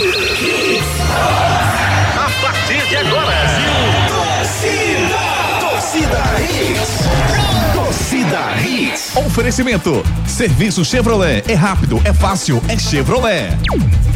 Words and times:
A 0.00 0.06
partir 2.40 2.88
de 2.88 2.96
agora. 2.98 3.47
Oferecimento. 9.26 10.04
Serviço 10.26 10.84
Chevrolet. 10.84 11.42
É 11.48 11.54
rápido, 11.54 12.00
é 12.04 12.12
fácil, 12.12 12.62
é 12.68 12.78
Chevrolet. 12.78 13.50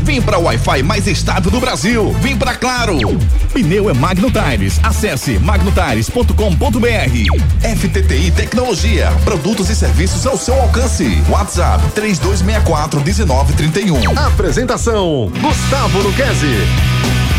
Vem 0.02 0.22
para 0.22 0.38
o 0.38 0.44
Wi-Fi 0.44 0.82
mais 0.82 1.06
estável 1.08 1.50
do 1.50 1.58
Brasil. 1.60 2.12
Vem 2.20 2.36
para 2.36 2.54
Claro. 2.54 2.98
Pneu 3.52 3.90
é 3.90 3.92
Magno 3.92 4.30
Tires. 4.30 4.78
Acesse 4.82 5.38
magnotires.com.br. 5.40 7.76
FTTI 7.76 8.30
Tecnologia. 8.30 9.12
Produtos 9.24 9.68
e 9.70 9.74
serviços 9.74 10.24
ao 10.26 10.36
seu 10.36 10.54
alcance. 10.54 11.20
WhatsApp 11.28 11.82
3264 11.94 13.00
1931. 13.00 14.18
Apresentação: 14.18 15.32
Gustavo 15.40 15.98
Luquezzi. 16.00 17.31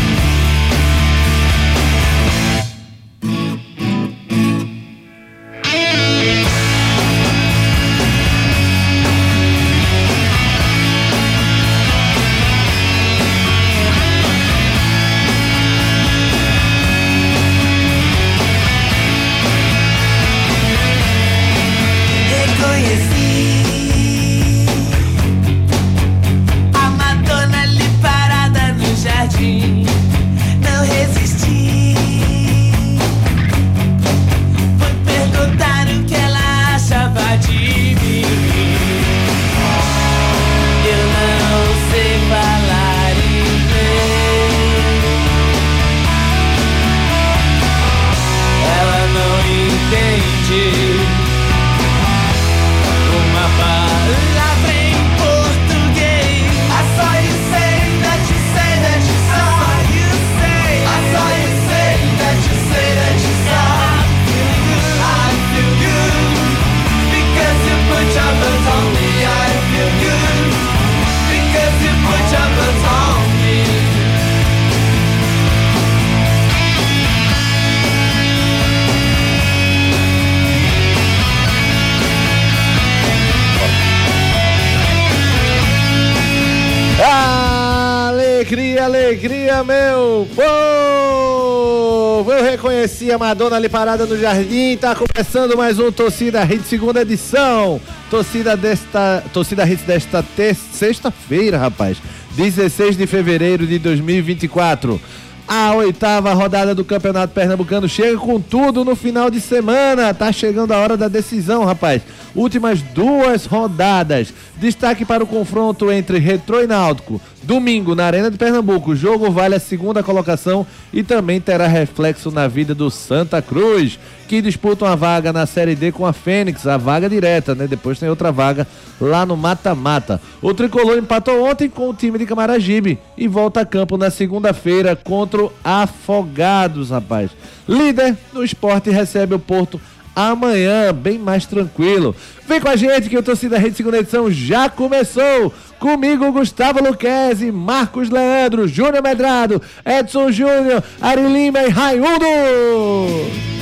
Alegria, 89.24 89.64
meu 89.64 90.28
povo! 90.34 92.30
Eu 92.30 92.44
reconheci 92.44 93.10
a 93.10 93.16
Madonna 93.16 93.56
ali 93.56 93.70
parada 93.70 94.04
no 94.04 94.20
jardim. 94.20 94.76
Tá 94.76 94.94
começando 94.94 95.56
mais 95.56 95.78
um 95.78 95.90
Torcida 95.90 96.44
Hits, 96.44 96.66
segunda 96.66 97.00
edição. 97.00 97.80
Torcida 98.10 98.54
desta, 98.54 99.24
Torcida 99.32 99.66
Hits 99.66 99.86
desta 99.86 100.22
sexta-feira, 100.70 101.56
rapaz. 101.56 101.96
16 102.36 102.98
de 102.98 103.06
fevereiro 103.06 103.66
de 103.66 103.78
2024. 103.78 105.00
A 105.46 105.74
oitava 105.74 106.32
rodada 106.32 106.74
do 106.74 106.84
Campeonato 106.84 107.34
Pernambucano 107.34 107.86
chega 107.86 108.16
com 108.16 108.40
tudo 108.40 108.82
no 108.82 108.96
final 108.96 109.30
de 109.30 109.40
semana. 109.40 110.14
Tá 110.14 110.32
chegando 110.32 110.72
a 110.72 110.78
hora 110.78 110.96
da 110.96 111.06
decisão, 111.06 111.64
rapaz. 111.64 112.00
Últimas 112.34 112.80
duas 112.80 113.44
rodadas. 113.44 114.32
Destaque 114.56 115.04
para 115.04 115.22
o 115.22 115.26
confronto 115.26 115.92
entre 115.92 116.18
Retrô 116.18 116.62
e 116.62 116.66
Náutico. 116.66 117.20
Domingo, 117.42 117.94
na 117.94 118.06
Arena 118.06 118.30
de 118.30 118.38
Pernambuco. 118.38 118.92
O 118.92 118.96
jogo 118.96 119.30
vale 119.30 119.54
a 119.54 119.60
segunda 119.60 120.02
colocação 120.02 120.66
e 120.90 121.02
também 121.02 121.40
terá 121.40 121.66
reflexo 121.66 122.30
na 122.30 122.48
vida 122.48 122.74
do 122.74 122.90
Santa 122.90 123.42
Cruz, 123.42 123.98
que 124.26 124.42
disputa 124.42 124.84
uma 124.84 124.96
vaga 124.96 125.32
na 125.32 125.46
Série 125.46 125.74
D 125.74 125.92
com 125.92 126.06
a 126.06 126.12
Fênix, 126.12 126.66
a 126.66 126.76
vaga 126.76 127.08
direta, 127.08 127.54
né? 127.54 127.66
Depois 127.66 127.98
tem 127.98 128.08
outra 128.08 128.32
vaga 128.32 128.66
lá 129.00 129.24
no 129.24 129.36
mata-mata. 129.36 130.20
O 130.40 130.52
Tricolor 130.52 130.98
empatou 130.98 131.44
ontem 131.44 131.68
com 131.68 131.90
o 131.90 131.94
time 131.94 132.18
de 132.18 132.26
Camaragibe 132.26 132.98
e 133.16 133.28
volta 133.28 133.60
a 133.60 133.66
campo 133.66 133.96
na 133.96 134.10
segunda-feira 134.10 134.96
contra 134.96 135.44
o 135.44 135.52
Afogados, 135.62 136.90
rapaz. 136.90 137.30
Líder 137.68 138.16
no 138.32 138.44
esporte 138.44 138.90
recebe 138.90 139.34
o 139.34 139.38
Porto 139.38 139.80
amanhã, 140.14 140.92
bem 140.92 141.18
mais 141.18 141.46
tranquilo. 141.46 142.14
Vem 142.46 142.60
com 142.60 142.68
a 142.68 142.76
gente 142.76 143.08
que 143.08 143.18
o 143.18 143.22
Torcida 143.22 143.58
Rede 143.58 143.76
Segunda 143.76 143.98
Edição 143.98 144.30
já 144.30 144.68
começou. 144.68 145.52
Comigo, 145.78 146.30
Gustavo 146.32 146.82
Luquezzi, 146.82 147.50
Marcos 147.50 148.10
Leandro, 148.10 148.66
Júnior 148.68 149.02
Medrado, 149.02 149.60
Edson 149.84 150.30
Júnior, 150.30 150.82
Ari 151.00 151.26
Lima 151.26 151.62
e 151.62 151.68
Raimundo. 151.68 153.53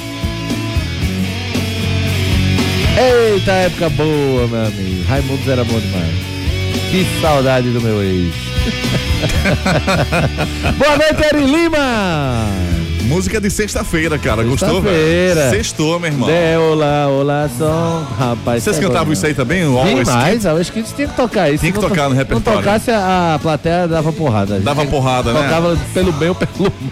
Eita, 2.96 3.52
época 3.52 3.88
boa, 3.90 4.46
meu 4.46 4.66
amigo. 4.66 5.04
Raimundo 5.08 5.50
era 5.50 5.64
bom 5.64 5.78
demais. 5.78 6.12
Que 6.90 7.06
saudade 7.20 7.70
do 7.70 7.80
meu 7.80 8.02
ex. 8.02 8.34
Boa 10.78 10.96
noite, 10.98 11.24
Ari 11.24 11.44
Lima. 11.44 12.46
Música 13.04 13.40
de 13.40 13.50
sexta-feira, 13.50 14.18
cara. 14.18 14.42
Gostou, 14.42 14.82
Sexta-feira. 14.82 15.34
velho? 15.34 15.50
Sextou, 15.50 15.98
meu 15.98 16.10
irmão. 16.10 16.28
De 16.28 16.56
olá, 16.58 17.08
olá, 17.08 17.50
som. 17.58 18.06
Rapaz, 18.18 18.62
Vocês 18.62 18.76
é 18.78 18.80
cantavam 18.80 19.06
bom 19.06 19.12
isso 19.12 19.24
aí 19.26 19.34
também? 19.34 19.64
O 19.66 19.76
Always 19.78 20.06
Demais, 20.08 20.46
acho 20.46 20.72
que 20.72 20.82
tinha 20.82 21.08
que 21.08 21.14
tocar 21.16 21.48
isso. 21.50 21.60
Tinha 21.60 21.72
que 21.72 21.80
Se 21.80 21.86
tocar 21.88 22.04
to- 22.04 22.10
no 22.10 22.14
repertório. 22.16 22.58
Não 22.58 22.62
tocasse, 22.64 22.90
a, 22.90 23.38
plateia 23.42 23.88
dava 23.88 24.12
porrada. 24.12 24.60
Dava 24.60 24.84
porrada, 24.86 25.32
né? 25.32 25.42
Tocava 25.42 25.76
pelo 25.94 26.12
bem 26.12 26.28
ou 26.28 26.34
pelo 26.34 26.50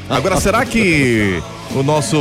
mal. 0.09 0.19
Agora, 0.19 0.41
será 0.41 0.65
que 0.65 1.43
o 1.75 1.83
nosso 1.83 2.17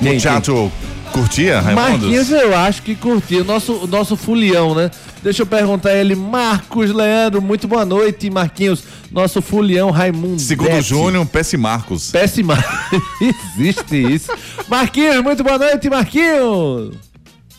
muchacho 0.00 0.70
curtia, 1.08 1.60
Raimundos? 1.60 1.90
Marquinhos, 2.00 2.30
eu 2.30 2.56
acho 2.56 2.82
que 2.82 2.94
curtiu. 2.94 3.40
O 3.42 3.44
nosso, 3.44 3.72
o 3.72 3.86
nosso 3.86 4.16
fulião, 4.16 4.74
né? 4.74 4.90
Deixa 5.22 5.42
eu 5.42 5.46
perguntar 5.46 5.90
a 5.90 5.96
ele, 5.96 6.14
Marcos 6.14 6.90
Leandro, 6.92 7.42
muito 7.42 7.66
boa 7.66 7.84
noite, 7.84 8.30
Marquinhos. 8.30 8.84
Nosso 9.10 9.40
fulião 9.42 9.90
Raimundo. 9.90 10.38
Segundo 10.40 10.72
o 10.76 10.82
Júnior, 10.82 11.26
Pesce 11.26 11.56
Marcos. 11.56 12.10
Péssima. 12.10 12.56
Existe 13.58 13.96
isso. 14.14 14.30
Marquinhos, 14.68 15.22
muito 15.22 15.42
boa 15.42 15.58
noite, 15.58 15.88
Marquinhos. 15.90 16.94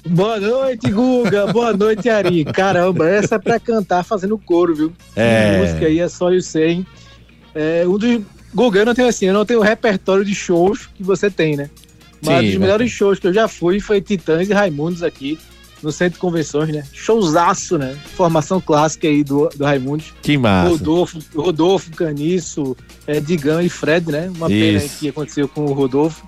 Boa 0.05 0.39
noite, 0.39 0.89
Guga. 0.89 1.47
Boa 1.51 1.73
noite, 1.73 2.09
Ari. 2.09 2.45
Caramba, 2.45 3.09
essa 3.09 3.35
é 3.35 3.39
pra 3.39 3.59
cantar 3.59 4.03
fazendo 4.03 4.37
coro, 4.37 4.73
viu? 4.73 4.93
É. 5.15 5.55
A 5.55 5.59
música 5.59 5.85
aí 5.87 5.99
é 5.99 6.07
só 6.07 6.31
eu 6.31 6.41
sei. 6.41 6.69
hein? 6.69 6.87
É, 7.53 7.83
um 7.85 7.97
dos... 7.97 8.21
Guga, 8.53 8.79
eu 8.79 8.85
não 8.85 8.95
tenho 8.95 9.07
assim, 9.07 9.25
eu 9.25 9.33
não 9.33 9.45
tenho 9.45 9.59
o 9.59 9.63
repertório 9.63 10.23
de 10.25 10.33
shows 10.33 10.87
que 10.95 11.03
você 11.03 11.29
tem, 11.29 11.55
né? 11.55 11.69
Mas 12.21 12.33
Sim, 12.33 12.39
um 12.39 12.41
dos 12.43 12.51
mas- 12.51 12.59
melhores 12.61 12.91
shows 12.91 13.19
que 13.19 13.27
eu 13.27 13.33
já 13.33 13.47
fui 13.47 13.79
foi 13.79 14.01
Titãs 14.01 14.49
e 14.49 14.53
Raimundos 14.53 15.03
aqui 15.03 15.37
no 15.81 15.91
Centro 15.93 16.15
de 16.15 16.19
Convenções, 16.19 16.69
né? 16.69 16.83
Showzaço, 16.91 17.77
né? 17.77 17.97
Formação 18.15 18.59
clássica 18.59 19.07
aí 19.07 19.23
do, 19.23 19.47
do 19.55 19.63
Raimundos. 19.63 20.13
Que 20.21 20.37
massa. 20.37 20.69
Rodolfo, 20.71 21.19
Rodolfo, 21.33 21.91
Caniço, 21.91 22.75
é, 23.07 23.19
Digão 23.21 23.61
e 23.61 23.69
Fred, 23.69 24.11
né? 24.11 24.29
Uma 24.35 24.47
pena 24.47 24.77
Isso. 24.83 24.99
que 24.99 25.07
aconteceu 25.09 25.47
com 25.47 25.65
o 25.65 25.73
Rodolfo. 25.73 26.23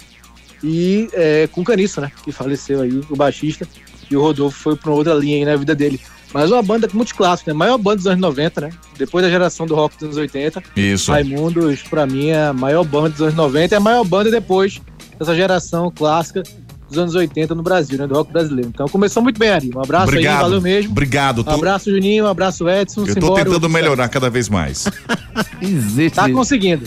E 0.64 1.10
é, 1.14 1.48
com 1.52 1.62
o 1.62 1.64
Caniço, 1.64 2.00
né? 2.02 2.12
Que 2.24 2.32
faleceu 2.32 2.82
aí, 2.82 3.02
o 3.10 3.16
baixista. 3.16 3.68
E 4.10 4.16
o 4.16 4.22
Rodolfo 4.22 4.58
foi 4.58 4.76
pra 4.76 4.90
uma 4.92 4.98
outra 4.98 5.14
linha 5.14 5.38
aí 5.38 5.46
na 5.46 5.56
vida 5.56 5.74
dele. 5.76 6.00
Mas 6.34 6.50
uma 6.50 6.62
banda 6.62 6.88
multiclássica, 6.94 7.52
né? 7.52 7.58
Maior 7.58 7.78
banda 7.78 7.98
dos 7.98 8.08
anos 8.08 8.22
90, 8.22 8.62
né? 8.62 8.70
Depois 8.98 9.24
da 9.26 9.30
geração 9.30 9.66
do 9.66 9.76
rock 9.76 9.96
dos 9.96 10.04
anos 10.06 10.18
80. 10.18 10.64
Isso. 10.78 11.12
Raimundos, 11.12 11.82
pra 11.84 12.06
mim, 12.06 12.28
é 12.30 12.46
a 12.46 12.54
maior 12.54 12.86
banda 12.86 13.10
dos 13.10 13.22
anos 13.22 13.36
90 13.36 13.76
e 13.76 13.78
a 13.78 13.80
maior 13.82 14.04
banda 14.06 14.32
depois 14.32 14.80
dessa 15.22 15.36
geração 15.36 15.92
clássica 15.96 16.42
dos 16.90 16.98
anos 16.98 17.14
80 17.14 17.54
no 17.54 17.62
Brasil, 17.62 17.98
né? 17.98 18.08
Do 18.08 18.16
rock 18.16 18.34
brasileiro. 18.34 18.70
Então 18.74 18.88
começou 18.88 19.22
muito 19.22 19.38
bem, 19.40 19.50
Ari. 19.50 19.72
Um 19.74 19.80
abraço 19.80 20.08
Obrigado. 20.08 20.36
aí, 20.38 20.42
valeu 20.42 20.62
mesmo. 20.62 20.92
Obrigado. 20.92 21.42
Um 21.42 21.44
Tô- 21.44 21.52
abraço, 21.52 21.92
Juninho. 21.92 22.26
Um 22.26 22.28
abraço, 22.28 22.68
Edson. 22.68 23.02
eu 23.02 23.08
tô 23.08 23.14
Simbora, 23.14 23.46
tentando 23.46 23.70
melhorar 23.70 24.10
cada 24.10 24.30
vez 24.30 24.50
mais. 24.50 24.86
Existe. 25.62 26.16
Tá 26.16 26.30
conseguindo. 26.30 26.86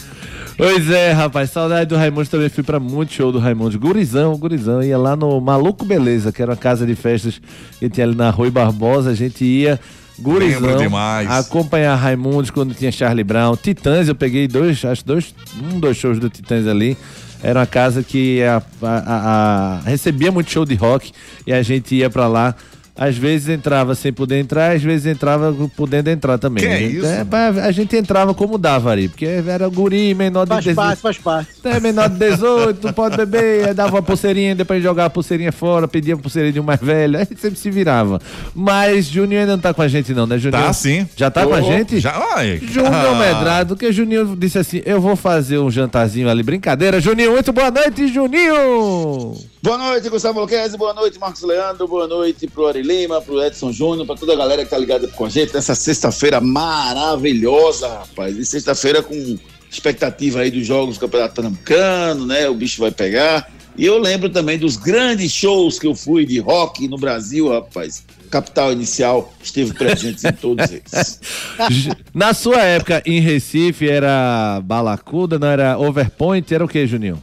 Pois 0.57 0.89
é, 0.91 1.13
rapaz, 1.13 1.51
saudade 1.51 1.89
do 1.89 1.97
Raimundo 1.97 2.29
também 2.29 2.49
fui 2.49 2.63
pra 2.63 2.79
muito 2.79 3.13
show 3.13 3.33
do 3.33 3.39
Raimundo. 3.39 3.79
Gurizão, 3.79 4.37
gurizão, 4.37 4.83
ia 4.83 4.99
lá 4.99 5.17
no 5.17 5.41
Maluco 5.41 5.85
Beleza, 5.85 6.31
que 6.33 6.43
era 6.43 6.53
uma 6.53 6.57
casa 6.57 6.85
de 6.87 6.95
festas 6.95 7.41
que 7.79 7.89
tinha 7.89 8.07
ali 8.07 8.15
na 8.15 8.31
Rui 8.31 8.51
Barbosa, 8.51 9.11
a 9.11 9.15
gente 9.15 9.45
ia 9.45 9.81
Gurizão, 10.17 10.61
Lembro 10.61 10.79
demais. 10.79 11.29
acompanhar 11.29 11.97
Raimundos 11.97 12.51
quando 12.51 12.73
tinha 12.73 12.93
Charlie 12.93 13.25
Brown, 13.25 13.57
Titãs, 13.57 14.07
eu 14.07 14.15
peguei 14.15 14.47
dois, 14.47 14.85
acho 14.85 15.05
dois, 15.05 15.35
um, 15.61 15.81
dois 15.81 15.97
shows 15.97 16.21
do 16.21 16.29
Titãs 16.31 16.69
ali. 16.69 16.97
Era 17.45 17.61
uma 17.61 17.67
casa 17.67 18.03
que 18.03 18.43
a- 18.43 18.63
a- 18.83 19.81
a- 19.85 19.89
recebia 19.89 20.33
muito 20.33 20.51
show 20.51 20.65
de 20.65 20.75
rock 20.75 21.13
e 21.47 21.53
a 21.53 21.63
gente 21.63 21.95
ia 21.95 22.09
pra 22.09 22.27
lá. 22.27 22.55
Às 22.97 23.17
vezes 23.19 23.49
entrava 23.49 23.97
sem 23.97 24.13
poder 24.13 24.39
entrar, 24.39 24.71
às 24.77 24.81
vezes 24.81 25.05
entrava 25.07 25.53
podendo 25.77 26.09
entrar 26.11 26.39
também. 26.39 26.63
Que 26.63 26.71
a, 26.71 26.75
é 26.75 26.79
gente, 26.79 26.97
isso? 26.99 27.27
pra- 27.29 27.49
a 27.49 27.73
gente 27.73 27.97
entrava 27.97 28.33
como 28.33 28.57
dava 28.57 28.91
ali, 28.91 29.09
porque 29.09 29.27
era 29.27 29.67
guri, 29.69 30.15
menor 30.15 30.45
de 30.45 30.51
Faz 30.51 30.65
18. 30.65 30.77
parte, 30.77 31.01
faz 31.03 31.19
parte. 31.19 31.49
É 31.65 31.81
menor 31.81 32.09
de 32.09 32.19
18, 32.21 32.87
não 32.87 32.93
pode 32.93 33.17
beber, 33.17 33.67
aí 33.67 33.75
dava 33.75 33.97
uma 33.97 34.03
pulseirinha, 34.03 34.55
depois 34.55 34.81
jogava 34.81 35.09
a 35.09 35.11
pulseirinha 35.11 35.51
fora, 35.51 35.89
pedia 35.89 36.15
a 36.15 36.17
pulseirinha 36.17 36.53
de 36.53 36.61
um 36.61 36.63
mais 36.63 36.79
velho, 36.81 37.19
aí 37.19 37.27
sempre 37.37 37.59
se 37.59 37.69
virava. 37.69 38.21
Mas 38.55 39.07
Juninho 39.07 39.41
ainda 39.41 39.53
não 39.57 39.61
tá 39.61 39.75
com 39.75 39.83
a 39.83 39.89
gente 39.89 40.15
não, 40.15 40.25
né, 40.25 40.39
Juninho? 40.39 40.63
Tá 40.63 40.73
sim. 40.73 41.09
Já 41.17 41.29
tá 41.33 41.45
com 41.45 41.53
a 41.55 41.63
gente? 41.63 41.99
Já, 41.99 42.15
ai. 42.37 42.61
Júnior 42.63 42.95
Ah. 42.95 43.15
Medrado, 43.19 43.75
que 43.75 43.91
Juninho 43.91 44.37
disse 44.37 44.57
assim, 44.59 44.81
eu 44.87 45.01
vou 45.01 45.17
fazer 45.17 45.59
um 45.59 45.69
jantarzinho 45.69 46.29
ali, 46.31 46.45
brincadeira. 46.45 47.01
Juninho, 47.01 47.33
muito 47.33 47.53
boa 47.53 47.73
noite, 47.73 48.07
Juninho! 48.07 49.35
Boa 49.65 49.79
noite, 49.79 50.11
Gustavo 50.11 50.41
Luquezzi, 50.41 50.77
boa 50.77 50.93
noite, 50.93 51.19
Marcos 51.19 51.41
Leandro, 51.41 51.89
boa 51.89 52.07
noite 52.07 52.47
pro 52.47 52.67
Ari 52.67 52.83
Lima, 52.83 53.23
pro 53.23 53.43
Edson 53.43 53.73
Júnior, 53.73 54.05
pra 54.05 54.15
toda 54.15 54.35
a 54.35 54.37
galera 54.37 54.63
que 54.63 54.69
tá 54.69 54.77
ligada 54.77 55.09
com 55.09 55.25
a 55.25 55.31
gente 55.31 55.55
nessa 55.55 55.75
sexta-feira 55.75 56.39
maravilhosa, 56.39 57.89
rapaz. 57.89 58.37
E 58.37 58.45
sexta-feira 58.45 59.03
com 59.03 59.39
expectativa 59.71 60.41
aí 60.41 60.51
dos 60.51 60.67
jogos 60.67 60.97
do 60.97 61.01
Campeonato 61.01 61.35
Pernambucano, 61.37 62.27
né? 62.27 62.47
O 62.47 62.55
bicho 62.55 62.79
vai 62.79 62.91
pegar. 62.91 63.51
E 63.75 63.87
eu 63.87 63.97
lembro 63.97 64.29
também 64.29 64.59
dos 64.59 64.77
grandes 64.77 65.33
shows 65.33 65.79
que 65.79 65.87
eu 65.87 65.95
fui 65.95 66.27
de 66.27 66.39
rock 66.41 66.87
no 66.87 66.99
Brasil, 66.99 67.49
rapaz. 67.49 68.05
Capital 68.31 68.71
Inicial 68.71 69.33
esteve 69.43 69.73
presente 69.73 70.27
em 70.27 70.33
todos 70.33 70.71
eles. 70.71 71.21
Na 72.13 72.35
sua 72.35 72.63
época 72.63 73.03
em 73.07 73.19
Recife 73.19 73.89
era 73.89 74.61
Balacuda, 74.63 75.39
não 75.39 75.49
era 75.49 75.79
Overpoint, 75.79 76.53
era 76.53 76.63
o 76.63 76.69
que, 76.69 76.87
Juninho? 76.87 77.23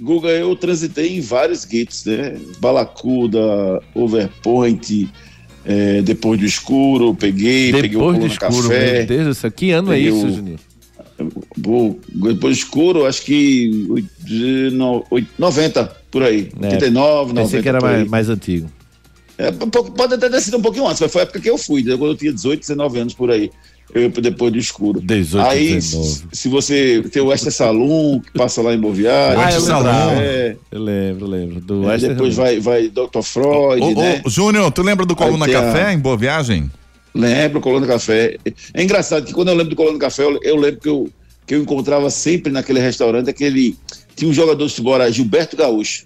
Guga, 0.00 0.28
eu 0.28 0.54
transitei 0.56 1.16
em 1.16 1.20
vários 1.20 1.64
guetos, 1.64 2.04
né? 2.04 2.36
Balacuda, 2.60 3.40
Overpoint, 3.94 5.08
eh, 5.64 6.02
Depois 6.02 6.38
do 6.38 6.46
Escuro, 6.46 7.14
peguei, 7.14 7.72
peguei 7.72 7.96
o 7.96 8.12
Depois 8.12 8.18
do 8.18 8.26
escuro, 8.26 8.68
Café. 8.68 8.92
meu 8.98 9.06
Deus 9.06 9.26
do 9.26 9.34
céu, 9.34 9.50
que 9.50 9.70
ano 9.70 9.92
é 9.92 9.98
isso, 9.98 10.26
o- 10.26 10.32
Juninho? 10.32 10.58
Pô, 11.62 11.96
Depois 12.08 12.38
do 12.38 12.50
Escuro, 12.50 13.06
acho 13.06 13.22
que 13.22 13.86
oit- 13.88 14.06
de 14.22 14.70
no- 14.72 15.02
oit- 15.10 15.28
90, 15.38 15.84
por 16.10 16.22
aí. 16.22 16.50
É, 16.60 16.66
89, 16.66 17.32
90. 17.32 17.40
Pensei 17.42 17.62
que 17.62 17.68
era 17.68 17.80
mais, 17.80 18.06
mais 18.08 18.28
antigo. 18.28 18.68
É, 19.38 19.50
pode 19.50 20.14
até 20.14 20.28
ter 20.30 20.40
sido 20.40 20.56
um 20.58 20.62
pouquinho 20.62 20.86
antes, 20.86 21.00
mas 21.00 21.10
foi 21.12 21.22
a 21.22 21.24
época 21.24 21.40
que 21.40 21.48
eu 21.50 21.58
fui, 21.58 21.82
né? 21.82 21.96
quando 21.96 22.12
eu 22.12 22.16
tinha 22.16 22.32
18, 22.32 22.60
19 22.60 22.98
anos 22.98 23.14
por 23.14 23.30
aí. 23.30 23.50
Eu 23.94 24.02
ia 24.02 24.10
pro 24.10 24.20
Depois 24.20 24.52
do 24.52 24.58
Escuro. 24.58 25.00
18, 25.00 25.46
aí, 25.48 25.74
19. 25.74 26.08
se- 26.08 26.24
se 26.32 26.48
você 26.48 27.02
tem 27.10 27.22
o 27.22 27.32
Extra 27.32 27.50
Saloon, 27.50 28.20
que 28.20 28.32
passa 28.32 28.60
lá 28.60 28.74
em 28.74 28.78
Boviário, 28.78 29.38
Ah, 29.40 29.48
lembrava. 29.58 30.12
é, 30.22 30.56
Eu 30.70 30.80
lembro, 30.82 31.26
lembro. 31.26 31.60
Do 31.60 31.90
é, 31.90 31.96
depois 31.96 32.34
vai, 32.34 32.60
vai 32.60 32.88
Dr. 32.88 33.22
Freud, 33.22 33.80
Ô, 33.82 33.86
ô, 33.92 33.94
né? 33.94 34.22
Júnior, 34.26 34.70
tu 34.72 34.82
lembra 34.82 35.06
do 35.06 35.16
Coluna 35.16 35.46
tem 35.46 35.54
a- 35.54 35.62
Café 35.62 35.92
em 35.92 35.98
Boa 35.98 36.16
Viagem? 36.16 36.70
Lembro, 37.14 37.60
Colônia 37.62 37.88
Café. 37.88 38.36
É 38.74 38.82
engraçado 38.82 39.24
que 39.24 39.32
quando 39.32 39.48
eu 39.48 39.54
lembro 39.54 39.70
do 39.70 39.76
Colônia 39.76 39.98
Café, 39.98 40.24
eu, 40.24 40.38
eu 40.42 40.56
lembro 40.56 40.80
que 40.80 40.88
eu, 40.88 41.08
que 41.46 41.54
eu 41.54 41.62
encontrava 41.62 42.10
sempre 42.10 42.52
naquele 42.52 42.80
restaurante 42.80 43.30
aquele. 43.30 43.74
Tinha 44.14 44.30
um 44.30 44.34
jogador 44.34 44.62
de 44.66 44.70
futebol, 44.70 45.10
Gilberto 45.10 45.56
Gaúcho. 45.56 46.04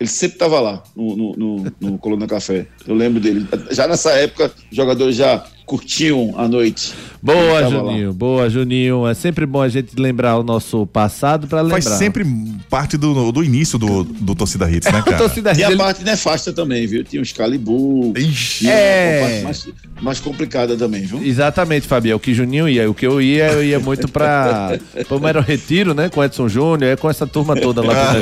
Ele 0.00 0.08
sempre 0.10 0.34
estava 0.34 0.58
lá 0.58 0.82
no, 0.96 1.16
no, 1.16 1.36
no, 1.36 1.72
no 1.80 1.98
Colônia 1.98 2.26
Café. 2.26 2.66
Eu 2.88 2.94
lembro 2.96 3.20
dele. 3.20 3.46
Já 3.70 3.86
nessa 3.86 4.10
época, 4.12 4.50
jogadores 4.72 5.14
já 5.14 5.44
curtiam 5.66 6.34
a 6.36 6.46
noite. 6.48 6.92
Boa, 7.22 7.60
Ele 7.60 7.70
Juninho. 7.70 8.12
Boa, 8.12 8.50
Juninho. 8.50 9.06
É 9.06 9.14
sempre 9.14 9.46
bom 9.46 9.62
a 9.62 9.68
gente 9.68 9.94
lembrar 9.96 10.36
o 10.38 10.42
nosso 10.42 10.84
passado 10.86 11.46
pra 11.46 11.60
lembrar. 11.60 11.80
Faz 11.82 11.98
sempre 11.98 12.24
parte 12.68 12.96
do, 12.96 13.30
do 13.30 13.44
início 13.44 13.78
do, 13.78 14.02
do 14.02 14.34
Torcida 14.34 14.68
Hits, 14.68 14.90
né, 14.90 14.98
A 15.00 15.02
cara? 15.02 15.18
torcida 15.18 15.54
Tinha 15.54 15.66
a 15.66 15.70
dele- 15.70 15.80
parte 15.80 16.02
nefasta 16.04 16.52
também, 16.52 16.86
viu? 16.86 17.04
Tinha 17.04 17.22
os 17.22 17.30
Calibu. 17.32 18.12
Ixi. 18.16 18.68
É. 18.68 19.20
parte 19.20 19.44
mais, 19.44 19.68
mais 20.02 20.20
complicada 20.20 20.76
também, 20.76 21.02
viu? 21.02 21.22
Exatamente, 21.22 21.86
Fabião. 21.86 22.16
O 22.16 22.20
que 22.20 22.34
Juninho 22.34 22.68
ia. 22.68 22.90
O 22.90 22.94
que 22.94 23.06
eu 23.06 23.20
ia, 23.22 23.52
eu 23.52 23.64
ia 23.64 23.78
muito 23.78 24.08
pra. 24.08 24.76
Como 25.08 25.26
era 25.28 25.38
o 25.38 25.42
retiro, 25.42 25.94
né? 25.94 26.08
Com 26.08 26.24
Edson 26.24 26.48
Júnior, 26.48 26.90
é 26.92 26.96
com 26.96 27.08
essa 27.08 27.26
turma 27.26 27.54
toda 27.54 27.82
lá. 27.82 28.14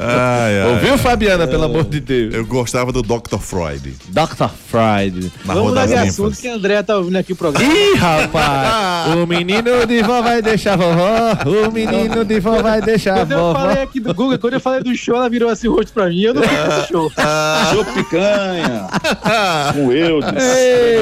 Ai, 0.00 0.60
ai. 0.60 0.72
Ouviu, 0.74 0.98
Fabiana, 0.98 1.46
pelo 1.46 1.64
amor 1.64 1.84
de 1.84 2.00
Deus? 2.00 2.34
Eu 2.34 2.44
gostava 2.46 2.92
do 2.92 3.02
Dr. 3.02 3.38
Freud. 3.38 3.94
Dr. 4.08 4.48
Friday. 4.68 5.30
Na 5.44 5.54
Vamos 5.54 5.72
Rua 5.72 5.80
assunto 6.08 6.36
que 6.38 6.48
a 6.48 6.54
André 6.54 6.82
tá 6.82 6.96
ouvindo 6.96 7.16
aqui 7.16 7.32
o 7.32 7.36
programa. 7.36 7.72
Ih, 7.72 7.94
rapaz! 7.94 9.14
o 9.16 9.26
menino 9.26 9.86
de 9.86 10.02
vó 10.02 10.22
vai 10.22 10.40
deixar 10.42 10.76
vovó. 10.76 11.68
O 11.68 11.72
menino 11.72 12.24
de 12.24 12.40
vó 12.40 12.62
vai 12.62 12.80
deixar 12.80 13.18
Quando 13.20 13.32
eu 13.32 13.38
vovó. 13.38 13.58
falei 13.60 13.82
aqui 13.82 14.00
do 14.00 14.14
Google, 14.14 14.38
quando 14.38 14.54
eu 14.54 14.60
falei 14.60 14.82
do 14.82 14.94
show, 14.96 15.16
ela 15.16 15.28
virou 15.28 15.50
assim 15.50 15.68
o 15.68 15.74
rosto 15.74 15.92
pra 15.92 16.08
mim. 16.08 16.22
Eu 16.22 16.34
não 16.34 16.42
fiz 16.42 16.52
esse 16.78 16.88
show. 16.88 17.10
Show 17.72 17.84
picanha. 17.86 18.86
com 19.74 19.92
Eudes. 19.92 20.30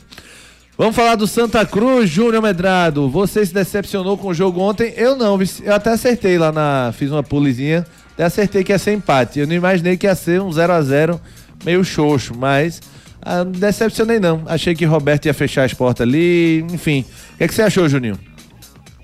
Vamos 0.77 0.97
falar 0.97 1.15
do 1.15 1.29
Santa 1.29 1.65
Cruz, 1.65 2.11
Júnior 2.11 2.43
Medrado. 2.43 3.09
Você 3.09 3.47
se 3.47 3.55
decepcionou 3.55 4.19
com 4.19 4.27
o 4.29 4.35
jogo 4.35 4.61
ontem? 4.61 4.93
Eu 4.97 5.15
não, 5.15 5.39
eu 5.63 5.73
até 5.73 5.91
acertei 5.91 6.37
lá 6.37 6.51
na. 6.51 6.93
Fiz 6.93 7.13
uma 7.13 7.23
pulizinha, 7.23 7.87
até 8.15 8.25
acertei 8.25 8.65
que 8.65 8.73
ia 8.73 8.79
ser 8.79 8.93
empate. 8.93 9.41
Eu 9.41 9.47
não 9.47 9.55
imaginei 9.55 9.97
que 9.97 10.07
ia 10.07 10.15
ser 10.15 10.41
um 10.41 10.51
0 10.51 10.73
a 10.73 10.83
0 10.83 11.21
meio 11.65 11.85
xoxo, 11.85 12.35
mas 12.37 12.81
ah, 13.21 13.45
não 13.45 13.53
decepcionei 13.53 14.21
não. 14.21 14.43
Achei 14.47 14.75
que 14.75 14.85
Roberto 14.85 15.27
ia 15.27 15.35
fechar 15.35 15.65
as 15.65 15.75
portas 15.75 16.07
ali, 16.07 16.65
enfim. 16.73 17.05
O 17.35 17.39
que, 17.39 17.45
é 17.45 17.49
que 17.49 17.55
você 17.55 17.63
achou, 17.63 17.89
Juninho? 17.89 18.19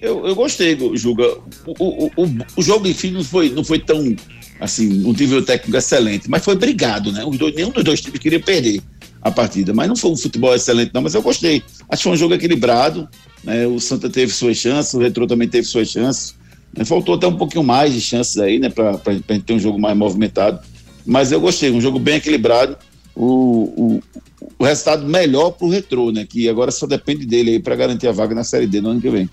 Eu, 0.00 0.26
eu 0.26 0.35
gostei, 0.35 0.79
Juga. 0.95 1.25
O, 1.67 1.75
o, 1.79 2.07
o, 2.17 2.38
o 2.57 2.62
jogo, 2.62 2.87
enfim, 2.87 3.11
não 3.11 3.25
foi, 3.25 3.50
não 3.50 3.64
foi 3.64 3.79
tão, 3.79 4.17
assim, 4.59 5.05
um 5.05 5.12
nível 5.12 5.43
técnico 5.43 5.76
excelente, 5.76 6.29
mas 6.31 6.45
foi 6.45 6.55
brigado, 6.55 7.12
né? 7.12 7.25
Os 7.25 7.37
dois, 7.37 7.55
nenhum 7.55 7.71
dos 7.71 7.85
dois 7.85 8.00
times 8.00 8.19
queria 8.19 8.40
perder 8.40 8.81
a 9.21 9.31
partida, 9.31 9.75
mas 9.75 9.88
não 9.88 9.97
foi 9.97 10.11
um 10.11 10.17
futebol 10.17 10.55
excelente, 10.55 10.93
não, 10.95 11.02
mas 11.02 11.14
eu 11.14 11.21
gostei. 11.21 11.62
Acho 11.88 11.99
que 11.99 12.02
foi 12.05 12.12
um 12.12 12.17
jogo 12.17 12.35
equilibrado, 12.35 13.09
né? 13.45 13.67
O 13.67 13.79
Santa 13.79 14.09
teve 14.09 14.33
suas 14.33 14.57
chances, 14.57 14.95
o 14.95 14.99
Retro 14.99 15.26
também 15.26 15.49
teve 15.49 15.67
suas 15.67 15.88
chances. 15.88 16.35
Né? 16.76 16.84
Faltou 16.84 17.14
até 17.14 17.26
um 17.26 17.36
pouquinho 17.36 17.64
mais 17.64 17.92
de 17.92 18.00
chances 18.00 18.38
aí, 18.38 18.58
né? 18.58 18.68
Pra, 18.68 18.98
pra, 18.98 19.14
pra 19.14 19.34
gente 19.34 19.44
ter 19.44 19.52
um 19.52 19.58
jogo 19.58 19.78
mais 19.78 19.96
movimentado. 19.96 20.60
Mas 21.04 21.32
eu 21.32 21.40
gostei, 21.40 21.70
um 21.70 21.80
jogo 21.80 21.98
bem 21.98 22.16
equilibrado. 22.16 22.76
O, 23.14 23.26
o, 23.26 24.02
o 24.58 24.64
resultado 24.64 25.06
melhor 25.06 25.50
pro 25.50 25.68
Retro, 25.68 26.12
né? 26.12 26.26
Que 26.28 26.48
agora 26.48 26.70
só 26.70 26.86
depende 26.86 27.26
dele 27.26 27.52
aí 27.52 27.60
para 27.60 27.76
garantir 27.76 28.08
a 28.08 28.12
vaga 28.12 28.34
na 28.34 28.44
Série 28.44 28.66
D 28.66 28.80
no 28.80 28.90
ano 28.90 29.00
que 29.00 29.10
vem. 29.10 29.28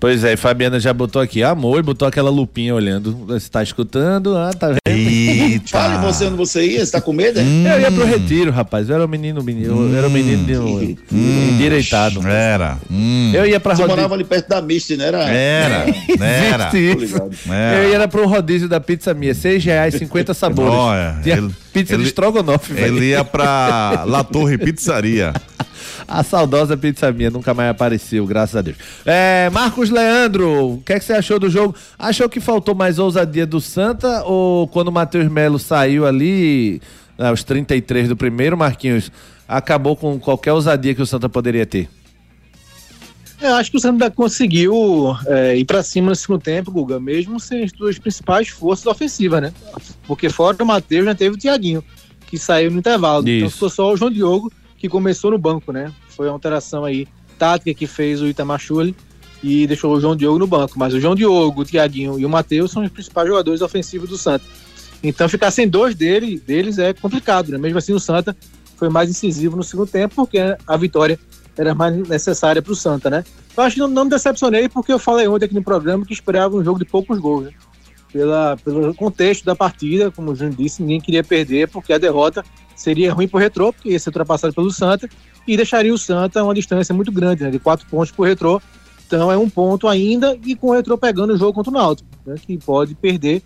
Pois 0.00 0.22
é, 0.22 0.34
e 0.34 0.36
Fabiana 0.36 0.78
já 0.78 0.92
botou 0.92 1.20
aqui 1.20 1.42
amor 1.42 1.80
e 1.80 1.82
botou 1.82 2.06
aquela 2.06 2.30
lupinha 2.30 2.72
olhando. 2.74 3.12
Você 3.26 3.48
tá 3.48 3.62
escutando? 3.62 4.36
Ah, 4.36 4.52
tá 4.52 4.68
vendo? 4.68 4.78
Fale 5.70 5.98
você 5.98 6.24
onde 6.26 6.36
você 6.36 6.64
ia, 6.66 6.84
você 6.84 6.92
tá 6.92 7.00
com 7.00 7.12
medo? 7.12 7.38
é? 7.38 7.42
Eu 7.42 7.80
ia 7.80 7.92
pro 7.92 8.04
retiro, 8.06 8.50
rapaz. 8.50 8.88
Eu 8.88 8.94
era 8.96 9.04
um 9.04 9.08
menino, 9.08 9.42
menino 9.42 9.90
eu 9.92 9.96
era 9.98 10.06
um 10.06 10.10
menino 10.10 10.44
de- 10.44 10.96
endireitado. 11.12 12.26
Era. 12.26 12.78
Hum. 12.90 13.32
Eu 13.34 13.46
ia 13.46 13.60
pra 13.60 13.74
Você 13.74 13.82
rodízio. 13.82 13.96
morava 13.96 14.14
ali 14.14 14.24
perto 14.24 14.48
da 14.48 14.62
Misty, 14.62 14.96
né? 14.96 15.06
Era? 15.08 15.22
Era. 15.24 15.86
Era. 16.24 16.78
Isso. 16.78 16.98
ligado. 16.98 17.30
Era. 17.50 17.76
Eu 17.84 17.90
ia 17.90 18.08
pro 18.08 18.26
rodízio 18.26 18.68
da 18.68 18.80
pizza 18.80 19.12
minha, 19.14 19.34
seis 19.34 19.64
reais, 19.64 19.94
50 19.94 20.32
sabores. 20.34 20.72
Olha, 20.72 21.18
Tinha 21.22 21.36
ele- 21.38 21.50
pizza 21.72 21.94
ele- 21.94 22.02
de 22.02 22.08
estrogonofe, 22.08 22.72
velho. 22.72 22.96
Ele 22.96 23.06
ia 23.10 23.24
pra 23.24 24.04
La 24.06 24.24
Torre 24.24 24.56
Pizzaria. 24.58 25.32
A 26.08 26.22
saudosa 26.22 26.74
pizza 26.74 27.12
minha 27.12 27.30
nunca 27.30 27.52
mais 27.52 27.70
apareceu, 27.70 28.26
graças 28.26 28.56
a 28.56 28.62
Deus. 28.62 28.78
É, 29.04 29.50
Marcos 29.50 29.90
Leandro, 29.90 30.72
o 30.72 30.82
que, 30.82 30.94
é 30.94 30.98
que 30.98 31.04
você 31.04 31.12
achou 31.12 31.38
do 31.38 31.50
jogo? 31.50 31.74
Achou 31.98 32.30
que 32.30 32.40
faltou 32.40 32.74
mais 32.74 32.98
ousadia 32.98 33.46
do 33.46 33.60
Santa 33.60 34.24
ou 34.24 34.66
quando 34.68 34.88
o 34.88 34.92
Matheus 34.92 35.30
Melo 35.30 35.58
saiu 35.58 36.06
ali, 36.06 36.80
aos 37.18 37.44
33 37.44 38.08
do 38.08 38.16
primeiro, 38.16 38.56
Marquinhos, 38.56 39.12
acabou 39.46 39.94
com 39.94 40.18
qualquer 40.18 40.54
ousadia 40.54 40.94
que 40.94 41.02
o 41.02 41.06
Santa 41.06 41.28
poderia 41.28 41.66
ter? 41.66 41.90
Eu 43.38 43.54
acho 43.56 43.70
que 43.70 43.76
o 43.76 43.80
Santa 43.80 44.10
conseguiu 44.10 45.14
é, 45.26 45.58
ir 45.58 45.66
pra 45.66 45.82
cima 45.82 46.08
no 46.08 46.16
segundo 46.16 46.40
tempo, 46.40 46.72
Guga, 46.72 46.98
mesmo 46.98 47.38
sem 47.38 47.64
as 47.64 47.70
duas 47.70 47.98
principais 47.98 48.48
forças 48.48 48.86
ofensivas, 48.86 49.42
né? 49.42 49.52
Porque 50.06 50.30
fora 50.30 50.56
o 50.58 50.66
Matheus 50.66 51.04
já 51.04 51.14
teve 51.14 51.36
o 51.36 51.38
Tiaguinho, 51.38 51.84
que 52.26 52.38
saiu 52.38 52.70
no 52.70 52.78
intervalo. 52.78 53.28
Então 53.28 53.46
Isso. 53.46 53.54
ficou 53.56 53.70
só 53.70 53.92
o 53.92 53.96
João 53.96 54.10
Diogo, 54.10 54.50
que 54.78 54.88
começou 54.88 55.30
no 55.30 55.38
banco, 55.38 55.72
né? 55.72 55.92
Foi 56.08 56.26
uma 56.26 56.32
alteração 56.32 56.84
aí 56.84 57.06
tática 57.38 57.74
que 57.74 57.86
fez 57.86 58.22
o 58.22 58.26
Itamar 58.26 58.58
Schulli 58.58 58.94
e 59.42 59.66
deixou 59.66 59.94
o 59.94 60.00
João 60.00 60.16
Diogo 60.16 60.38
no 60.38 60.46
banco. 60.46 60.78
Mas 60.78 60.94
o 60.94 61.00
João 61.00 61.14
Diogo, 61.14 61.60
o 61.60 61.64
Tiaguinho 61.64 62.18
e 62.18 62.24
o 62.24 62.28
Matheus 62.28 62.70
são 62.70 62.82
os 62.82 62.90
principais 62.90 63.28
jogadores 63.28 63.60
ofensivos 63.60 64.08
do 64.08 64.16
Santa. 64.16 64.44
Então 65.02 65.28
ficar 65.28 65.50
sem 65.50 65.68
dois 65.68 65.94
dele, 65.94 66.40
deles 66.40 66.78
é 66.78 66.92
complicado, 66.92 67.50
né? 67.50 67.58
Mesmo 67.58 67.78
assim 67.78 67.92
o 67.92 68.00
Santa 68.00 68.36
foi 68.76 68.88
mais 68.88 69.10
incisivo 69.10 69.56
no 69.56 69.62
segundo 69.62 69.88
tempo, 69.88 70.14
porque 70.14 70.38
a 70.66 70.76
vitória 70.76 71.18
era 71.56 71.74
mais 71.74 71.96
necessária 72.08 72.62
para 72.62 72.72
o 72.72 72.76
Santa, 72.76 73.10
né? 73.10 73.24
Eu 73.56 73.62
acho 73.62 73.74
que 73.74 73.80
não, 73.80 73.88
não 73.88 74.04
me 74.04 74.10
decepcionei, 74.10 74.68
porque 74.68 74.92
eu 74.92 74.98
falei 74.98 75.26
ontem 75.26 75.46
aqui 75.46 75.54
no 75.54 75.62
programa 75.62 76.06
que 76.06 76.12
esperava 76.12 76.56
um 76.56 76.64
jogo 76.64 76.78
de 76.78 76.84
poucos 76.84 77.18
gols, 77.18 77.46
né? 77.46 77.50
Pela, 78.12 78.56
pelo 78.56 78.94
contexto 78.94 79.44
da 79.44 79.54
partida, 79.54 80.10
como 80.10 80.30
o 80.30 80.34
Júnior 80.34 80.56
disse, 80.56 80.80
ninguém 80.80 81.00
queria 81.00 81.22
perder, 81.22 81.68
porque 81.68 81.92
a 81.92 81.98
derrota 81.98 82.44
seria 82.78 83.12
ruim 83.12 83.26
para 83.26 83.36
o 83.36 83.40
Retrô, 83.40 83.72
porque 83.72 83.90
ia 83.90 83.98
ser 83.98 84.10
ultrapassado 84.10 84.54
pelo 84.54 84.70
Santa, 84.70 85.08
e 85.46 85.56
deixaria 85.56 85.92
o 85.92 85.98
Santa 85.98 86.42
uma 86.42 86.54
distância 86.54 86.94
muito 86.94 87.10
grande, 87.10 87.42
né? 87.42 87.50
De 87.50 87.58
quatro 87.58 87.86
pontos 87.86 88.12
para 88.12 88.22
o 88.22 88.24
Retrô. 88.24 88.62
Então 89.06 89.32
é 89.32 89.36
um 89.36 89.48
ponto 89.50 89.88
ainda, 89.88 90.38
e 90.44 90.54
com 90.54 90.68
o 90.68 90.72
Retrô 90.72 90.96
pegando 90.96 91.32
o 91.32 91.36
jogo 91.36 91.52
contra 91.52 91.70
o 91.70 91.74
Náutico, 91.74 92.08
né? 92.24 92.36
Que 92.40 92.56
pode 92.56 92.94
perder 92.94 93.42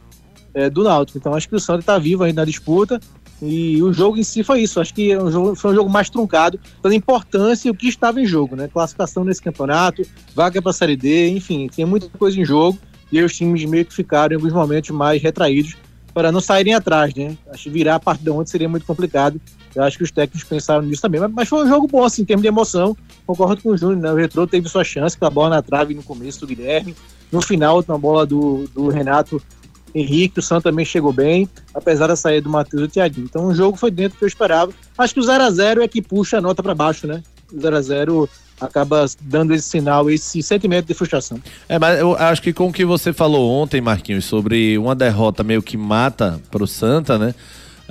é, 0.53 0.69
do 0.69 0.85
Náutico. 0.85 1.19
Então 1.19 1.35
acho 1.35 1.49
que 1.49 1.57
o 1.57 1.61
Santa 1.61 1.81
está 1.81 1.99
vivo 1.99 2.25
ainda 2.25 2.43
na 2.43 2.45
disputa, 2.45 3.01
e 3.41 3.83
o 3.83 3.93
jogo 3.93 4.19
em 4.19 4.23
si 4.23 4.45
foi 4.45 4.61
isso. 4.63 4.81
Acho 4.81 4.93
que 4.93 5.13
é 5.13 5.19
foi 5.57 5.73
um 5.73 5.75
jogo 5.75 5.89
mais 5.89 6.11
truncado, 6.11 6.61
pela 6.81 6.95
importância 6.95 7.69
e 7.69 7.71
o 7.71 7.75
que 7.75 7.89
estava 7.89 8.21
em 8.21 8.27
jogo, 8.27 8.55
né? 8.55 8.69
Classificação 8.69 9.25
nesse 9.25 9.41
campeonato, 9.41 10.03
vaga 10.35 10.61
para 10.61 10.71
a 10.71 10.75
Série 10.75 10.97
D, 10.97 11.31
enfim, 11.31 11.69
tinha 11.69 11.87
muita 11.87 12.09
coisa 12.19 12.39
em 12.39 12.45
jogo 12.45 12.79
e 13.11 13.23
os 13.23 13.35
times 13.35 13.65
meio 13.65 13.85
que 13.85 13.95
ficaram 13.95 14.33
em 14.33 14.37
alguns 14.37 14.53
momentos 14.53 14.91
mais 14.91 15.23
retraídos 15.23 15.77
para 16.13 16.31
não 16.31 16.41
saírem 16.41 16.75
atrás, 16.75 17.15
né? 17.15 17.37
Acho 17.51 17.65
que 17.65 17.71
virar 17.71 17.97
a 17.97 18.01
partida 18.01 18.33
ontem 18.33 18.51
seria 18.51 18.69
muito 18.69 18.87
complicado. 18.87 19.41
Eu 19.75 19.83
acho 19.83 19.97
que 19.97 20.05
os 20.05 20.11
técnicos 20.11 20.47
pensaram 20.47 20.83
nisso 20.83 21.01
também. 21.01 21.21
Mas, 21.21 21.33
mas 21.33 21.49
foi 21.49 21.65
um 21.65 21.69
jogo 21.69 21.87
bom, 21.87 22.05
assim, 22.05 22.23
em 22.23 22.25
termos 22.25 22.43
de 22.43 22.49
emoção. 22.49 22.97
Concordo 23.27 23.63
com 23.63 23.71
o 23.71 23.77
Júnior, 23.77 23.99
né? 23.99 24.13
O 24.13 24.17
Retrô 24.17 24.47
teve 24.47 24.69
sua 24.69 24.85
chance 24.85 25.17
com 25.17 25.25
a 25.25 25.31
bola 25.31 25.57
na 25.57 25.63
trave 25.63 25.95
no 25.95 26.03
começo 26.03 26.41
do 26.41 26.47
Guilherme. 26.47 26.95
No 27.31 27.41
final, 27.41 27.83
uma 27.89 27.99
bola 27.99 28.27
do, 28.27 28.69
do 28.75 28.89
Renato 28.89 29.41
Henrique, 29.95 30.39
o 30.39 30.43
Santos 30.43 30.65
também 30.65 30.85
chegou 30.85 31.13
bem, 31.13 31.49
apesar 31.75 32.07
da 32.07 32.17
saída 32.17 32.43
do 32.43 32.51
Matheus 32.51 32.83
e 32.83 32.87
do 32.87 32.93
Thiaguinho. 32.93 33.27
Então 33.27 33.47
o 33.47 33.55
jogo 33.55 33.77
foi 33.77 33.91
dentro 33.91 34.17
do 34.17 34.19
que 34.19 34.25
eu 34.25 34.29
esperava. 34.29 34.73
Acho 34.97 35.15
que 35.15 35.21
o 35.21 35.23
0x0 35.23 35.83
é 35.83 35.89
que 35.89 36.01
puxa 36.01 36.39
a 36.39 36.41
nota 36.41 36.63
para 36.63 36.75
baixo, 36.75 37.07
né? 37.07 37.23
O 37.53 37.57
0x0 37.57 38.29
acaba 38.65 39.05
dando 39.21 39.55
esse 39.55 39.69
sinal, 39.69 40.11
esse 40.11 40.43
sentimento 40.43 40.87
de 40.87 40.95
frustração. 40.95 41.39
É, 41.69 41.79
mas 41.79 41.99
eu 41.99 42.17
acho 42.17 42.43
que 42.43 42.53
com 42.53 42.69
o 42.69 42.73
que 42.73 42.85
você 42.85 43.13
falou 43.13 43.51
ontem, 43.51 43.81
Marquinhos, 43.81 44.25
sobre 44.25 44.79
uma 44.79 44.95
derrota 44.95 45.43
meio 45.43 45.63
que 45.63 45.77
mata 45.77 46.41
pro 46.51 46.67
Santa, 46.67 47.19
né? 47.19 47.35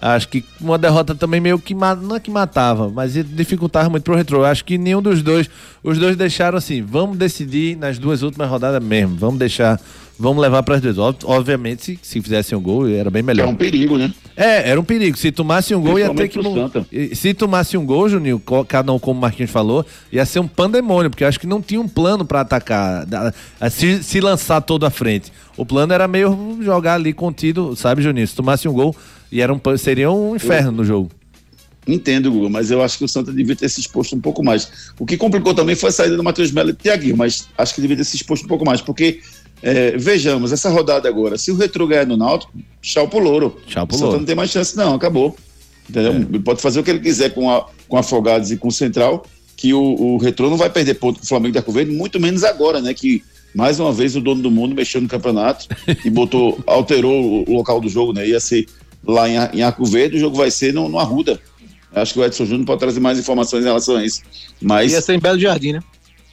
Acho 0.01 0.29
que 0.29 0.43
uma 0.59 0.79
derrota 0.79 1.13
também 1.13 1.39
meio 1.39 1.59
que 1.59 1.75
não 1.75 2.15
é 2.15 2.19
que 2.19 2.31
matava, 2.31 2.89
mas 2.89 3.13
dificultava 3.13 3.87
muito 3.87 4.03
pro 4.03 4.15
retrô. 4.15 4.43
Acho 4.43 4.65
que 4.65 4.75
nenhum 4.75 4.99
dos 4.99 5.21
dois, 5.21 5.47
os 5.83 5.99
dois 5.99 6.15
deixaram 6.15 6.57
assim, 6.57 6.81
vamos 6.81 7.17
decidir 7.17 7.77
nas 7.77 7.99
duas 7.99 8.23
últimas 8.23 8.49
rodadas 8.49 8.83
mesmo, 8.83 9.15
vamos 9.15 9.37
deixar, 9.37 9.79
vamos 10.21 10.41
levar 10.41 10.63
para 10.63 10.75
as 10.75 10.81
duas. 10.81 10.97
Ob- 10.97 11.17
Obviamente, 11.25 11.83
se, 11.83 11.99
se 12.01 12.21
fizessem 12.21 12.57
um 12.57 12.61
gol, 12.61 12.87
era 12.87 13.09
bem 13.09 13.19
É 13.21 13.23
melhor. 13.23 13.47
um 13.47 13.55
perigo, 13.55 13.97
né? 13.97 14.13
É, 14.37 14.69
era 14.69 14.79
um 14.79 14.83
perigo. 14.83 15.17
Se 15.17 15.31
tomasse 15.31 15.73
um 15.75 15.81
gol, 15.81 15.99
ia 15.99 16.13
ter 16.13 16.29
que. 16.29 17.15
Se 17.15 17.33
tomasse 17.33 17.75
um 17.77 17.85
gol, 17.85 18.07
Juninho, 18.07 18.41
cada 18.67 18.93
um, 18.93 18.99
como 18.99 19.17
o 19.17 19.21
Marquinhos 19.21 19.51
falou, 19.51 19.85
ia 20.11 20.25
ser 20.25 20.39
um 20.39 20.47
pandemônio, 20.47 21.09
porque 21.09 21.25
acho 21.25 21.39
que 21.39 21.47
não 21.47 21.61
tinha 21.61 21.81
um 21.81 21.87
plano 21.87 22.23
pra 22.23 22.41
atacar, 22.41 23.05
se, 23.71 24.03
se 24.03 24.21
lançar 24.21 24.61
todo 24.61 24.85
à 24.85 24.89
frente. 24.89 25.31
O 25.57 25.65
plano 25.65 25.91
era 25.93 26.07
meio 26.07 26.57
jogar 26.61 26.93
ali 26.95 27.11
contido, 27.13 27.75
sabe, 27.75 28.01
Juninho? 28.01 28.27
Se 28.27 28.35
tomasse 28.35 28.67
um 28.67 28.73
gol, 28.73 28.95
e 29.31 29.41
era 29.41 29.53
um, 29.53 29.59
seria 29.77 30.09
um 30.11 30.35
inferno 30.35 30.71
no 30.71 30.85
jogo. 30.85 31.09
Entendo, 31.87 32.31
Guga, 32.31 32.47
mas 32.47 32.69
eu 32.69 32.81
acho 32.83 32.99
que 32.99 33.03
o 33.05 33.07
Santa 33.07 33.31
devia 33.31 33.55
ter 33.55 33.67
se 33.67 33.79
exposto 33.81 34.15
um 34.15 34.21
pouco 34.21 34.43
mais. 34.43 34.91
O 34.99 35.05
que 35.05 35.17
complicou 35.17 35.53
também 35.55 35.75
foi 35.75 35.89
a 35.89 35.91
saída 35.91 36.15
do 36.15 36.23
Matheus 36.23 36.51
Melo 36.51 36.69
e 36.69 36.73
do 36.73 36.77
Thiaguinho, 36.77 37.17
mas 37.17 37.47
acho 37.57 37.73
que 37.73 37.81
devia 37.81 37.97
ter 37.97 38.03
se 38.03 38.15
exposto 38.15 38.43
um 38.45 38.47
pouco 38.47 38.63
mais, 38.63 38.81
porque 38.81 39.19
é, 39.61 39.97
vejamos, 39.97 40.51
essa 40.51 40.69
rodada 40.69 41.07
agora, 41.07 41.37
se 41.37 41.51
o 41.51 41.55
Retro 41.55 41.87
ganhar 41.87 42.05
no 42.05 42.17
Náutico, 42.17 42.51
tchau 42.81 43.07
pro 43.07 43.19
Louro. 43.19 43.57
Tchau 43.67 43.85
pro 43.85 43.97
Louro. 43.97 44.17
não 44.17 44.25
tem 44.25 44.35
mais 44.35 44.49
chance 44.49 44.75
não, 44.75 44.95
acabou. 44.95 45.35
Entendeu? 45.89 46.13
Ele 46.13 46.39
pode 46.39 46.61
fazer 46.61 46.79
o 46.79 46.83
que 46.83 46.89
ele 46.89 46.99
quiser 46.99 47.33
com, 47.33 47.49
a, 47.49 47.67
com 47.87 47.97
Afogados 47.97 48.51
e 48.51 48.57
com 48.57 48.69
o 48.69 48.71
Central, 48.71 49.25
que 49.57 49.73
o, 49.73 49.81
o 49.81 50.17
Retro 50.17 50.49
não 50.49 50.57
vai 50.57 50.69
perder 50.69 50.95
ponto 50.95 51.19
com 51.19 51.25
o 51.25 51.27
Flamengo 51.27 51.53
da 51.53 51.59
Arco 51.59 51.71
Verde, 51.71 51.91
muito 51.91 52.19
menos 52.19 52.43
agora, 52.43 52.81
né, 52.81 52.93
que 52.93 53.21
mais 53.53 53.79
uma 53.79 53.91
vez 53.91 54.15
o 54.15 54.21
dono 54.21 54.41
do 54.41 54.49
mundo 54.49 54.73
mexeu 54.73 55.01
no 55.01 55.07
campeonato 55.07 55.67
e 56.03 56.09
botou, 56.09 56.59
alterou 56.65 57.45
o, 57.47 57.53
local 57.53 57.79
do 57.81 57.89
jogo, 57.89 58.13
né, 58.13 58.27
ia 58.27 58.39
ser 58.39 58.65
lá 59.05 59.27
em, 59.29 59.35
em 59.57 59.61
Arco 59.61 59.85
Verde, 59.85 60.17
o 60.17 60.19
jogo 60.19 60.37
vai 60.37 60.49
ser 60.49 60.73
no, 60.73 60.87
no 60.87 60.97
Arruda. 60.97 61.39
Acho 61.93 62.13
que 62.13 62.19
o 62.21 62.23
Edson 62.23 62.45
Júnior 62.45 62.65
pode 62.65 62.79
trazer 62.79 63.01
mais 63.01 63.19
informações 63.19 63.63
em 63.63 63.67
relação 63.67 63.97
a 63.97 64.05
isso. 64.05 64.21
Mas 64.61 64.93
Ia 64.93 65.01
ser 65.01 65.15
em 65.15 65.19
Belo 65.19 65.37
Jardim, 65.37 65.73
né? 65.73 65.81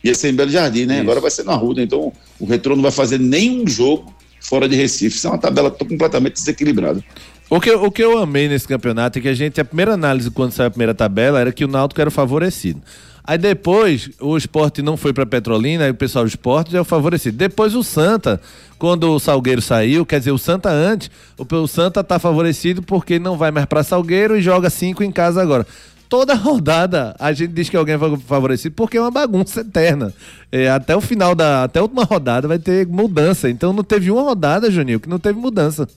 Ia 0.03 0.15
ser 0.15 0.31
em 0.31 0.35
Belo 0.35 0.51
Jardim, 0.51 0.87
né? 0.87 1.01
Agora 1.01 1.21
vai 1.21 1.31
ser 1.31 1.45
no 1.45 1.51
Arruda. 1.53 1.83
Então 1.83 2.13
o 2.39 2.47
Retrô 2.47 2.75
não 2.77 2.83
vai 2.83 2.93
fazer 2.93 3.19
nenhum 3.19 3.67
jogo 3.67 4.15
fora 4.41 4.69
de 4.69 4.77
Recife. 4.77 5.17
Isso 5.17 5.27
é 5.27 5.31
uma 5.31 5.39
tabela 5.39 5.71
completamente 5.71 6.35
desequilibrada. 6.35 7.03
O 7.51 7.61
que, 7.61 7.71
eu- 7.71 7.83
o 7.85 7.91
que 7.91 8.03
eu 8.05 8.19
amei 8.19 8.47
nesse 8.49 8.69
campeonato 8.69 9.19
é 9.19 9.23
que 9.23 9.29
a 9.29 9.35
gente, 9.35 9.61
a 9.61 9.65
primeira 9.65 9.95
análise 9.95 10.31
quando 10.31 10.53
saiu 10.53 10.67
a 10.69 10.71
primeira 10.71 10.95
tabela 10.95 11.41
era 11.41 11.51
que 11.51 11.65
o 11.65 11.69
Náutico 11.69 12.01
era 12.01 12.09
o 12.09 12.13
favorecido. 12.13 12.81
Aí 13.25 13.37
depois 13.37 14.09
o 14.21 14.37
esporte 14.39 14.81
não 14.81 14.97
foi 14.97 15.13
pra 15.13 15.27
Petrolina, 15.27 15.85
aí 15.85 15.91
o 15.91 15.95
pessoal 15.95 16.25
do 16.25 16.29
esporte 16.29 16.73
já 16.73 16.79
é 16.79 16.81
o 16.81 16.85
favorecido. 16.85 17.37
Depois 17.37 17.75
o 17.75 17.83
Santa, 17.83 18.41
quando 18.79 19.11
o 19.11 19.19
Salgueiro 19.19 19.61
saiu, 19.61 20.07
quer 20.07 20.19
dizer, 20.19 20.31
o 20.31 20.39
Santa 20.39 20.71
antes, 20.71 21.11
o, 21.37 21.55
o 21.57 21.69
Santa 21.69 22.03
tá 22.03 22.19
favorecido 22.19 22.83
porque 22.83 23.19
não 23.19 23.37
vai 23.37 23.51
mais 23.51 23.67
pra 23.67 23.83
Salgueiro 23.83 24.37
e 24.37 24.41
joga 24.41 24.71
cinco 24.71 25.03
em 25.03 25.11
casa 25.13 25.43
agora. 25.43 25.67
Toda 26.09 26.35
rodada 26.35 27.15
a 27.19 27.33
gente 27.33 27.53
diz 27.53 27.69
que 27.69 27.77
alguém 27.77 27.97
é 27.97 28.19
favorecido 28.19 28.75
porque 28.75 28.97
é 28.97 29.01
uma 29.01 29.11
bagunça 29.11 29.61
eterna. 29.61 30.13
É, 30.51 30.71
até 30.71 30.97
o 30.97 31.01
final 31.01 31.35
da. 31.35 31.65
Até 31.65 31.79
a 31.79 31.83
última 31.83 32.05
rodada 32.05 32.49
vai 32.49 32.59
ter 32.59 32.87
mudança. 32.87 33.51
Então 33.51 33.73
não 33.73 33.85
teve 33.85 34.11
uma 34.11 34.23
rodada, 34.23 34.71
Juninho, 34.71 35.01
que 35.01 35.09
não 35.09 35.19
teve 35.19 35.39
mudança. 35.39 35.89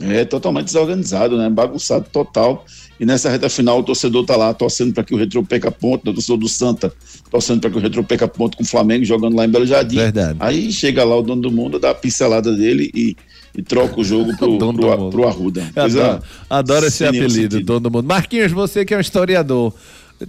É 0.00 0.24
totalmente 0.24 0.66
desorganizado, 0.66 1.36
né? 1.36 1.50
Bagunçado 1.50 2.06
total. 2.10 2.64
E 2.98 3.04
nessa 3.04 3.28
reta 3.28 3.48
final 3.48 3.80
o 3.80 3.82
torcedor 3.82 4.24
tá 4.24 4.36
lá 4.36 4.54
torcendo 4.54 4.94
para 4.94 5.02
que 5.04 5.14
o 5.14 5.16
Retro 5.16 5.44
perca 5.44 5.70
ponto, 5.70 6.10
o 6.10 6.14
torcedor 6.14 6.38
do 6.38 6.48
Santa 6.48 6.92
torcendo 7.30 7.60
para 7.60 7.70
que 7.70 7.78
o 7.78 7.80
Retro 7.80 8.02
perca 8.02 8.26
ponto 8.26 8.56
com 8.56 8.62
o 8.62 8.66
Flamengo 8.66 9.04
jogando 9.04 9.36
lá 9.36 9.44
em 9.44 9.48
Belo 9.48 9.64
Jardim. 9.64 9.96
Verdade. 9.96 10.36
Aí 10.40 10.72
chega 10.72 11.04
lá 11.04 11.16
o 11.16 11.22
dono 11.22 11.40
do 11.40 11.50
mundo, 11.50 11.78
dá 11.78 11.90
a 11.90 11.94
pincelada 11.94 12.52
dele 12.52 12.90
e, 12.94 13.16
e 13.54 13.62
troca 13.62 14.00
o 14.00 14.04
jogo 14.04 14.36
pro, 14.36 14.54
O 14.54 14.58
dono 14.58 14.72
do 14.78 14.86
pro, 14.86 14.98
mundo. 14.98 15.10
pro 15.12 15.26
Arruda. 15.28 15.62
Eu 15.74 15.82
Coisa 15.82 16.04
Adoro, 16.04 16.22
adoro 16.48 16.86
esse 16.86 17.04
apelido, 17.04 17.30
sentido. 17.54 17.66
todo 17.66 17.90
mundo. 17.90 18.06
Marquinhos, 18.06 18.52
você 18.52 18.84
que 18.84 18.94
é 18.94 18.96
um 18.96 19.00
historiador, 19.00 19.72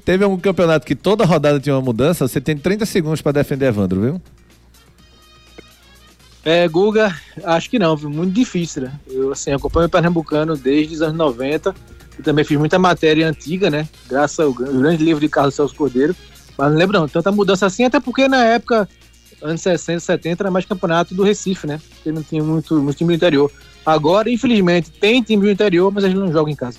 teve 0.04 0.24
algum 0.24 0.38
campeonato 0.38 0.86
que 0.86 0.96
toda 0.96 1.26
rodada 1.26 1.60
tinha 1.60 1.76
uma 1.76 1.82
mudança? 1.82 2.28
Você 2.28 2.42
tem 2.42 2.58
30 2.58 2.86
segundos 2.86 3.22
pra 3.22 3.32
defender 3.32 3.68
Evandro, 3.68 4.02
viu? 4.02 4.22
É, 6.44 6.68
Guga, 6.68 7.16
acho 7.44 7.70
que 7.70 7.78
não, 7.78 7.96
viu? 7.96 8.10
Muito 8.10 8.34
difícil, 8.34 8.84
né? 8.84 8.94
Eu, 9.08 9.32
assim, 9.32 9.52
acompanho 9.52 9.86
o 9.86 9.90
Pernambucano 9.90 10.58
desde 10.58 10.96
os 10.96 11.02
anos 11.04 11.16
90 11.18 11.76
e 12.18 12.24
também 12.24 12.44
fiz 12.44 12.58
muita 12.58 12.80
matéria 12.80 13.28
antiga, 13.30 13.70
né? 13.70 13.88
Graças 14.10 14.40
ao 14.40 14.52
gran- 14.52 14.76
grande 14.76 15.04
livro 15.04 15.22
de 15.22 15.30
Carlos 15.30 15.54
Celso 15.54 15.76
Cordeiro. 15.76 16.16
Mas 16.58 16.72
não 16.72 16.78
lembro 16.80 17.00
não, 17.00 17.08
tanta 17.08 17.32
mudança 17.32 17.68
assim, 17.68 17.84
até 17.86 18.00
porque 18.00 18.28
na 18.28 18.44
época, 18.44 18.90
anos 19.42 19.62
60, 19.62 20.00
70, 20.00 20.44
era 20.44 20.52
mais 20.52 20.66
campeonato 20.66 21.14
do 21.14 21.24
Recife, 21.24 21.68
né? 21.68 21.80
Porque 21.96 22.12
não 22.12 22.24
tinha 22.24 22.44
muito, 22.44 22.80
muito 22.80 22.98
time 22.98 23.14
do 23.14 23.16
interior. 23.16 23.52
Agora, 23.86 24.30
infelizmente, 24.30 24.92
tem 24.92 25.22
time 25.22 25.44
do 25.44 25.52
interior, 25.52 25.92
mas 25.92 26.04
eles 26.04 26.16
não 26.16 26.32
jogam 26.32 26.52
em 26.52 26.56
casa. 26.56 26.78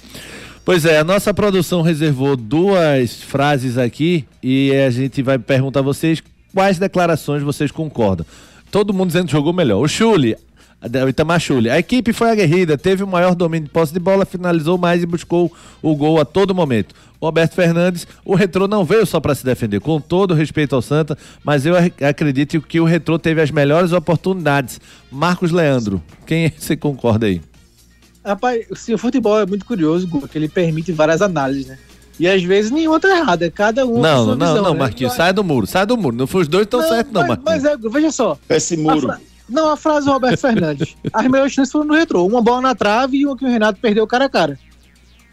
Pois 0.65 0.85
é, 0.85 0.99
a 0.99 1.05
nossa 1.05 1.35
produção 1.35 1.83
reservou 1.83 2.37
duas 2.37 3.21
frases 3.21 3.77
aqui 3.77 4.25
e 4.41 4.71
a 4.73 4.91
gente 4.91 5.21
vai 5.21 5.37
perguntar 5.37 5.81
a 5.81 5.83
vocês 5.83 6.23
quais 6.55 6.79
declarações 6.79 7.43
vocês 7.43 7.73
concordam? 7.73 8.25
Todo 8.71 8.95
mundo 8.95 9.09
dizendo 9.09 9.27
que 9.27 9.33
jogou 9.33 9.53
melhor. 9.53 9.81
O 9.81 9.89
Chuli, 9.89 10.37
o 11.05 11.09
Itamar 11.09 11.41
a 11.71 11.79
equipe 11.79 12.13
foi 12.13 12.31
aguerrida, 12.31 12.77
teve 12.77 13.05
o 13.05 13.07
maior 13.07 13.35
domínio 13.35 13.67
de 13.69 13.73
posse 13.73 13.93
de 13.93 14.01
bola, 14.01 14.27
finalizou 14.27 14.77
mais 14.77 15.03
e 15.03 15.07
buscou 15.07 15.53
o 15.81 15.95
gol 15.95 16.21
a 16.21 16.25
todo 16.25 16.55
momento. 16.55 16.95
O 17.21 17.27
Roberto 17.27 17.55
Fernandes, 17.55 18.05
o 18.25 18.35
Retrô 18.35 18.67
não 18.67 18.85
veio 18.85 19.07
só 19.07 19.21
para 19.21 19.33
se 19.35 19.45
defender, 19.45 19.81
com 19.81 20.01
todo 20.01 20.35
respeito 20.35 20.75
ao 20.75 20.83
Santa, 20.83 21.17
mas 21.45 21.65
eu 21.65 21.77
ac- 21.77 22.03
acredito 22.05 22.61
que 22.61 22.81
o 22.81 22.85
Retrô 22.85 23.17
teve 23.17 23.41
as 23.41 23.51
melhores 23.53 23.93
oportunidades. 23.93 24.81
Marcos 25.11 25.53
Leandro, 25.53 26.03
quem 26.27 26.53
você 26.59 26.77
concorda 26.77 27.27
aí? 27.27 27.41
Rapaz, 28.25 28.67
sim, 28.77 28.95
o 28.95 28.99
futebol 28.99 29.39
é 29.41 29.47
muito 29.47 29.65
curioso, 29.65 30.07
Gu, 30.09 30.27
que 30.29 30.37
ele 30.39 30.49
permite 30.49 30.91
várias 30.93 31.23
análises, 31.23 31.67
né? 31.67 31.79
E 32.21 32.29
às 32.29 32.43
vezes 32.43 32.71
nenhuma 32.71 33.01
tá 33.01 33.09
errada, 33.17 33.51
cada 33.51 33.85
um 33.87 33.95
com 33.95 34.01
Não, 34.01 34.25
sua 34.25 34.37
não, 34.37 34.47
visão, 34.49 34.63
não, 34.65 34.73
né? 34.75 34.79
Marquinhos, 34.81 35.13
Mas- 35.13 35.17
sai 35.17 35.33
do 35.33 35.43
muro, 35.43 35.67
sai 35.67 35.87
do 35.87 35.97
muro. 35.97 36.15
Não 36.15 36.27
foi 36.27 36.43
os 36.43 36.49
dois 36.49 36.67
tão 36.67 36.81
Não, 36.81 36.89
certo, 36.89 37.11
não, 37.13 37.27
Marquinhos. 37.27 37.63
mas 37.63 37.65
é, 37.65 37.77
veja 37.77 38.13
só. 38.13 38.39
Esse 38.49 38.75
a 38.75 38.79
muro. 38.79 39.01
fra- 39.01 39.21
Não, 39.49 39.71
a 39.71 39.77
frase 39.77 40.07
do 40.07 40.13
Roberto 40.13 40.39
Fernandes. 40.41 40.97
As 41.13 41.27
melhores 41.29 41.53
chances 41.53 41.73
foram 41.73 41.87
no 41.87 41.95
retrô. 41.95 42.27
Uma 42.27 42.41
bola 42.43 42.61
na 42.61 42.75
trave 42.75 43.19
e 43.19 43.27
uma 43.27 43.37
que 43.37 43.45
o 43.45 43.49
Renato 43.49 43.79
perdeu 43.81 44.07
cara 44.07 44.27
a 44.27 44.29
cara. 44.29 44.59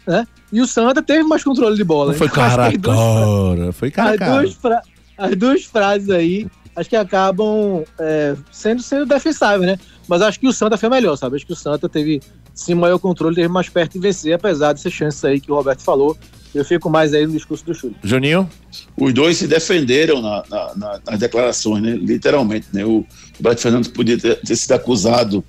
Né? 0.06 0.26
E 0.52 0.60
o 0.60 0.66
Santa 0.66 1.00
teve 1.02 1.22
mais 1.22 1.44
controle 1.44 1.76
de 1.76 1.84
bola. 1.84 2.12
Não 2.12 2.18
foi 2.18 2.28
cara 2.30 2.64
a 2.64 2.68
as 2.68 2.76
duas- 2.78 2.96
cara, 2.96 3.72
foi 3.72 3.90
cara 3.90 4.10
a 4.14 4.18
cara. 4.18 4.32
duas 4.42 4.54
fra- 4.54 4.82
as 5.16 5.36
duas 5.36 5.64
frases 5.64 6.10
aí, 6.10 6.46
acho 6.74 6.88
que 6.90 6.96
acabam 6.96 7.84
é, 7.98 8.34
sendo, 8.50 8.82
sendo 8.82 9.06
defensáveis, 9.06 9.70
né? 9.70 9.78
Mas 10.08 10.22
acho 10.22 10.40
que 10.40 10.48
o 10.48 10.52
Santa 10.52 10.76
foi 10.76 10.88
melhor, 10.88 11.16
sabe? 11.16 11.36
Acho 11.36 11.46
que 11.46 11.52
o 11.52 11.56
Santa 11.56 11.88
teve 11.88 12.20
sim 12.54 12.74
maior 12.74 12.98
controle, 12.98 13.34
teve 13.36 13.48
mais 13.48 13.68
perto 13.68 13.92
de 13.92 14.00
vencer, 14.00 14.32
apesar 14.34 14.72
dessas 14.72 14.92
chances 14.92 15.24
aí 15.24 15.40
que 15.40 15.52
o 15.52 15.54
Roberto 15.54 15.82
falou. 15.82 16.16
Eu 16.54 16.64
fico 16.64 16.90
mais 16.90 17.14
aí 17.14 17.26
no 17.26 17.32
discurso 17.32 17.64
do 17.64 17.74
Chute. 17.74 17.96
Juninho? 18.02 18.48
Os 18.96 19.12
dois 19.14 19.36
se 19.36 19.46
defenderam 19.46 20.20
na- 20.20 20.42
na- 20.50 20.74
na- 20.74 21.00
nas 21.06 21.18
declarações, 21.20 21.82
né? 21.82 21.92
literalmente. 21.96 22.66
Né? 22.72 22.84
O 22.84 23.04
Roberto 23.36 23.60
Fernandes 23.60 23.88
podia 23.90 24.18
ter, 24.18 24.36
ter 24.40 24.56
sido 24.56 24.72
acusado 24.72 25.44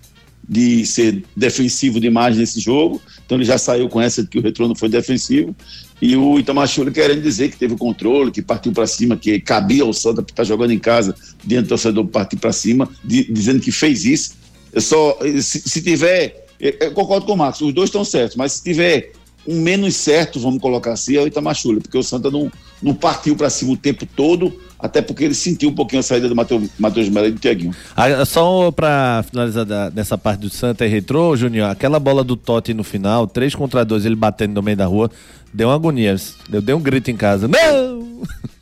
de 0.48 0.86
ser 0.86 1.24
defensivo 1.36 2.00
demais 2.00 2.36
nesse 2.36 2.60
jogo, 2.60 3.02
então 3.26 3.38
ele 3.38 3.46
já 3.46 3.58
saiu 3.58 3.88
com 3.88 4.02
essa 4.02 4.22
de 4.22 4.28
que 4.28 4.38
o 4.38 4.42
retrô 4.42 4.68
não 4.68 4.76
foi 4.76 4.90
defensivo. 4.90 5.56
E 6.02 6.16
o 6.18 6.38
Itamar 6.40 6.68
Chuli 6.68 6.92
querendo 6.92 7.22
dizer 7.22 7.50
que 7.50 7.58
teve 7.58 7.76
controle, 7.78 8.32
que 8.32 8.42
partiu 8.42 8.72
para 8.74 8.86
cima, 8.88 9.16
que 9.16 9.40
cabia 9.40 9.84
ao 9.84 9.94
Santa 9.94 10.22
estar 10.22 10.44
jogando 10.44 10.72
em 10.72 10.80
casa, 10.80 11.16
diante 11.44 11.66
do 11.66 11.70
torcedor 11.70 12.06
partir 12.08 12.36
para 12.38 12.52
cima, 12.52 12.90
di- 13.04 13.32
dizendo 13.32 13.62
que 13.62 13.72
fez 13.72 14.04
isso. 14.04 14.34
Eu 14.74 14.82
só, 14.82 15.18
se, 15.42 15.62
se 15.62 15.82
tiver, 15.82 16.48
eu 16.60 16.92
concordo 16.92 17.26
com 17.26 17.34
o 17.34 17.38
Marcos, 17.38 17.62
os 17.62 17.74
dois 17.74 17.88
estão 17.90 18.04
certos, 18.04 18.36
mas 18.36 18.54
se 18.54 18.64
tiver 18.64 19.12
um 19.48 19.60
menos 19.62 19.96
certo, 19.96 20.40
vamos 20.40 20.62
colocar 20.62 20.94
assim, 20.94 21.16
é 21.18 21.22
o 21.22 21.28
Itamar 21.28 21.56
Chuli, 21.56 21.80
porque 21.82 21.98
o 21.98 22.04
Santa 22.04 22.30
não, 22.30 22.52
não 22.82 22.94
partiu 22.94 23.36
para 23.36 23.50
cima 23.50 23.74
o 23.74 23.78
tempo 23.78 24.06
todo, 24.06 24.54
até 24.80 25.02
porque 25.02 25.24
ele 25.24 25.34
sentiu 25.34 25.70
um 25.70 25.76
pouquinho 25.76 26.00
a 26.00 26.04
saída 26.04 26.28
do 26.30 26.36
Matheus 26.36 27.10
Melo 27.10 27.28
e 27.28 27.32
do 27.32 27.40
Tiaguinho. 27.40 27.74
Ah, 27.96 28.24
Só 28.26 28.72
pra 28.72 29.24
finalizar 29.30 29.66
da- 29.66 29.90
nessa 29.92 30.18
parte 30.18 30.42
do 30.42 30.50
Santa 30.50 30.86
e 30.86 30.90
Retrô, 30.90 31.36
Juninho, 31.36 31.66
aquela 31.66 32.00
bola 32.00 32.24
do 32.24 32.36
Totti 32.36 32.74
no 32.74 32.84
final, 32.84 33.26
3 33.28 33.56
contra 33.56 33.84
2, 33.86 34.06
ele 34.06 34.16
batendo 34.16 34.54
no 34.56 34.62
meio 34.62 34.78
da 34.78 34.86
rua, 34.86 35.10
deu 35.54 35.70
uma 35.70 35.76
agonia. 35.76 36.16
Eu 36.52 36.62
dei 36.62 36.74
um 36.76 36.82
grito 36.82 37.10
em 37.12 37.16
casa. 37.18 37.48
Não! 37.48 38.02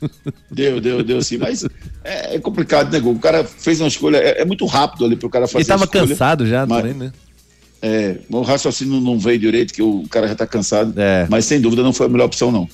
Deu, 0.50 0.80
deu, 0.80 1.02
deu 1.04 1.22
sim, 1.22 1.36
mas 1.36 1.62
é, 2.02 2.36
é 2.36 2.38
complicado, 2.38 2.90
né, 2.90 2.98
Gol? 2.98 3.12
O 3.12 3.18
cara 3.18 3.44
fez 3.44 3.80
uma 3.82 3.88
escolha, 3.88 4.16
é, 4.16 4.40
é 4.40 4.44
muito 4.46 4.64
rápido 4.64 5.04
ali 5.04 5.14
pro 5.14 5.28
cara 5.28 5.46
fazer 5.46 5.58
Ele 5.58 5.64
tava 5.66 5.84
escolha. 5.84 6.06
cansado 6.08 6.46
já 6.46 6.64
mas- 6.66 6.80
também, 6.82 6.94
né? 6.94 7.12
É, 7.82 8.16
o 8.28 8.42
raciocínio 8.42 9.00
não 9.00 9.18
veio 9.18 9.38
direito, 9.38 9.72
que 9.72 9.82
o 9.82 10.04
cara 10.10 10.28
já 10.28 10.34
tá 10.34 10.46
cansado, 10.46 10.92
É. 11.00 11.26
mas 11.30 11.44
sem 11.46 11.60
dúvida 11.60 11.82
não 11.82 11.92
foi 11.92 12.06
a 12.06 12.08
melhor 12.08 12.26
opção, 12.26 12.52
não. 12.52 12.68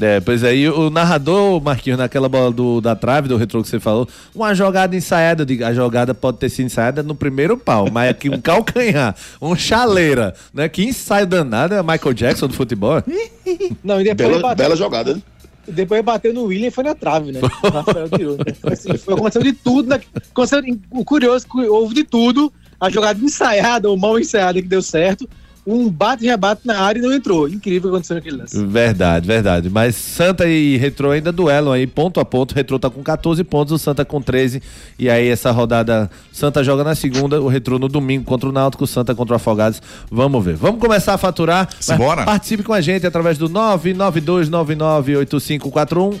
É, 0.00 0.18
pois 0.18 0.42
aí 0.42 0.68
o 0.68 0.90
narrador, 0.90 1.62
Marquinhos, 1.62 1.96
naquela 2.00 2.28
bola 2.28 2.50
do, 2.50 2.80
da 2.80 2.96
trave, 2.96 3.28
do 3.28 3.36
retrô 3.36 3.62
que 3.62 3.68
você 3.68 3.78
falou, 3.78 4.08
uma 4.34 4.52
jogada 4.52 4.96
ensaiada, 4.96 5.46
digo, 5.46 5.64
a 5.64 5.72
jogada 5.72 6.12
pode 6.12 6.38
ter 6.38 6.48
sido 6.48 6.66
ensaiada 6.66 7.00
no 7.00 7.14
primeiro 7.14 7.56
pau, 7.56 7.86
mas 7.92 8.10
aqui 8.10 8.28
um 8.28 8.38
calcanhar, 8.42 9.14
um 9.40 9.54
chaleira, 9.54 10.34
né? 10.52 10.68
Que 10.68 10.82
ensaio 10.84 11.28
danado 11.28 11.74
é 11.74 11.80
Michael 11.80 12.12
Jackson 12.12 12.48
do 12.48 12.54
futebol. 12.54 13.00
Não, 13.84 14.00
e 14.00 14.04
depois, 14.04 14.28
Bela, 14.30 14.42
bateu, 14.42 14.64
bela 14.64 14.74
jogada, 14.76 15.14
né? 15.14 15.22
depois 15.66 16.04
bateu 16.04 16.34
no 16.34 16.42
William 16.44 16.68
e 16.68 16.70
foi 16.72 16.82
na 16.84 16.94
trave, 16.96 17.30
né? 17.30 17.40
O 17.40 17.46
Rafael 17.70 18.08
tirou. 18.10 18.36
né? 18.36 18.52
Foi, 18.60 18.72
assim, 18.72 18.98
foi 18.98 19.14
aconteceu 19.14 19.42
de 19.44 19.52
tudo. 19.52 19.88
Na, 19.88 19.96
aconteceu, 19.96 20.60
o 20.90 21.04
curioso, 21.04 21.46
houve 21.70 21.94
de 21.94 22.02
tudo. 22.04 22.52
A 22.80 22.90
jogada 22.90 23.22
ensaiada 23.22 23.88
ou 23.88 23.96
mal 23.96 24.18
ensaiada 24.18 24.60
que 24.60 24.68
deu 24.68 24.82
certo. 24.82 25.28
Um 25.66 25.88
bate 25.88 26.24
e 26.24 26.28
rebate 26.28 26.66
na 26.66 26.78
área 26.78 26.98
e 26.98 27.02
não 27.02 27.10
entrou. 27.10 27.48
Incrível 27.48 27.88
o 27.88 27.92
que 27.92 27.96
aconteceu 27.96 28.16
naquele 28.16 28.36
lance. 28.36 28.62
Verdade, 28.66 29.26
verdade. 29.26 29.70
Mas 29.70 29.96
Santa 29.96 30.46
e 30.46 30.76
Retrô 30.76 31.10
ainda 31.10 31.32
duelam 31.32 31.72
aí, 31.72 31.86
ponto 31.86 32.20
a 32.20 32.24
ponto. 32.24 32.52
O 32.52 32.54
Retrô 32.54 32.78
tá 32.78 32.90
com 32.90 33.02
14 33.02 33.42
pontos, 33.44 33.72
o 33.72 33.78
Santa 33.78 34.04
com 34.04 34.20
13. 34.20 34.62
E 34.98 35.08
aí 35.08 35.26
essa 35.26 35.50
rodada, 35.50 36.10
Santa 36.30 36.62
joga 36.62 36.84
na 36.84 36.94
segunda, 36.94 37.40
o 37.40 37.48
Retrô 37.48 37.78
no 37.78 37.88
domingo 37.88 38.24
contra 38.24 38.46
o 38.46 38.52
Náutico, 38.52 38.84
o 38.84 38.86
Santa 38.86 39.14
contra 39.14 39.32
o 39.32 39.36
Afogados. 39.36 39.80
Vamos 40.10 40.44
ver. 40.44 40.56
Vamos 40.56 40.78
começar 40.78 41.14
a 41.14 41.18
faturar. 41.18 41.66
Simbora. 41.80 42.24
Participe 42.24 42.62
com 42.62 42.74
a 42.74 42.82
gente 42.82 43.06
através 43.06 43.38
do 43.38 43.48
992998541, 43.48 46.20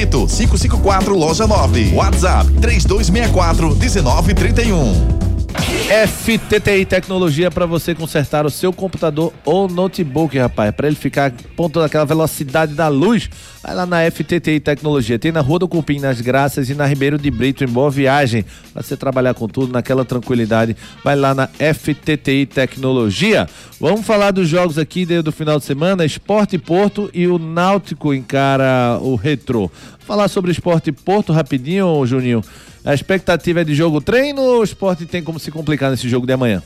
554, 0.05 1.15
loja 1.15 1.47
9. 1.47 1.95
WhatsApp 1.95 2.45
3264 2.61 3.75
1931. 3.75 5.20
FTTI 5.53 6.85
Tecnologia 6.85 7.51
para 7.51 7.65
você 7.65 7.93
consertar 7.93 8.45
o 8.45 8.49
seu 8.49 8.71
computador 8.71 9.33
ou 9.43 9.67
notebook, 9.67 10.37
rapaz. 10.37 10.73
Para 10.73 10.87
ele 10.87 10.95
ficar 10.95 11.33
ponto 11.55 11.79
daquela 11.81 12.05
velocidade 12.05 12.73
da 12.73 12.87
luz, 12.87 13.29
vai 13.61 13.75
lá 13.75 13.85
na 13.85 14.09
FTTI 14.09 14.59
Tecnologia. 14.59 15.19
Tem 15.19 15.31
na 15.31 15.41
Rua 15.41 15.59
do 15.59 15.67
Cupim, 15.67 15.99
nas 15.99 16.21
Graças 16.21 16.69
e 16.69 16.73
na 16.73 16.85
Ribeiro 16.85 17.17
de 17.17 17.29
Brito, 17.29 17.63
em 17.63 17.67
Boa 17.67 17.91
Viagem. 17.91 18.45
Para 18.73 18.81
você 18.81 18.95
trabalhar 18.95 19.33
com 19.33 19.47
tudo 19.47 19.73
naquela 19.73 20.05
tranquilidade, 20.05 20.77
vai 21.03 21.15
lá 21.15 21.35
na 21.35 21.47
FTTI 21.47 22.45
Tecnologia. 22.45 23.47
Vamos 23.79 24.05
falar 24.05 24.31
dos 24.31 24.47
jogos 24.47 24.77
aqui 24.77 25.05
do 25.05 25.31
final 25.31 25.59
de 25.59 25.65
semana: 25.65 26.05
Esporte 26.05 26.57
Porto 26.57 27.09
e 27.13 27.27
o 27.27 27.37
Náutico 27.37 28.13
encara 28.13 28.97
o 29.01 29.15
Retrô. 29.15 29.69
Falar 30.05 30.27
sobre 30.27 30.51
Esporte 30.51 30.91
Porto 30.91 31.31
rapidinho, 31.31 32.05
Juninho. 32.05 32.43
A 32.83 32.93
expectativa 32.93 33.61
é 33.61 33.63
de 33.63 33.75
jogo 33.75 34.01
treino 34.01 34.41
ou 34.41 34.59
o 34.61 34.63
esporte 34.63 35.05
tem 35.05 35.23
como 35.23 35.39
se 35.39 35.51
complicar 35.51 35.91
nesse 35.91 36.09
jogo 36.09 36.25
de 36.25 36.33
amanhã? 36.33 36.61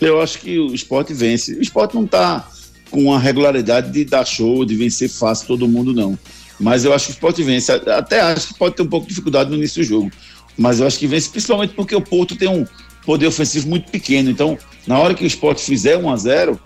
Eu 0.00 0.20
acho 0.22 0.38
que 0.38 0.58
o 0.58 0.72
esporte 0.72 1.12
vence. 1.12 1.54
O 1.54 1.60
esporte 1.60 1.94
não 1.96 2.04
está 2.04 2.48
com 2.90 3.12
a 3.12 3.18
regularidade 3.18 3.90
de 3.90 4.04
dar 4.04 4.24
show, 4.24 4.64
de 4.64 4.76
vencer 4.76 5.08
fácil 5.10 5.48
todo 5.48 5.66
mundo, 5.68 5.92
não. 5.92 6.16
Mas 6.60 6.84
eu 6.84 6.94
acho 6.94 7.06
que 7.06 7.12
o 7.12 7.14
esporte 7.14 7.42
vence. 7.42 7.72
Até 7.72 8.20
acho 8.20 8.48
que 8.48 8.54
pode 8.54 8.76
ter 8.76 8.82
um 8.82 8.86
pouco 8.86 9.04
de 9.06 9.10
dificuldade 9.10 9.50
no 9.50 9.56
início 9.56 9.82
do 9.82 9.86
jogo. 9.86 10.10
Mas 10.56 10.78
eu 10.80 10.86
acho 10.86 10.98
que 10.98 11.06
vence, 11.06 11.28
principalmente 11.28 11.74
porque 11.74 11.94
o 11.94 12.00
Porto 12.00 12.36
tem 12.36 12.48
um 12.48 12.64
poder 13.04 13.26
ofensivo 13.26 13.68
muito 13.68 13.90
pequeno. 13.90 14.30
Então, 14.30 14.56
na 14.86 14.98
hora 14.98 15.14
que 15.14 15.24
o 15.24 15.26
esporte 15.26 15.62
fizer 15.62 15.96
1 15.96 16.10
a 16.10 16.16
0 16.16 16.60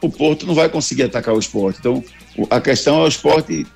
o 0.00 0.08
Porto 0.10 0.46
não 0.46 0.54
vai 0.54 0.68
conseguir 0.68 1.04
atacar 1.04 1.34
o 1.34 1.38
esporte. 1.38 1.78
Então, 1.80 2.02
o- 2.36 2.46
a 2.50 2.60
questão 2.60 3.00
é 3.00 3.04
o 3.04 3.08
esporte 3.08 3.66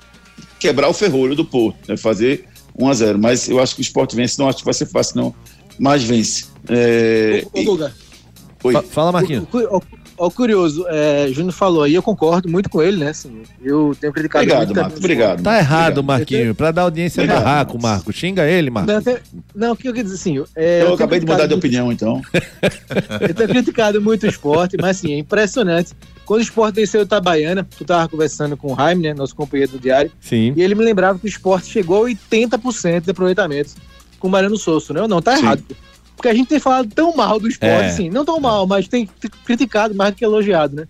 quebrar 0.61 0.87
o 0.87 0.93
ferrolho 0.93 1.35
do 1.35 1.43
Porto, 1.43 1.77
né? 1.89 1.97
fazer 1.97 2.45
1 2.77 2.87
a 2.87 2.93
0 2.93 3.19
Mas 3.19 3.49
eu 3.49 3.59
acho 3.59 3.73
que 3.75 3.81
o 3.81 3.83
esporte 3.83 4.15
vence, 4.15 4.39
não 4.39 4.47
acho 4.47 4.59
que 4.59 4.65
vai 4.65 4.73
ser 4.75 4.85
fácil, 4.85 5.17
não. 5.17 5.35
Mas 5.79 6.03
vence. 6.03 6.45
É, 6.69 7.43
Ô, 7.51 7.57
ô, 7.57 7.61
e- 7.61 7.65
Guga, 7.65 7.93
Oi. 8.63 8.73
Fa- 8.73 8.83
Fala, 8.83 9.11
Marquinhos. 9.11 9.43
O, 9.43 9.47
cu- 9.47 9.57
o- 9.77 9.81
o 10.17 10.29
curioso, 10.31 10.85
é, 10.89 11.27
Júnior 11.31 11.53
falou 11.53 11.83
aí, 11.83 11.93
eu 11.95 12.03
concordo 12.03 12.47
muito 12.49 12.69
com 12.69 12.81
ele, 12.81 12.97
né? 12.97 13.09
Assim, 13.09 13.41
eu 13.63 13.95
tenho 13.99 14.13
criticado 14.13 14.43
Obrigado, 14.43 14.65
muito 14.67 14.79
Marcos. 14.81 14.97
Obrigado. 14.99 15.43
Tá 15.43 15.57
errado, 15.57 15.97
Obrigado. 15.99 16.05
Marquinhos. 16.05 16.57
Pra 16.57 16.71
dar 16.71 16.81
audiência 16.83 17.21
Obrigado, 17.23 17.43
barraco, 17.43 17.73
Marcos. 17.73 17.89
Marco. 18.07 18.13
Xinga 18.13 18.45
ele, 18.47 18.69
Marco. 18.69 18.91
Não, 18.91 19.01
tem- 19.01 19.17
não, 19.55 19.71
o 19.73 19.75
que 19.75 19.87
eu 19.87 19.93
quis 19.93 20.03
dizer 20.03 20.15
assim, 20.15 20.43
é, 20.55 20.81
Eu 20.81 20.83
tenho 20.85 20.93
acabei 20.95 21.19
de 21.19 21.25
mudar 21.25 21.47
de 21.47 21.53
opinião, 21.53 21.91
então. 21.91 22.21
Eu 23.21 23.33
tenho 23.33 23.49
criticado 23.49 24.01
muito 24.01 24.23
o 24.23 24.29
esporte, 24.29 24.77
mas 24.79 24.97
assim, 24.97 25.13
é 25.13 25.17
impressionante. 25.17 25.91
Quando 26.25 26.39
o 26.39 26.43
esporte 26.43 26.75
venceu 26.75 27.01
o 27.01 27.03
Itabaiana, 27.03 27.67
tu 27.77 27.83
tava 27.83 28.07
conversando 28.07 28.55
com 28.55 28.71
o 28.73 28.75
Jaime, 28.75 29.03
né, 29.03 29.13
nosso 29.13 29.35
companheiro 29.35 29.73
do 29.73 29.79
diário, 29.79 30.11
Sim. 30.21 30.53
e 30.55 30.61
ele 30.61 30.75
me 30.75 30.83
lembrava 30.83 31.17
que 31.19 31.25
o 31.25 31.27
esporte 31.27 31.67
chegou 31.67 32.05
a 32.05 32.09
80% 32.09 33.01
de 33.01 33.11
aproveitamento 33.11 33.71
com 34.19 34.27
o 34.27 34.31
Mariano 34.31 34.55
Souza, 34.57 34.93
né? 34.93 35.05
Não, 35.07 35.21
tá 35.21 35.35
Sim. 35.35 35.43
errado. 35.43 35.63
pô. 35.67 35.75
Porque 36.21 36.29
a 36.29 36.35
gente 36.35 36.49
tem 36.49 36.59
falado 36.59 36.87
tão 36.93 37.15
mal 37.15 37.39
do 37.39 37.47
esporte, 37.47 37.73
É. 37.73 37.87
assim, 37.87 38.07
não 38.11 38.23
tão 38.23 38.39
mal, 38.39 38.67
mas 38.67 38.87
tem 38.87 39.09
criticado 39.43 39.95
mais 39.95 40.11
do 40.11 40.17
que 40.17 40.23
elogiado, 40.23 40.75
né? 40.75 40.85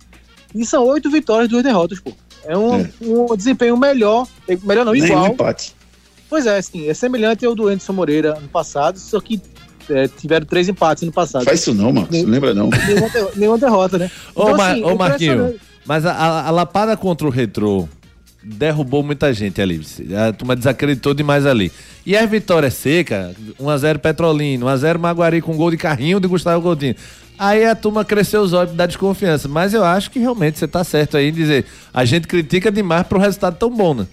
E 0.54 0.62
são 0.66 0.84
oito 0.88 1.10
vitórias 1.10 1.46
e 1.48 1.50
duas 1.50 1.62
derrotas, 1.62 1.98
pô. 2.00 2.12
É 2.44 2.54
um, 2.54 2.80
É. 2.80 2.90
um 3.00 3.34
desempenho 3.34 3.74
melhor, 3.78 4.26
melhor 4.62 4.84
não, 4.84 4.92
Nem 4.92 5.04
igual, 5.04 5.28
empate. 5.28 5.74
Pois 6.28 6.44
é, 6.44 6.58
assim, 6.58 6.86
é 6.86 6.92
semelhante 6.92 7.46
ao 7.46 7.54
do 7.54 7.66
Anderson 7.68 7.94
Moreira 7.94 8.36
ano 8.36 8.46
passado, 8.48 8.98
só 8.98 9.18
que 9.20 9.40
é, 9.88 10.06
tiveram 10.06 10.44
três 10.44 10.68
empates 10.68 11.02
no 11.04 11.10
passado. 11.12 11.44
Faz 11.46 11.60
isso 11.60 11.72
não, 11.72 11.90
Marcos. 11.94 12.22
Não 12.22 12.28
lembra 12.28 12.52
não. 12.52 12.68
Nenhuma, 12.68 13.08
derro- 13.08 13.30
nenhuma 13.34 13.58
derrota, 13.58 13.96
né? 13.98 14.10
Ô, 14.34 14.50
Mar- 14.50 14.72
assim, 14.72 14.84
ô 14.84 14.94
Marquinho, 14.96 15.54
mas 15.86 16.04
a, 16.04 16.12
a- 16.12 16.46
a 16.48 16.50
lapada 16.50 16.94
contra 16.94 17.26
o 17.26 17.30
Retrô 17.30 17.88
derrubou 18.42 19.02
muita 19.02 19.32
gente 19.32 19.60
ali. 19.60 19.80
A 20.28 20.32
turma 20.32 20.56
desacreditou 20.56 21.14
demais 21.14 21.46
ali. 21.46 21.70
E 22.04 22.16
a 22.16 22.26
vitória 22.26 22.70
seca, 22.70 23.34
1x0 23.60 23.98
Petrolino, 23.98 24.66
1x0 24.66 24.98
Maguari 24.98 25.40
com 25.40 25.56
gol 25.56 25.70
de 25.70 25.76
carrinho 25.76 26.18
de 26.18 26.26
Gustavo 26.26 26.62
Coutinho. 26.62 26.96
Aí 27.38 27.64
a 27.64 27.74
turma 27.74 28.04
cresceu 28.04 28.42
os 28.42 28.52
olhos 28.52 28.74
da 28.74 28.86
desconfiança. 28.86 29.48
Mas 29.48 29.74
eu 29.74 29.84
acho 29.84 30.10
que 30.10 30.18
realmente 30.18 30.58
você 30.58 30.68
tá 30.68 30.84
certo 30.84 31.16
aí 31.16 31.28
em 31.28 31.32
dizer. 31.32 31.64
A 31.92 32.04
gente 32.04 32.26
critica 32.26 32.70
demais 32.70 33.06
pro 33.06 33.18
resultado 33.18 33.56
tão 33.56 33.70
bom, 33.70 33.94
né? 33.94 34.06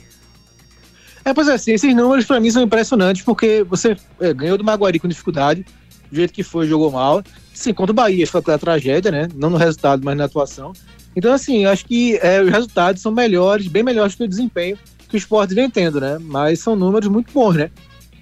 É, 1.25 1.33
pois 1.33 1.47
é, 1.47 1.53
assim, 1.53 1.73
esses 1.73 1.95
números 1.95 2.25
pra 2.25 2.39
mim 2.39 2.49
são 2.49 2.63
impressionantes, 2.63 3.21
porque 3.23 3.63
você 3.63 3.95
é, 4.19 4.33
ganhou 4.33 4.57
do 4.57 4.63
Maguari 4.63 4.99
com 4.99 5.07
dificuldade, 5.07 5.65
do 6.09 6.15
jeito 6.15 6.33
que 6.33 6.43
foi, 6.43 6.67
jogou 6.67 6.91
mal. 6.91 7.21
Sim, 7.53 7.73
contra 7.73 7.91
o 7.91 7.95
Bahia 7.95 8.25
foi 8.25 8.39
aquela 8.39 8.57
tragédia, 8.57 9.11
né? 9.11 9.27
Não 9.35 9.49
no 9.49 9.57
resultado, 9.57 10.01
mas 10.03 10.17
na 10.17 10.25
atuação. 10.25 10.73
Então, 11.15 11.33
assim, 11.33 11.65
acho 11.65 11.85
que 11.85 12.17
é, 12.21 12.41
os 12.41 12.49
resultados 12.49 13.01
são 13.01 13.11
melhores, 13.11 13.67
bem 13.67 13.83
melhores 13.83 14.15
que 14.15 14.23
o 14.23 14.27
desempenho 14.27 14.77
que 15.09 15.15
o 15.15 15.17
esporte 15.17 15.55
vem 15.55 15.69
tendo, 15.69 15.99
né? 15.99 16.17
Mas 16.21 16.59
são 16.59 16.75
números 16.75 17.09
muito 17.09 17.33
bons, 17.33 17.55
né? 17.55 17.71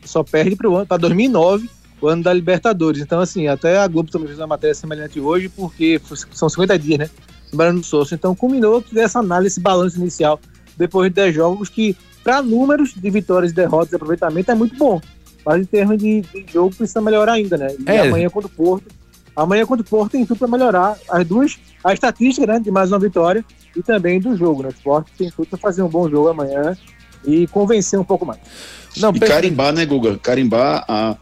Só 0.05 0.23
perde 0.23 0.55
para 0.55 0.69
o 0.69 0.75
ano, 0.77 0.87
para 0.87 0.97
2009, 0.97 1.69
o 2.01 2.07
ano 2.07 2.23
da 2.23 2.31
Libertadores. 2.31 3.01
Então, 3.01 3.19
assim, 3.19 3.47
até 3.47 3.77
a 3.77 3.87
Globo 3.87 4.09
também 4.09 4.27
fez 4.27 4.39
uma 4.39 4.47
matéria 4.47 4.73
semelhante 4.73 5.19
hoje, 5.19 5.49
porque 5.49 5.99
são 6.31 6.47
50 6.47 6.79
dias, 6.79 6.99
né? 6.99 7.09
No 7.51 7.57
Barão 7.57 7.75
do 7.75 7.83
Souza. 7.83 8.15
Então, 8.15 8.33
culminou 8.33 8.81
que 8.81 8.97
essa 8.97 9.19
análise, 9.19 9.55
esse 9.55 9.59
balanço 9.59 9.99
inicial, 9.99 10.39
depois 10.77 11.09
de 11.09 11.15
10 11.15 11.35
jogos, 11.35 11.67
que 11.67 11.95
para 12.23 12.41
números 12.41 12.93
de 12.95 13.09
vitórias 13.09 13.51
e 13.51 13.55
derrotas 13.55 13.91
e 13.91 13.95
aproveitamento 13.95 14.49
é 14.49 14.55
muito 14.55 14.77
bom. 14.77 15.01
Mas 15.45 15.61
em 15.61 15.65
termos 15.65 15.97
de, 15.97 16.21
de 16.21 16.45
jogo 16.51 16.73
precisa 16.73 17.01
melhorar 17.01 17.33
ainda, 17.33 17.57
né? 17.57 17.67
E 17.79 17.89
É. 17.89 18.07
amanhã 18.07 18.29
contra 18.29 18.47
o 18.47 18.51
Porto. 18.51 18.85
Amanhã 19.37 19.67
contra 19.67 19.85
o 19.85 19.87
Porto 19.87 20.13
tem 20.13 20.25
tudo 20.25 20.39
para 20.39 20.47
melhorar 20.47 20.97
as 21.07 21.23
duas, 21.23 21.59
a 21.83 21.93
estatística 21.93 22.47
né, 22.47 22.59
de 22.59 22.71
mais 22.71 22.91
uma 22.91 22.97
vitória 22.97 23.45
e 23.75 23.83
também 23.83 24.19
do 24.19 24.35
jogo, 24.35 24.63
né? 24.63 24.69
O 24.69 24.71
Sport 24.71 25.07
tem 25.15 25.29
tudo 25.29 25.47
para 25.47 25.59
fazer 25.59 25.83
um 25.83 25.87
bom 25.87 26.09
jogo 26.09 26.29
amanhã 26.29 26.75
e 27.23 27.45
convencer 27.45 27.99
um 27.99 28.03
pouco 28.03 28.25
mais. 28.25 28.39
Não, 28.97 29.11
E 29.11 29.19
carimbar, 29.19 29.71
né, 29.71 29.85
Guga? 29.85 30.17
Carimbar 30.17 30.83
a, 30.87 31.15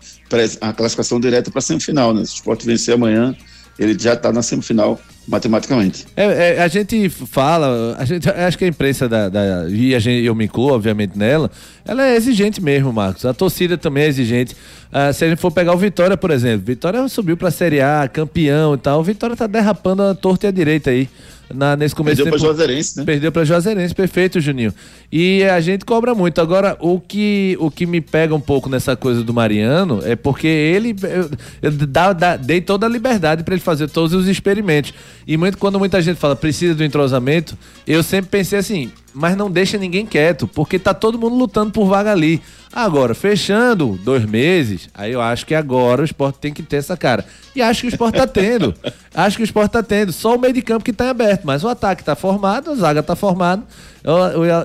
a 0.61 0.73
classificação 0.73 1.19
direta 1.19 1.51
para 1.51 1.59
semifinal, 1.59 2.13
né? 2.13 2.23
Se 2.23 2.31
o 2.31 2.35
Sport 2.35 2.63
vencer 2.63 2.93
amanhã, 2.93 3.35
ele 3.77 3.99
já 3.99 4.13
está 4.13 4.31
na 4.31 4.41
semifinal 4.41 4.97
matematicamente. 5.27 6.05
É, 6.15 6.55
é, 6.57 6.61
a 6.63 6.67
gente 6.67 7.09
fala, 7.09 7.95
a 7.97 8.05
gente, 8.05 8.29
acho 8.29 8.57
que 8.57 8.65
a 8.65 8.67
imprensa 8.67 9.07
da, 9.09 9.29
da- 9.29 9.65
e 9.69 9.95
a 9.95 9.99
gente, 9.99 10.25
eu 10.25 10.35
me 10.35 10.45
incluo, 10.45 10.71
obviamente, 10.73 11.17
nela, 11.17 11.49
ela 11.85 12.05
é 12.05 12.15
exigente 12.15 12.61
mesmo, 12.61 12.91
Marcos. 12.93 13.25
A 13.25 13.33
torcida 13.33 13.77
também 13.77 14.03
é 14.03 14.07
exigente. 14.07 14.55
Ah, 14.91 15.11
se 15.11 15.25
a 15.25 15.29
gente 15.29 15.39
for 15.39 15.51
pegar 15.51 15.73
o 15.73 15.77
Vitória, 15.77 16.15
por 16.15 16.31
exemplo, 16.31 16.65
Vitória 16.65 17.07
subiu 17.07 17.35
pra 17.35 17.51
Série 17.51 17.81
A, 17.81 18.07
campeão 18.11 18.75
e 18.75 18.77
tal. 18.77 18.99
O 18.99 19.03
Vitória 19.03 19.35
tá 19.35 19.47
derrapando 19.47 20.03
a 20.03 20.15
torta 20.15 20.45
e 20.45 20.49
a 20.49 20.51
direita 20.51 20.89
aí. 20.89 21.09
Na, 21.53 21.75
nesse 21.75 21.93
começo 21.93 22.17
Perdeu 22.17 22.33
de 22.37 22.41
para 22.43 22.47
Juazeirense, 22.53 22.97
né? 22.97 23.05
Perdeu 23.05 23.31
para 23.31 23.45
Juazeirense, 23.45 23.93
perfeito, 23.93 24.39
Juninho. 24.41 24.73
E 25.11 25.43
a 25.43 25.59
gente 25.61 25.85
cobra 25.85 26.15
muito. 26.15 26.41
Agora, 26.41 26.75
o 26.79 26.99
que, 26.99 27.55
o 27.59 27.69
que 27.69 27.85
me 27.85 28.01
pega 28.01 28.33
um 28.33 28.39
pouco 28.39 28.67
nessa 28.69 28.95
coisa 28.95 29.23
do 29.23 29.33
Mariano 29.33 30.01
é 30.03 30.15
porque 30.15 30.47
ele 30.47 30.95
eu, 31.03 31.29
eu 31.61 31.71
dá, 31.71 32.13
dá- 32.13 32.35
dei 32.35 32.61
toda 32.61 32.85
a 32.85 32.89
liberdade 32.89 33.43
para 33.43 33.53
ele 33.53 33.61
fazer 33.61 33.87
todos 33.89 34.13
os 34.13 34.27
experimentos. 34.27 34.93
E 35.27 35.37
muito, 35.37 35.57
quando 35.57 35.77
muita 35.79 36.01
gente 36.01 36.17
fala 36.17 36.35
precisa 36.35 36.73
do 36.73 36.83
entrosamento, 36.83 37.57
eu 37.85 38.01
sempre 38.01 38.29
pensei 38.31 38.57
assim, 38.59 38.91
mas 39.15 39.35
não 39.37 39.49
deixa 39.49 39.77
ninguém 39.77 40.05
quieto, 40.05 40.47
porque 40.47 40.77
tá 40.77 40.93
todo 40.93 41.17
mundo 41.17 41.35
lutando 41.35 41.71
por 41.71 41.85
vaga 41.87 42.11
ali. 42.11 42.41
Agora, 42.73 43.15
fechando 43.15 43.97
dois 44.03 44.25
meses, 44.25 44.89
aí 44.93 45.13
eu 45.13 45.21
acho 45.21 45.45
que 45.45 45.55
agora 45.55 46.01
o 46.01 46.05
esporte 46.05 46.39
tem 46.39 46.53
que 46.53 46.61
ter 46.61 46.75
essa 46.75 46.97
cara. 46.97 47.25
E 47.55 47.61
acho 47.61 47.81
que 47.81 47.87
o 47.87 47.89
esporte 47.89 48.17
tá 48.17 48.27
tendo. 48.27 48.75
acho 49.15 49.37
que 49.37 49.43
o 49.43 49.45
esporte 49.45 49.71
tá 49.71 49.81
tendo. 49.81 50.11
Só 50.11 50.35
o 50.35 50.39
meio 50.39 50.53
de 50.53 50.61
campo 50.61 50.83
que 50.83 50.91
tá 50.91 51.05
em 51.05 51.09
aberto, 51.09 51.43
mas 51.45 51.63
o 51.63 51.69
ataque 51.69 52.03
tá 52.03 52.15
formado, 52.15 52.71
a 52.71 52.75
zaga 52.75 53.01
tá 53.01 53.15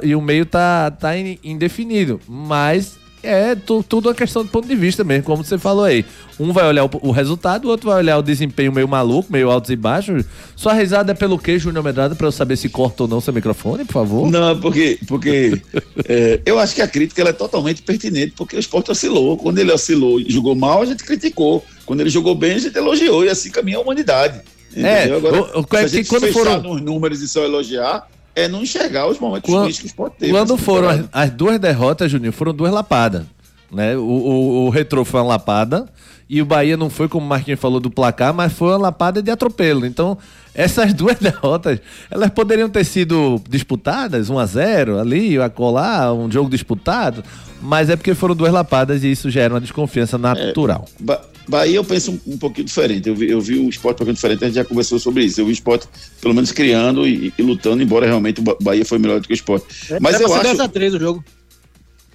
o- 0.03 0.07
e 0.07 0.15
o 0.17 0.21
meio 0.21 0.45
tá, 0.45 0.91
tá 0.91 1.17
in- 1.17 1.39
indefinido. 1.45 2.21
Mas 2.29 2.99
é 3.23 3.55
tu- 3.55 3.83
tudo 3.83 4.09
uma 4.09 4.15
questão 4.15 4.43
de 4.45 4.51
ponto 4.51 4.67
de 4.67 4.75
vista 4.75 5.03
mesmo, 5.05 5.25
como 5.25 5.43
você 5.45 5.59
falou 5.59 5.85
aí. 5.85 6.05
Um 6.39 6.53
vai 6.53 6.67
olhar 6.67 6.85
o, 6.85 6.91
o 7.03 7.11
resultado, 7.11 7.67
o 7.67 7.69
outro 7.69 7.91
vai 7.91 7.99
olhar 7.99 8.17
o 8.19 8.23
desempenho 8.23 8.73
meio 8.73 8.89
maluco, 8.89 9.31
meio 9.33 9.51
altos 9.51 9.71
e 9.71 9.77
baixos. 9.77 10.25
Sua 10.57 10.73
risada 10.73 11.13
é 11.13 11.15
pelo 11.15 11.39
quê, 11.39 11.59
Júnior 11.59 11.85
Medrado, 11.85 12.17
pra 12.17 12.27
eu 12.27 12.33
saber 12.33 12.57
se 12.57 12.69
corta 12.69 13.03
ou 13.03 13.09
não 13.09 13.21
seu 13.21 13.33
microfone, 13.33 13.85
por 13.85 13.93
favor? 13.93 14.31
Não, 14.31 14.59
porque, 14.59 14.99
porque 15.07 15.61
é, 16.09 16.41
eu 16.47 16.59
acho 16.59 16.75
que 16.75 16.81
a 16.83 16.89
crítica 16.89 17.21
ela 17.21 17.31
é 17.31 17.35
totalmente 17.35 17.83
pertinente, 17.83 18.33
porque 18.37 18.57
o 18.57 18.59
esporte 18.59 18.91
oscilou. 18.91 19.37
Quando 19.37 19.59
ele 19.59 19.71
oscilou 19.73 20.19
e 20.21 20.31
jogou 20.31 20.55
mal, 20.55 20.83
a 20.83 20.87
gente 20.87 21.05
criticou. 21.05 21.65
Quando 21.85 22.01
ele 22.01 22.11
jogou 22.11 22.35
bem, 22.35 22.53
a 22.53 22.59
gente 22.59 22.77
elogiou. 22.77 23.25
E 23.25 23.29
assim 23.29 23.51
caminha 23.51 23.77
a 23.79 23.81
humanidade. 23.81 24.41
É, 24.75 25.01
entendeu? 25.01 25.17
Agora, 25.19 25.43
o- 25.59 25.61
o- 25.61 25.67
se 25.69 25.77
a 25.77 25.83
que 25.83 25.89
gente 25.89 26.09
quando 26.09 26.33
foram- 26.33 26.63
nos 26.63 26.81
números 26.81 27.21
e 27.21 27.29
só 27.29 27.43
elogiar, 27.45 28.07
é 28.35 28.49
não 28.49 28.63
enxergar 28.63 29.07
os 29.09 29.19
momentos 29.19 29.51
Quando- 29.51 29.73
que 29.73 29.87
esporte 29.87 30.17
teve. 30.19 30.33
Quando 30.33 30.53
nessa 30.53 30.63
foram 30.65 30.89
as, 30.89 31.01
as 31.13 31.31
duas 31.31 31.59
derrotas, 31.59 32.11
Juninho, 32.11 32.33
foram 32.33 32.53
duas 32.55 32.73
lapadas. 32.73 33.25
Né? 33.71 33.97
O, 33.97 34.01
o, 34.03 34.67
o 34.67 34.71
Retrô 34.71 35.05
foi 35.05 35.21
uma 35.21 35.27
lapada 35.29 35.87
e 36.29 36.41
o 36.43 36.45
Bahia 36.45 36.77
não 36.77 36.89
foi, 36.91 37.09
como 37.09 37.25
o 37.25 37.29
Marquinhos 37.29 37.59
falou, 37.61 37.81
do 37.81 37.91
placar, 37.91 38.33
mas 38.35 38.53
foi 38.53 38.69
uma 38.69 38.77
lapada 38.79 39.21
de 39.23 39.31
atropelo. 39.31 39.85
Então, 39.87 40.17
essas 40.55 40.93
duas 40.95 41.17
derrotas, 41.19 41.81
elas 42.11 42.31
poderiam 42.31 42.69
ter 42.69 42.85
sido 42.85 43.41
disputadas, 43.49 44.29
1 44.31 44.39
a 44.39 44.47
0 44.47 44.99
ali, 44.99 45.41
a 45.41 45.49
colar, 45.49 46.13
um 46.13 46.31
jogo 46.31 46.49
disputado, 46.51 47.23
mas 47.61 47.91
é 47.91 47.97
porque 47.97 48.15
foram 48.15 48.35
duas 48.35 48.53
lapadas 48.53 49.05
e 49.05 49.11
isso 49.11 49.31
gera 49.31 49.55
uma 49.55 49.61
desconfiança 49.61 50.17
natural. 50.19 50.85
Ba- 50.99 51.21
Bahia 51.51 51.77
eu 51.77 51.85
penso 51.85 52.13
um, 52.13 52.35
um 52.35 52.39
pouquinho 52.39 52.67
diferente. 52.67 53.09
Eu 53.09 53.15
vi, 53.15 53.29
eu 53.29 53.41
vi 53.41 53.59
o 53.59 53.69
esporte 53.69 53.97
um 53.97 53.99
pouquinho 53.99 54.15
diferente, 54.15 54.45
a 54.45 54.47
gente 54.47 54.57
já 54.57 54.65
conversou 54.65 54.99
sobre 54.99 55.25
isso. 55.25 55.41
Eu 55.41 55.45
vi 55.47 55.51
o 55.51 55.53
esporte, 55.53 55.87
pelo 56.21 56.33
menos, 56.35 56.53
criando 56.53 57.07
e, 57.07 57.33
e 57.37 57.43
lutando, 57.43 57.83
embora 57.83 58.07
realmente 58.07 58.41
o 58.41 58.43
Ba- 58.43 58.57
Bahia 58.61 58.85
foi 58.85 58.99
melhor 58.99 59.21
do 59.21 59.27
que 59.27 59.33
o 59.33 59.35
esporte. 59.35 59.67
Mas 60.01 60.15
Era 60.15 60.25
eu 60.25 60.33
acho. 60.35 60.43
10 60.45 60.61
a 60.61 60.69
3 60.69 60.95
o 60.95 60.99
jogo. 61.01 61.25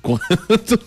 Quanto? 0.02 0.80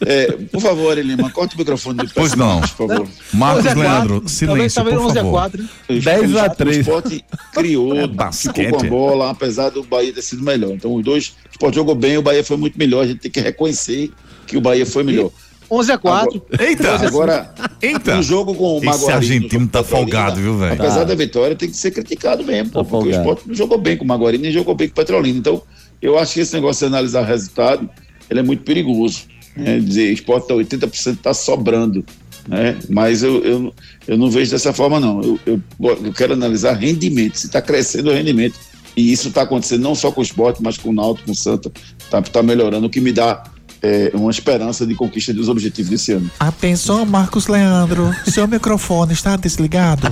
é, 0.00 0.26
por 0.32 0.60
favor, 0.60 0.96
Lima, 0.98 1.30
corta 1.30 1.54
o 1.54 1.58
microfone 1.58 1.98
do 1.98 2.10
Pois 2.14 2.34
não. 2.34 2.60
por 2.60 2.68
favor. 2.88 3.08
Marcos 3.32 3.60
11 3.66 3.68
a 3.68 3.74
4, 3.74 3.80
Leandro, 3.80 4.08
talvez, 4.14 4.32
silêncio, 4.32 4.74
talvez 4.76 4.96
por 4.96 5.06
11 5.06 5.18
a 5.18 5.22
favor. 5.22 5.30
4, 5.32 5.62
né? 5.62 5.68
O 5.88 6.00
10 6.00 6.36
a 6.36 6.48
3. 6.50 6.76
O 6.76 6.80
esporte 6.80 7.24
criou, 7.54 7.96
É 7.96 8.32
ficou 8.32 8.64
com 8.70 8.86
a 8.86 8.88
bola, 8.88 9.30
apesar 9.30 9.70
do 9.70 9.82
Bahia 9.82 10.12
ter 10.12 10.22
sido 10.22 10.42
melhor. 10.42 10.72
Então, 10.72 10.94
os 10.94 11.02
dois, 11.04 11.28
o 11.28 11.50
esporte 11.52 11.74
jogou 11.76 11.94
bem, 11.94 12.16
o 12.18 12.22
Bahia 12.22 12.42
foi 12.44 12.56
muito 12.56 12.78
melhor. 12.78 13.04
A 13.04 13.06
gente 13.06 13.20
tem 13.20 13.30
que 13.30 13.40
reconhecer 13.40 14.10
que 14.46 14.56
o 14.56 14.60
Bahia 14.60 14.84
foi 14.86 15.02
melhor. 15.02 15.30
11 15.70 15.92
a 15.92 15.98
4. 15.98 16.42
Eita! 16.58 17.06
Agora, 17.06 17.54
Eita! 17.82 18.16
no 18.16 18.22
jogo 18.22 18.54
com 18.54 18.74
o 18.74 18.76
Esse 18.78 18.86
Maguari. 18.86 19.12
argentino 19.14 19.44
no 19.44 19.60
jogo 19.60 19.72
tá 19.72 19.84
folgado, 19.84 20.40
viu, 20.40 20.56
velho? 20.58 20.72
Apesar 20.74 20.98
Tá. 21.00 21.04
da 21.04 21.14
vitória, 21.14 21.54
tem 21.54 21.68
que 21.70 21.76
ser 21.76 21.90
criticado 21.90 22.42
mesmo, 22.44 22.70
pô, 22.70 22.82
Tá 22.82 22.90
porque 22.90 23.08
o 23.08 23.10
esporte 23.12 23.42
não 23.46 23.54
jogou 23.54 23.78
bem 23.78 23.96
com 23.96 24.04
o 24.04 24.08
Maguari, 24.08 24.38
nem 24.38 24.50
jogou 24.50 24.74
bem 24.74 24.88
com 24.88 24.92
o 24.92 24.96
Petrolina. 24.96 25.38
Então, 25.38 25.62
eu 26.00 26.18
acho 26.18 26.34
que 26.34 26.40
esse 26.40 26.54
negócio 26.54 26.86
de 26.88 26.94
analisar 26.94 27.22
resultado, 27.24 27.88
ele 28.30 28.40
é 28.40 28.42
muito 28.42 28.62
perigoso. 28.62 29.22
Né? 29.56 29.78
Dizer, 29.80 30.10
o 30.10 30.12
esporte 30.14 30.48
tá 30.48 30.54
80% 30.54 31.12
está 31.14 31.34
sobrando. 31.34 32.04
Né? 32.46 32.78
Mas 32.88 33.22
eu, 33.22 33.44
eu, 33.44 33.74
eu 34.06 34.16
não 34.16 34.30
vejo 34.30 34.50
dessa 34.50 34.72
forma, 34.72 34.98
não. 34.98 35.20
Eu, 35.20 35.40
eu, 35.46 35.60
eu 36.04 36.12
quero 36.14 36.32
analisar 36.32 36.72
rendimento, 36.72 37.36
se 37.36 37.46
está 37.46 37.60
crescendo 37.60 38.10
o 38.10 38.14
rendimento. 38.14 38.54
E 38.96 39.12
isso 39.12 39.28
está 39.28 39.42
acontecendo 39.42 39.82
não 39.82 39.94
só 39.94 40.10
com 40.10 40.20
o 40.20 40.24
esporte, 40.24 40.62
mas 40.62 40.78
com 40.78 40.88
o 40.88 40.92
Náutico, 40.92 41.26
com 41.26 41.32
o 41.32 41.34
Santa. 41.34 41.70
Está 41.98 42.22
tá 42.22 42.42
melhorando, 42.42 42.86
o 42.86 42.90
que 42.90 43.00
me 43.00 43.12
dá 43.12 43.44
é, 43.82 44.10
uma 44.14 44.30
esperança 44.30 44.86
de 44.86 44.94
conquista 44.94 45.32
dos 45.32 45.48
objetivos 45.48 45.90
desse 45.90 46.12
ano. 46.12 46.30
Atenção, 46.38 47.04
Marcos 47.04 47.46
Leandro. 47.46 48.14
Seu 48.26 48.46
microfone 48.48 49.12
está 49.12 49.36
desligado. 49.36 50.08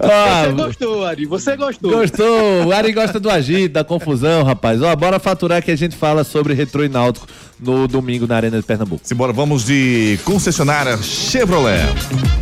Ah, 0.00 0.44
Você 0.46 0.52
gostou, 0.52 1.04
Ari? 1.04 1.26
Você 1.26 1.56
gostou. 1.56 1.90
Gostou? 1.90 2.66
O 2.66 2.72
Ari 2.72 2.92
gosta 2.92 3.18
do 3.20 3.30
agito, 3.30 3.74
da 3.74 3.84
confusão, 3.84 4.42
rapaz. 4.42 4.82
Ó, 4.82 4.94
bora 4.96 5.18
faturar 5.18 5.62
que 5.62 5.70
a 5.70 5.76
gente 5.76 5.96
fala 5.96 6.24
sobre 6.24 6.54
Retrô 6.54 6.84
e 6.84 6.88
Náutico 6.88 7.26
no 7.62 7.86
domingo 7.86 8.26
na 8.26 8.36
Arena 8.36 8.56
de 8.56 8.62
Pernambuco. 8.62 9.02
Simbora, 9.04 9.32
vamos 9.32 9.64
de 9.64 10.18
concessionária 10.24 10.96
Chevrolet. 11.02 11.80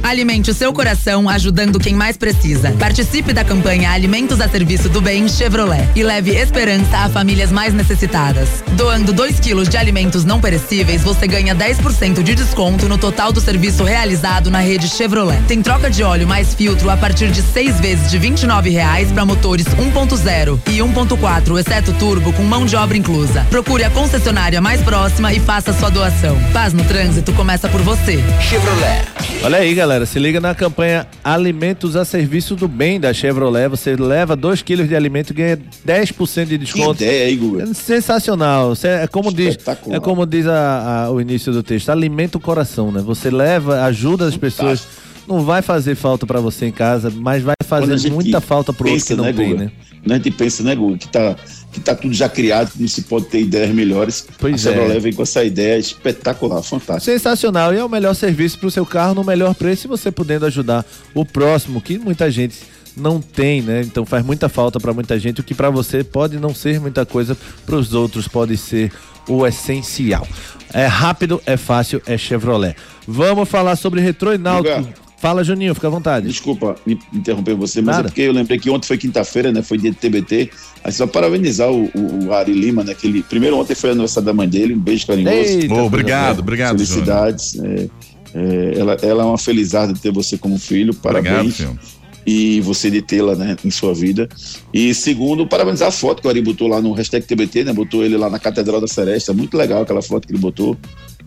Alimente 0.02 0.50
o 0.50 0.54
seu 0.54 0.72
coração 0.72 1.28
ajudando 1.28 1.78
quem 1.78 1.94
mais 1.94 2.16
precisa. 2.16 2.72
Participe 2.78 3.32
da 3.32 3.44
campanha 3.44 3.90
Alimentos 3.90 4.40
a 4.40 4.48
Serviço 4.48 4.88
do 4.88 5.00
Bem 5.00 5.28
Chevrolet 5.28 5.88
e 5.96 6.02
leve 6.02 6.30
esperança 6.30 6.98
a 6.98 7.08
famílias 7.08 7.50
mais 7.50 7.74
necessitadas. 7.74 8.62
Doando 8.72 9.12
2 9.12 9.40
quilos 9.40 9.68
de 9.68 9.76
alimentos 9.76 10.24
não 10.24 10.40
perecíveis, 10.40 11.02
você 11.02 11.26
ganha 11.26 11.54
10% 11.54 12.22
de 12.22 12.34
desconto 12.34 12.88
no 12.88 12.96
total 12.96 13.32
do 13.32 13.40
serviço 13.40 13.82
realizado 13.82 14.50
na 14.50 14.60
rede 14.60 14.88
Chevrolet. 14.88 15.42
Tem 15.48 15.60
troca 15.60 15.90
de 15.90 16.02
óleo 16.02 16.28
mais 16.28 16.54
filtro 16.54 16.90
a 16.90 16.96
partir 16.96 17.30
de 17.30 17.42
seis 17.42 17.80
vezes 17.80 18.10
de 18.10 18.18
29 18.18 18.70
reais 18.70 19.10
para 19.10 19.26
motores 19.26 19.66
1.0 19.66 20.58
e 20.68 20.78
1.4, 20.78 21.58
exceto 21.58 21.92
turbo, 21.94 22.32
com 22.32 22.44
mão 22.44 22.64
de 22.64 22.76
obra 22.76 22.96
inclusa. 22.96 23.46
Procure 23.50 23.84
a 23.84 23.90
concessionária 23.90 24.60
mais 24.60 24.80
próxima 24.82 25.07
e 25.08 25.40
faça 25.40 25.72
sua 25.72 25.88
doação. 25.90 26.36
Paz 26.52 26.74
no 26.74 26.84
trânsito 26.84 27.32
começa 27.32 27.66
por 27.68 27.80
você. 27.80 28.22
Chevrolet. 28.42 29.04
Olha 29.42 29.56
aí, 29.58 29.74
galera, 29.74 30.04
se 30.04 30.18
liga 30.18 30.38
na 30.38 30.54
campanha 30.54 31.06
Alimentos 31.24 31.96
a 31.96 32.04
Serviço 32.04 32.54
do 32.54 32.68
Bem 32.68 33.00
da 33.00 33.12
Chevrolet. 33.14 33.68
Você 33.68 33.96
leva 33.96 34.36
2 34.36 34.60
quilos 34.62 34.86
de 34.86 34.94
alimento 34.94 35.30
e 35.30 35.34
ganha 35.34 35.58
10% 35.86 36.44
de 36.44 36.58
Que 36.58 36.58
desconto. 36.58 37.02
ideia 37.02 37.26
aí, 37.26 37.36
Guga. 37.36 37.62
É 37.64 37.74
sensacional. 37.74 38.74
É 38.84 39.06
como 39.06 39.32
diz, 39.32 39.56
é 39.90 39.98
como 39.98 40.26
diz 40.26 40.46
a- 40.46 41.04
a- 41.06 41.10
o 41.10 41.20
início 41.20 41.52
do 41.52 41.62
texto, 41.62 41.88
alimenta 41.88 42.36
o 42.36 42.40
coração, 42.40 42.92
né? 42.92 43.00
Você 43.04 43.30
leva, 43.30 43.84
ajuda 43.84 44.26
as 44.26 44.36
pessoas. 44.36 44.86
Não 45.28 45.44
vai 45.44 45.60
fazer 45.60 45.94
falta 45.94 46.26
pra 46.26 46.40
você 46.40 46.66
em 46.66 46.72
casa, 46.72 47.12
mas 47.14 47.42
vai 47.42 47.54
fazer 47.62 48.10
muita 48.10 48.40
falta 48.40 48.72
pro 48.72 48.88
outro 48.88 48.94
pensa, 48.94 49.14
que 49.14 49.14
não 49.14 49.24
né, 49.24 49.32
tem, 49.34 49.50
Guga? 49.50 49.64
né? 49.64 49.72
Quando 50.02 50.12
a 50.12 50.14
gente 50.16 50.30
pensa, 50.30 50.62
né, 50.62 50.74
Guga, 50.74 50.96
que 50.96 51.08
tá, 51.08 51.36
que 51.70 51.80
tá 51.80 51.94
tudo 51.94 52.14
já 52.14 52.30
criado, 52.30 52.72
que 52.72 52.80
não 52.80 52.88
se 52.88 53.02
pode 53.02 53.26
ter 53.26 53.42
ideias 53.42 53.70
melhores. 53.74 54.26
Pois 54.38 54.66
a 54.66 54.70
é. 54.70 54.74
Chevrolet 54.74 55.00
vem 55.00 55.12
com 55.12 55.22
essa 55.22 55.44
ideia 55.44 55.78
espetacular, 55.78 56.62
fantástica. 56.62 57.12
Sensacional. 57.12 57.74
E 57.74 57.78
é 57.78 57.84
o 57.84 57.90
melhor 57.90 58.14
serviço 58.14 58.58
pro 58.58 58.70
seu 58.70 58.86
carro 58.86 59.14
no 59.14 59.22
melhor 59.22 59.54
preço 59.54 59.86
e 59.86 59.88
você 59.88 60.10
podendo 60.10 60.46
ajudar 60.46 60.82
o 61.14 61.26
próximo, 61.26 61.82
que 61.82 61.98
muita 61.98 62.30
gente 62.30 62.56
não 62.96 63.20
tem, 63.20 63.60
né? 63.60 63.82
Então 63.82 64.06
faz 64.06 64.24
muita 64.24 64.48
falta 64.48 64.80
pra 64.80 64.94
muita 64.94 65.18
gente, 65.18 65.42
o 65.42 65.44
que 65.44 65.54
pra 65.54 65.68
você 65.68 66.02
pode 66.02 66.38
não 66.38 66.54
ser 66.54 66.80
muita 66.80 67.04
coisa, 67.04 67.36
pros 67.66 67.92
outros 67.92 68.26
pode 68.26 68.56
ser 68.56 68.90
o 69.28 69.46
essencial. 69.46 70.26
É 70.72 70.86
rápido, 70.86 71.40
é 71.44 71.56
fácil, 71.56 72.00
é 72.06 72.16
Chevrolet. 72.16 72.74
Vamos 73.06 73.48
falar 73.48 73.76
sobre 73.76 74.00
retrô 74.00 74.32
e 74.32 74.38
náutico. 74.38 75.07
Fala, 75.20 75.42
Juninho, 75.42 75.74
fica 75.74 75.88
à 75.88 75.90
vontade. 75.90 76.28
Desculpa 76.28 76.76
me 76.86 76.96
interromper 77.12 77.54
você, 77.54 77.82
mas 77.82 77.96
Nada. 77.96 78.06
é 78.06 78.10
porque 78.10 78.22
eu 78.22 78.32
lembrei 78.32 78.56
que 78.58 78.70
ontem 78.70 78.86
foi 78.86 78.96
quinta-feira, 78.96 79.50
né? 79.50 79.62
Foi 79.62 79.76
dia 79.76 79.90
de 79.90 79.96
TBT. 79.96 80.48
Aí 80.84 80.92
só 80.92 81.08
parabenizar 81.08 81.70
o, 81.70 81.86
o, 81.94 82.26
o 82.26 82.32
Ari 82.32 82.52
Lima, 82.52 82.84
né? 82.84 82.94
Que 82.94 83.08
ele, 83.08 83.22
primeiro 83.24 83.56
ontem 83.58 83.74
foi 83.74 83.90
aniversário 83.90 84.26
da 84.26 84.32
mãe 84.32 84.48
dele, 84.48 84.74
um 84.74 84.78
beijo 84.78 85.06
carinhoso. 85.06 85.34
Eita, 85.36 85.74
Ô, 85.74 85.86
obrigado, 85.86 86.36
É, 86.36 86.40
obrigado. 86.40 86.76
Felicidades. 86.76 87.58
é, 87.58 87.88
é, 88.34 88.78
ela, 88.78 88.96
ela 89.02 89.22
é 89.24 89.26
uma 89.26 89.38
felizarda 89.38 89.92
de 89.92 89.98
ter 90.00 90.12
você 90.12 90.38
como 90.38 90.56
filho. 90.56 90.90
Obrigado, 91.04 91.24
Parabéns. 91.24 91.56
filho. 91.56 91.78
e 92.24 92.60
você 92.60 92.88
de 92.88 93.02
tê-la 93.02 93.34
né, 93.34 93.56
em 93.64 93.70
sua 93.72 93.92
vida. 93.92 94.28
E 94.72 94.94
segundo, 94.94 95.48
parabenizar 95.48 95.88
a 95.88 95.90
foto 95.90 96.20
que 96.22 96.28
o 96.28 96.30
Ari 96.30 96.40
botou 96.42 96.68
lá 96.68 96.80
no 96.80 96.92
hashtag 96.92 97.26
TBT, 97.26 97.64
né? 97.64 97.72
Botou 97.72 98.04
ele 98.04 98.16
lá 98.16 98.30
na 98.30 98.38
Catedral 98.38 98.80
da 98.80 98.86
Seresta. 98.86 99.32
Muito 99.32 99.56
legal 99.56 99.82
aquela 99.82 100.00
foto 100.02 100.28
que 100.28 100.32
ele 100.32 100.40
botou. 100.40 100.76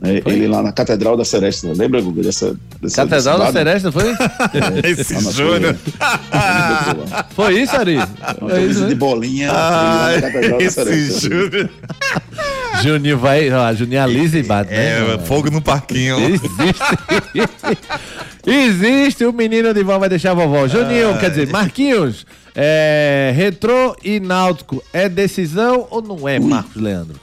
Né, 0.01 0.19
Foi? 0.21 0.33
ele 0.33 0.47
lá 0.47 0.63
na 0.63 0.71
Catedral 0.71 1.15
da 1.15 1.23
Seresta. 1.23 1.71
Lembra, 1.73 2.01
Guga, 2.01 2.23
dessa, 2.23 2.55
dessa 2.81 3.03
Catedral 3.05 3.37
da? 3.37 3.51
Seresta, 3.51 3.91
foi? 3.91 4.13
Esse 4.83 5.13
Lá 5.13 5.21
na 5.21 5.31
Júnior. 5.31 5.75
Foi 7.35 7.61
isso, 7.61 7.75
Ari? 7.75 7.95
Uma 7.95 8.01
É 8.03 8.05
isso, 8.05 8.39
camisa 8.61 8.81
né? 8.81 8.87
de 8.89 8.95
bolinha 8.95 9.51
Ah, 9.51 10.09
na 10.15 10.21
Catedral 10.21 10.57
da 10.57 10.63
esse. 10.65 11.29
Júnior. 11.29 11.69
Juninho 12.81 13.17
vai. 13.17 13.51
Ó, 13.51 13.73
Juninho 13.73 14.01
alisa 14.01 14.39
e 14.39 14.43
bate, 14.43 14.71
né? 14.71 15.13
É, 15.13 15.17
fogo 15.19 15.51
no 15.51 15.61
parquinho. 15.61 16.17
Existe. 16.19 16.49
Existe. 18.45 19.25
O 19.25 19.33
menino 19.33 19.73
de 19.73 19.83
vó 19.83 19.97
vai 19.99 20.09
deixar 20.09 20.31
a 20.31 20.33
vovó. 20.33 20.67
Juninho, 20.67 21.17
quer 21.19 21.29
dizer, 21.29 21.47
Marquinhos, 21.47 22.25
é, 22.55 23.31
retrô 23.35 23.95
e 24.03 24.19
náutico 24.19 24.83
é 24.91 25.07
decisão 25.07 25.87
ou 25.89 26.01
não 26.01 26.27
é, 26.27 26.39
Marcos 26.39 26.81
Leandro? 26.81 27.19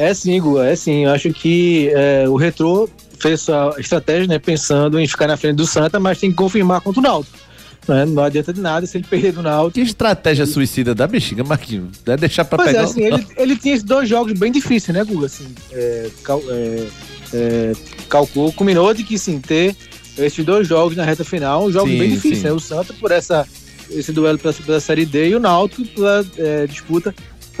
É 0.00 0.14
sim, 0.14 0.40
Guga, 0.40 0.64
é 0.66 0.74
sim. 0.74 1.04
Eu 1.04 1.10
acho 1.10 1.30
que 1.32 1.90
é, 1.94 2.26
o 2.26 2.36
Retrô 2.36 2.88
fez 3.18 3.42
sua 3.42 3.74
estratégia, 3.78 4.26
né, 4.26 4.38
pensando 4.38 4.98
em 4.98 5.06
ficar 5.06 5.26
na 5.26 5.36
frente 5.36 5.56
do 5.56 5.66
Santa, 5.66 6.00
mas 6.00 6.18
tem 6.18 6.30
que 6.30 6.36
confirmar 6.36 6.80
contra 6.80 7.00
o 7.00 7.02
Náutico. 7.02 7.36
Né? 7.86 8.06
Não 8.06 8.22
adianta 8.22 8.50
de 8.52 8.60
nada 8.62 8.86
se 8.86 8.96
ele 8.96 9.04
perder 9.04 9.32
do 9.32 9.42
Náutico. 9.42 9.74
Que 9.74 9.82
estratégia 9.82 10.46
suicida 10.46 10.94
da 10.94 11.06
bexiga, 11.06 11.44
Marquinhos? 11.44 11.98
Deve 12.04 12.20
deixar 12.20 12.46
pra 12.46 12.56
Pois 12.56 12.68
é, 12.68 12.72
pegar. 12.72 12.84
assim, 12.84 13.02
ele, 13.04 13.26
ele 13.36 13.56
tinha 13.56 13.74
esses 13.74 13.84
dois 13.84 14.08
jogos 14.08 14.32
bem 14.32 14.50
difíceis, 14.50 14.96
né, 14.96 15.04
Guga? 15.04 15.26
Assim, 15.26 15.46
é, 15.70 16.08
cal, 16.22 16.40
é, 16.48 16.86
é, 17.34 17.72
calculou, 18.08 18.52
combinou 18.54 18.94
de 18.94 19.04
que 19.04 19.18
sim, 19.18 19.38
ter 19.38 19.76
esses 20.16 20.42
dois 20.44 20.66
jogos 20.66 20.96
na 20.96 21.04
reta 21.04 21.24
final, 21.24 21.70
jogos 21.70 21.90
Sim, 21.90 21.98
bem 21.98 22.10
difíceis, 22.10 22.38
sim. 22.38 22.44
né? 22.44 22.52
O 22.52 22.60
Santa 22.60 22.94
por 22.94 23.10
essa, 23.10 23.46
esse 23.90 24.12
duelo 24.12 24.38
pela, 24.38 24.54
pela 24.54 24.80
Série 24.80 25.04
D 25.04 25.28
e 25.28 25.34
o 25.34 25.40
Náutico 25.40 25.84
pela 25.88 26.24
é, 26.38 26.66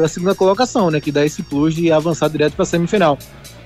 pela 0.00 0.08
segunda 0.08 0.34
colocação, 0.34 0.90
né? 0.90 1.00
Que 1.00 1.12
dá 1.12 1.24
esse 1.24 1.42
plus 1.42 1.74
de 1.74 1.92
avançar 1.92 2.28
direto 2.28 2.54
para 2.54 2.64
semifinal. 2.64 3.18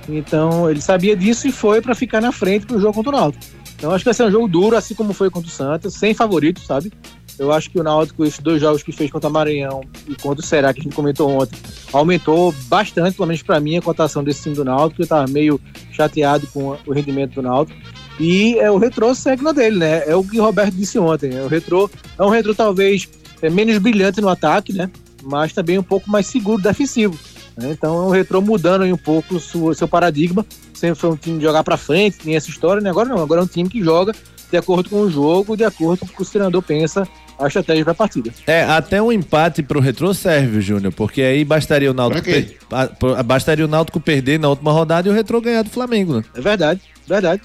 Então 0.09 0.71
ele 0.71 0.81
sabia 0.81 1.17
disso 1.17 1.47
e 1.49 1.53
foi 1.53 1.81
para 1.81 1.95
ficar 1.95 2.21
na 2.21 2.33
frente 2.33 2.67
pro 2.67 2.81
jogo 2.81 2.95
contra 2.95 3.13
o 3.13 3.17
Náutico. 3.17 3.45
Então 3.77 3.91
acho 3.91 4.01
que 4.01 4.07
vai 4.07 4.15
ser 4.15 4.25
um 4.25 4.31
jogo 4.31 4.49
duro, 4.49 4.77
assim 4.77 4.95
como 4.95 5.13
foi 5.13 5.31
contra 5.31 5.49
o 5.49 5.53
Santa, 5.53 5.91
sem 5.91 6.15
favorito, 6.15 6.61
sabe? 6.61 6.93
Eu 7.39 7.53
acho 7.53 7.69
que 7.69 7.81
o 7.81 7.83
Náutico, 7.83 8.25
esses 8.25 8.39
dois 8.39 8.61
jogos 8.61 8.83
que 8.83 8.93
fez 8.93 9.11
contra 9.11 9.29
o 9.29 9.33
Maranhão 9.33 9.83
e 10.07 10.15
contra 10.15 10.45
o 10.45 10.47
Será, 10.47 10.73
que 10.73 10.81
a 10.81 10.83
gente 10.85 10.95
comentou 10.95 11.29
ontem, 11.31 11.59
aumentou 11.93 12.55
bastante, 12.69 13.17
pelo 13.17 13.27
menos 13.27 13.43
para 13.43 13.59
mim, 13.59 13.77
a 13.77 13.83
cotação 13.83 14.23
desse 14.23 14.45
time 14.45 14.55
do 14.55 14.65
Náutico. 14.65 15.03
Eu 15.03 15.07
tava 15.07 15.27
meio 15.27 15.61
chateado 15.91 16.47
com 16.49 16.77
o 16.87 16.93
rendimento 16.93 17.35
do 17.35 17.43
Náutico. 17.43 17.79
E 18.21 18.57
é, 18.59 18.71
o 18.71 18.79
retrô 18.79 19.13
segue 19.15 19.43
na 19.43 19.51
dele, 19.51 19.79
né? 19.79 20.05
É 20.07 20.15
o 20.15 20.23
que 20.23 20.39
o 20.39 20.45
Roberto 20.45 20.75
disse 20.75 20.97
ontem. 20.99 21.31
né? 21.31 21.43
O 21.43 21.49
retrô 21.49 21.91
é 22.17 22.23
um 22.23 22.29
retrô 22.29 22.55
talvez 22.55 23.09
é, 23.43 23.51
menos 23.51 23.79
brilhante 23.79 24.21
no 24.21 24.29
ataque, 24.29 24.73
né? 24.73 24.89
Mas 25.25 25.53
também 25.53 25.79
um 25.79 25.83
pouco 25.83 26.11
mais 26.11 26.27
seguro 26.27 26.63
defensivo. 26.63 27.19
né? 27.57 27.71
Então 27.73 27.97
é 27.97 28.07
um 28.07 28.11
retrô 28.11 28.41
mudando 28.41 28.83
aí 28.83 28.93
um 28.93 28.97
pouco 28.99 29.37
o 29.37 29.41
seu, 29.41 29.75
seu 29.75 29.89
paradigma. 29.89 30.45
Sempre 30.73 30.97
foi 31.01 31.11
um 31.11 31.17
time 31.17 31.39
de 31.39 31.45
jogar 31.45 31.63
para 31.65 31.77
frente, 31.77 32.19
tinha 32.19 32.37
essa 32.37 32.51
história, 32.51 32.81
né? 32.83 32.91
Agora 32.91 33.09
não, 33.09 33.19
agora 33.23 33.41
é 33.41 33.45
um 33.45 33.49
time 33.49 33.69
que 33.69 33.83
joga 33.83 34.13
de 34.51 34.57
acordo 34.57 34.91
com 34.91 35.01
o 35.01 35.11
jogo, 35.11 35.57
de 35.57 35.65
acordo 35.65 36.01
com 36.01 36.07
o 36.07 36.09
que 36.09 36.23
o 36.23 36.25
treinador 36.27 36.63
pensa 36.63 37.09
a 37.39 37.47
estratégia 37.49 37.83
para 37.85 37.93
a 37.93 37.97
partida. 37.97 38.31
É, 38.47 38.63
até 38.65 39.03
um 39.03 39.11
empate 39.11 39.63
pro 39.63 39.81
retrô 39.81 40.15
serve, 40.15 40.61
Júnior, 40.61 40.93
porque 40.93 41.21
aí 41.23 41.45
bastaria 41.45 41.91
o 41.91 41.95
Náutico, 41.95 42.23
Pra 42.23 42.33
quê? 42.43 42.57
per- 43.01 43.25
bastaria 43.25 43.65
o 43.65 43.69
Náutico 43.69 43.99
perder 43.99 44.39
na 44.39 44.49
última 44.49 44.71
rodada 44.71 45.09
e 45.09 45.11
o 45.11 45.15
retrô 45.15 45.41
ganhar 45.41 45.63
do 45.63 45.71
Flamengo, 45.71 46.19
né? 46.19 46.25
É 46.35 46.41
verdade, 46.41 46.81
verdade. 47.09 47.43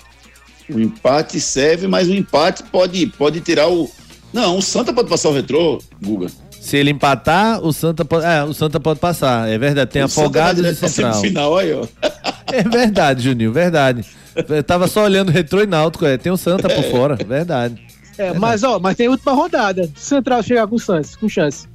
O 0.69 0.79
empate 0.79 1.39
serve, 1.39 1.87
mas 1.87 2.07
o 2.07 2.13
empate 2.13 2.61
pode, 2.63 3.07
pode 3.07 3.39
tirar 3.41 3.67
o. 3.69 3.89
Não, 4.31 4.57
o 4.59 4.61
Santa 4.61 4.93
pode 4.93 5.09
passar 5.09 5.29
o 5.29 5.33
retrô, 5.33 5.81
Guga. 6.03 6.27
Se 6.59 6.77
ele 6.77 6.91
empatar, 6.91 7.63
o 7.65 7.71
Santa 7.71 8.03
pode, 8.05 8.25
é, 8.25 8.43
o 8.43 8.53
Santa 8.53 8.79
pode 8.79 8.99
passar, 8.99 9.49
é 9.49 9.57
verdade, 9.57 9.89
tem 9.91 10.01
O 10.01 10.05
afogados 10.05 10.63
e 10.65 10.75
central. 10.75 11.13
Semifinal, 11.13 11.57
aí, 11.57 11.73
ó. 11.73 11.85
É 12.51 12.63
verdade, 12.63 13.21
Juninho, 13.23 13.51
verdade. 13.53 14.03
Eu 14.47 14.63
tava 14.63 14.87
só 14.87 15.03
olhando 15.03 15.31
retrô 15.31 15.61
e 15.61 15.67
náutico, 15.67 16.05
é, 16.05 16.17
tem 16.17 16.31
o 16.31 16.37
Santa 16.37 16.67
por 16.67 16.83
fora, 16.85 17.15
verdade. 17.15 17.79
É, 18.17 18.33
mas 18.33 18.63
ó, 18.63 18.79
mas 18.79 18.97
tem 18.97 19.05
a 19.07 19.11
última 19.11 19.33
rodada. 19.33 19.83
Se 19.95 20.05
o 20.13 20.17
Central 20.17 20.41
chegar 20.43 20.67
com 20.67 20.77
chance, 20.77 21.17
com 21.17 21.29
chance. 21.29 21.67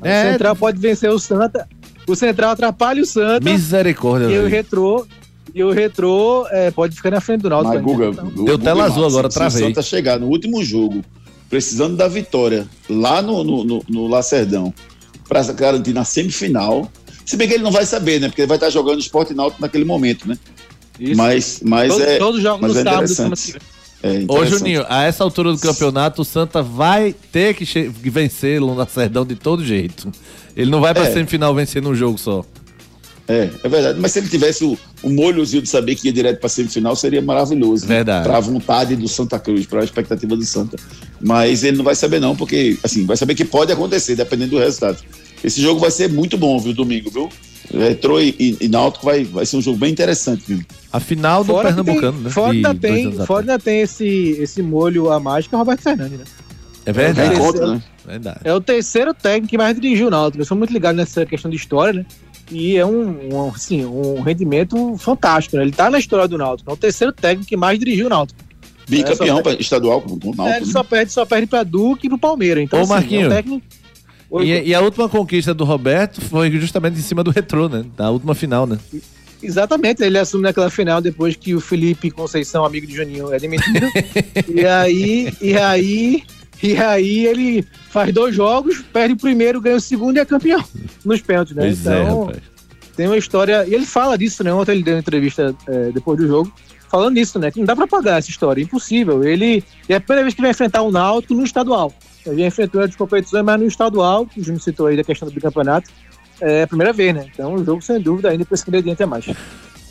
O 0.00 0.06
É. 0.06 0.32
Central 0.32 0.54
pode 0.56 0.78
vencer 0.78 1.10
o 1.10 1.18
Santa. 1.18 1.68
O 2.06 2.14
Central 2.14 2.50
atrapalha 2.52 3.02
o 3.02 3.06
Santa 3.06 3.40
Misericórdia. 3.50 4.26
e 4.26 4.38
o. 4.38 4.46
Retrô 4.48 5.06
e 5.54 5.62
o 5.64 5.72
Retrô 5.72 6.46
é, 6.50 6.70
pode 6.70 6.94
ficar 6.94 7.10
na 7.10 7.20
frente 7.20 7.42
do 7.42 7.50
Náutico. 7.50 7.74
Mas. 7.74 7.82
Guga, 7.84 8.06
Então, 8.10 8.44
Deu 8.44 8.56
tela 8.58 8.84
azul 8.84 9.04
agora, 9.04 9.28
travei. 9.28 9.58
Se 9.58 9.64
o 9.64 9.66
Santa 9.68 9.82
chegar 9.82 10.18
no 10.20 10.28
último 10.28 10.62
jogo, 10.64 11.04
precisando 11.50 11.96
da 11.96 12.08
vitória, 12.08 12.66
lá 12.88 13.20
no, 13.20 13.44
no, 13.44 13.64
no, 13.64 13.84
no 13.88 14.06
Lacerdão, 14.06 14.72
para 15.28 15.42
garantir 15.52 15.92
na 15.92 16.04
semifinal, 16.04 16.90
se 17.26 17.36
bem 17.36 17.46
que 17.46 17.54
ele 17.54 17.62
não 17.62 17.70
vai 17.72 17.84
saber, 17.84 18.20
né? 18.20 18.28
Porque 18.28 18.40
ele 18.40 18.48
vai 18.48 18.56
estar 18.56 18.70
jogando 18.70 19.00
esporte 19.00 19.34
náutico 19.34 19.60
naquele 19.60 19.84
momento, 19.84 20.26
né? 20.26 20.38
isso. 20.98 21.16
Mas, 21.16 21.60
mas 21.64 21.88
todos, 21.88 22.06
é. 22.06 22.18
todos 22.18 22.36
os 22.36 22.42
jogos 22.42 22.60
mas 22.60 22.74
no 22.74 22.80
é 22.80 22.84
sábado. 22.84 23.36
que 23.36 23.52
vem. 23.52 23.60
é 24.02 24.32
Ô. 24.32 24.44
Juninho, 24.46 24.84
a 24.88 25.02
essa 25.04 25.24
altura 25.24 25.52
do 25.52 25.58
campeonato, 25.58 26.22
o 26.22 26.24
Santa 26.24 26.62
vai 26.62 27.14
ter 27.32 27.54
que 27.54 27.64
vencer 27.88 28.62
o 28.62 28.74
Lacerdão 28.74 29.24
de 29.24 29.34
todo 29.34 29.64
jeito. 29.64 30.10
Ele 30.56 30.70
não 30.70 30.80
vai 30.80 30.92
pra 30.92 31.06
É. 31.06 31.12
semifinal 31.12 31.54
vencer 31.54 31.82
num 31.82 31.94
jogo 31.94 32.18
só. 32.18 32.44
É, 33.30 33.48
é 33.62 33.68
verdade. 33.68 34.00
Mas 34.00 34.10
se 34.10 34.18
ele 34.18 34.28
tivesse 34.28 34.64
o, 34.64 34.76
o 35.04 35.08
molhozinho 35.08 35.62
de 35.62 35.68
saber 35.68 35.94
que 35.94 36.08
ia 36.08 36.12
direto 36.12 36.40
para 36.40 36.48
semifinal, 36.48 36.96
seria 36.96 37.22
maravilhoso. 37.22 37.86
né? 37.86 37.96
Verdade. 37.96 38.26
Para 38.26 38.38
a 38.38 38.40
vontade 38.40 38.96
do 38.96 39.06
Santa 39.06 39.38
Cruz, 39.38 39.66
para 39.66 39.82
a 39.82 39.84
expectativa 39.84 40.36
do 40.36 40.44
Santa. 40.44 40.76
Mas 41.20 41.62
ele 41.62 41.76
não 41.76 41.84
vai 41.84 41.94
saber, 41.94 42.18
não, 42.18 42.34
porque, 42.34 42.76
assim, 42.82 43.06
vai 43.06 43.16
saber 43.16 43.36
que 43.36 43.44
pode 43.44 43.70
acontecer, 43.70 44.16
dependendo 44.16 44.56
do 44.56 44.58
resultado. 44.58 44.98
Esse 45.44 45.62
jogo 45.62 45.78
vai 45.78 45.92
ser 45.92 46.08
muito 46.10 46.36
bom, 46.36 46.58
viu, 46.58 46.74
domingo, 46.74 47.08
viu? 47.08 47.28
Retrô 47.72 48.18
e, 48.20 48.34
e, 48.36 48.56
e 48.62 48.68
Náutico 48.68 49.06
vai, 49.06 49.22
vai 49.22 49.46
ser 49.46 49.56
um 49.56 49.62
jogo 49.62 49.78
bem 49.78 49.92
interessante, 49.92 50.42
viu? 50.48 50.60
A 50.92 50.98
final 50.98 51.44
do 51.44 51.52
Fora 51.52 51.68
Pernambucano, 51.68 52.12
tem, 52.14 52.22
né? 52.22 52.30
Fora 52.30 52.52
ainda 52.52 52.74
tem, 52.74 53.12
fora 53.12 53.40
ainda 53.42 53.58
tem 53.60 53.80
esse, 53.82 54.36
esse 54.40 54.60
molho 54.60 55.12
a 55.12 55.20
mais 55.20 55.46
que 55.46 55.54
é 55.54 55.56
o 55.56 55.60
Roberto 55.60 55.82
Fernandes, 55.82 56.18
né? 56.18 56.24
É 56.84 56.92
verdade. 56.92 57.36
conta, 57.36 57.74
né? 57.74 57.82
verdade. 58.04 58.40
É 58.42 58.52
o 58.52 58.60
terceiro 58.60 59.14
técnico 59.14 59.50
que 59.50 59.58
mais 59.58 59.78
dirigiu 59.78 60.08
o 60.08 60.10
Náutico. 60.10 60.42
Eu 60.42 60.46
sou 60.46 60.56
muito 60.56 60.72
ligado 60.72 60.96
nessa 60.96 61.24
questão 61.24 61.48
de 61.48 61.56
história, 61.56 61.92
né? 61.92 62.06
E 62.50 62.76
é 62.76 62.84
um, 62.84 63.34
um, 63.34 63.48
assim, 63.50 63.84
um 63.84 64.20
rendimento 64.22 64.96
fantástico, 64.98 65.56
né? 65.56 65.62
Ele 65.62 65.72
tá 65.72 65.88
na 65.90 65.98
história 65.98 66.26
do 66.26 66.36
Náutico. 66.36 66.70
É 66.70 66.74
o 66.74 66.76
terceiro 66.76 67.12
técnico 67.12 67.48
que 67.48 67.56
mais 67.56 67.78
dirigiu 67.78 68.06
o 68.06 68.08
Náutico. 68.10 68.40
Bicampeão 68.88 69.40
É, 69.46 69.52
estadual 69.60 70.00
com 70.02 70.14
o 70.14 70.14
É, 70.14 70.36
Náutico. 70.36 70.42
ele 70.56 70.66
né? 70.66 70.72
só 70.72 70.82
perde, 70.82 71.12
só 71.12 71.24
perde 71.24 71.46
pra 71.46 71.62
Duque 71.62 72.06
e 72.06 72.08
pro 72.08 72.18
Palmeiras. 72.18 72.64
Então, 72.64 72.80
Ô, 72.80 72.82
assim, 72.82 72.92
é 72.92 72.96
Marquinho. 72.96 73.26
um 73.26 73.30
técnico... 73.30 73.66
Oi, 74.32 74.46
E, 74.48 74.68
e 74.68 74.74
a 74.74 74.80
última 74.80 75.08
conquista 75.08 75.52
do 75.54 75.64
Roberto 75.64 76.20
foi 76.20 76.50
justamente 76.52 76.98
em 76.98 77.02
cima 77.02 77.22
do 77.24 77.30
retrô, 77.30 77.68
né? 77.68 77.84
Da 77.96 78.10
última 78.10 78.34
final, 78.34 78.66
né? 78.66 78.78
Exatamente, 79.42 80.02
ele 80.02 80.18
assume 80.18 80.42
naquela 80.44 80.68
final 80.70 81.00
depois 81.00 81.34
que 81.34 81.54
o 81.54 81.60
Felipe 81.60 82.10
Conceição, 82.10 82.64
amigo 82.64 82.86
de 82.86 82.94
Juninho, 82.94 83.32
é 83.32 83.38
demitido. 83.38 83.86
e 84.54 84.66
aí, 84.66 85.32
e 85.40 85.56
aí, 85.56 86.22
e 86.62 86.76
aí 86.76 87.26
ele 87.26 87.66
faz 87.90 88.12
dois 88.12 88.34
jogos, 88.34 88.82
perde 88.92 89.14
o 89.14 89.16
primeiro, 89.16 89.60
ganha 89.60 89.76
o 89.76 89.80
segundo 89.80 90.16
e 90.16 90.20
é 90.20 90.24
campeão 90.24 90.62
nos 91.04 91.20
pênaltis, 91.20 91.54
né? 91.54 91.62
Pois 91.62 91.86
é, 91.86 92.02
então, 92.02 92.24
rapaz. 92.24 92.42
tem 92.96 93.06
uma 93.06 93.16
história. 93.16 93.64
E 93.66 93.74
ele 93.74 93.86
fala 93.86 94.18
disso, 94.18 94.44
né? 94.44 94.52
Ontem 94.52 94.72
ele 94.72 94.82
deu 94.82 94.94
uma 94.94 95.00
entrevista 95.00 95.54
é, 95.66 95.90
depois 95.90 96.18
do 96.18 96.26
jogo, 96.26 96.52
falando 96.88 97.14
nisso, 97.14 97.38
né? 97.38 97.50
Que 97.50 97.58
não 97.58 97.66
dá 97.66 97.74
pra 97.74 97.86
pagar 97.86 98.18
essa 98.18 98.30
história, 98.30 98.62
impossível. 98.62 99.24
Ele 99.24 99.64
é 99.88 99.94
a 99.94 100.00
primeira 100.00 100.22
vez 100.22 100.34
que 100.34 100.42
vai 100.42 100.50
enfrentar 100.50 100.82
o 100.82 100.90
Náutico 100.90 101.34
no 101.34 101.44
estadual. 101.44 101.92
Ele 102.26 102.40
já 102.40 102.46
enfrentou 102.46 102.82
as 102.82 102.94
competições, 102.94 103.44
mas 103.44 103.60
no 103.60 103.66
estadual, 103.66 104.26
que 104.26 104.40
o 104.40 104.44
Júnior 104.44 104.62
citou 104.62 104.86
aí 104.86 104.96
da 104.96 105.04
questão 105.04 105.26
do 105.26 105.34
bicampeonato, 105.34 105.90
é 106.40 106.62
a 106.62 106.66
primeira 106.66 106.92
vez, 106.92 107.14
né? 107.14 107.26
Então, 107.32 107.54
um 107.54 107.64
jogo 107.64 107.80
sem 107.82 108.00
dúvida 108.00 108.30
ainda 108.30 108.44
com 108.44 108.54
esse 108.54 108.68
ingrediente 108.68 109.02
a 109.02 109.06
mais. 109.06 109.26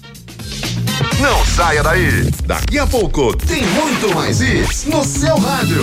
Não 1.21 1.45
saia 1.47 1.83
daí. 1.83 2.31
Daqui 2.47 2.79
a 2.79 2.87
pouco 2.87 3.37
tem 3.37 3.65
muito 3.67 4.15
mais 4.15 4.41
isso 4.41 4.89
no 4.89 5.03
seu 5.05 5.37
rádio. 5.37 5.83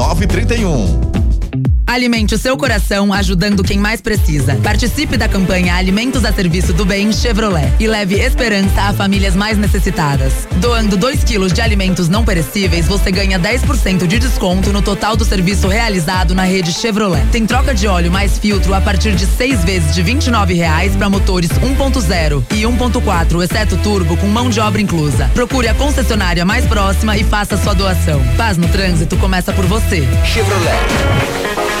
1931. 0.01 1.30
Alimente 1.85 2.33
o 2.35 2.37
seu 2.37 2.55
coração 2.55 3.11
ajudando 3.11 3.63
quem 3.63 3.77
mais 3.77 3.99
precisa. 3.99 4.55
Participe 4.63 5.17
da 5.17 5.27
campanha 5.27 5.75
Alimentos 5.75 6.23
a 6.23 6.31
Serviço 6.31 6.71
do 6.73 6.85
Bem 6.85 7.11
Chevrolet 7.11 7.71
e 7.79 7.87
leve 7.87 8.15
esperança 8.15 8.83
a 8.83 8.93
famílias 8.93 9.35
mais 9.35 9.57
necessitadas. 9.57 10.47
Doando 10.57 10.95
2 10.95 11.23
quilos 11.23 11.51
de 11.51 11.59
alimentos 11.61 12.07
não 12.07 12.23
perecíveis, 12.23 12.87
você 12.87 13.11
ganha 13.11 13.39
10% 13.39 14.07
de 14.07 14.19
desconto 14.19 14.71
no 14.71 14.81
total 14.81 15.17
do 15.17 15.25
serviço 15.25 15.67
realizado 15.67 16.33
na 16.33 16.43
rede 16.43 16.71
Chevrolet. 16.71 17.25
Tem 17.31 17.45
troca 17.45 17.73
de 17.73 17.87
óleo 17.87 18.11
mais 18.11 18.39
filtro 18.39 18.73
a 18.73 18.79
partir 18.79 19.15
de 19.15 19.25
seis 19.25 19.63
vezes 19.63 19.93
de 19.93 20.01
29 20.01 20.53
reais 20.53 20.95
para 20.95 21.09
motores 21.09 21.49
1.0 21.51 22.43
e 22.51 22.61
1.4, 22.61 23.43
exceto 23.43 23.77
turbo, 23.77 24.15
com 24.15 24.27
mão 24.27 24.49
de 24.49 24.59
obra 24.59 24.81
inclusa. 24.81 25.29
Procure 25.33 25.67
a 25.67 25.73
concessionária 25.73 26.45
mais 26.45 26.65
próxima 26.65 27.17
e 27.17 27.23
faça 27.23 27.57
sua 27.57 27.73
doação. 27.73 28.21
Paz 28.37 28.57
no 28.57 28.67
trânsito 28.69 29.17
começa 29.17 29.51
por 29.51 29.65
você. 29.65 30.07
Quente. 31.51 31.80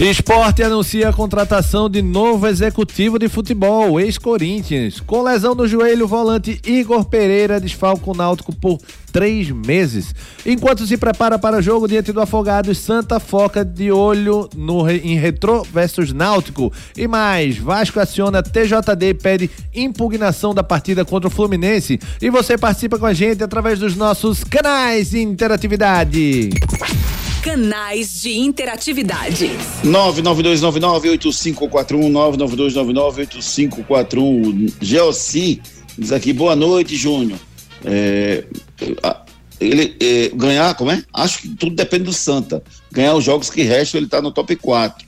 Esporte 0.00 0.62
anuncia 0.62 1.10
a 1.10 1.12
contratação 1.12 1.86
de 1.90 2.00
novo 2.00 2.46
executivo 2.46 3.18
de 3.18 3.28
futebol, 3.28 4.00
ex-Corinthians. 4.00 4.98
Com 4.98 5.22
lesão 5.22 5.54
no 5.54 5.68
joelho, 5.68 6.06
o 6.06 6.08
volante 6.08 6.58
Igor 6.64 7.04
Pereira 7.04 7.60
desfalca 7.60 8.10
o 8.10 8.14
Náutico 8.14 8.50
por 8.50 8.80
três 9.12 9.50
meses. 9.50 10.14
Enquanto 10.46 10.86
se 10.86 10.96
prepara 10.96 11.38
para 11.38 11.58
o 11.58 11.62
jogo 11.62 11.86
diante 11.86 12.12
do 12.12 12.20
Afogados, 12.22 12.78
Santa 12.78 13.20
foca 13.20 13.62
de 13.62 13.92
olho 13.92 14.48
no, 14.56 14.88
em 14.90 15.18
Retrô 15.18 15.62
versus 15.64 16.14
Náutico. 16.14 16.72
E 16.96 17.06
mais, 17.06 17.58
Vasco 17.58 18.00
aciona 18.00 18.42
TJD 18.42 19.06
e 19.06 19.14
pede 19.14 19.50
impugnação 19.74 20.54
da 20.54 20.62
partida 20.62 21.04
contra 21.04 21.28
o 21.28 21.30
Fluminense. 21.30 22.00
E 22.22 22.30
você 22.30 22.56
participa 22.56 22.98
com 22.98 23.04
a 23.04 23.12
gente 23.12 23.44
através 23.44 23.78
dos 23.78 23.94
nossos 23.94 24.42
canais 24.44 25.10
de 25.10 25.20
interatividade. 25.20 26.48
Canais 27.50 28.20
de 28.22 28.38
interatividade. 28.38 29.50
992998541, 29.84 32.08
992998541. 33.34 34.72
Geossi 34.80 35.60
diz 35.98 36.12
aqui, 36.12 36.32
boa 36.32 36.54
noite, 36.54 36.94
Júnior. 36.94 37.40
É, 37.84 38.44
a- 39.02 39.24
ele 39.60 39.96
é, 40.00 40.28
ganhar, 40.32 40.76
como 40.76 40.92
é? 40.92 41.02
Acho 41.12 41.40
que 41.42 41.48
tudo 41.48 41.74
depende 41.74 42.04
do 42.04 42.12
Santa. 42.12 42.62
Ganhar 42.92 43.16
os 43.16 43.24
jogos 43.24 43.50
que 43.50 43.62
restam, 43.62 43.98
ele 43.98 44.06
está 44.06 44.22
no 44.22 44.30
top 44.30 44.54
4. 44.54 45.04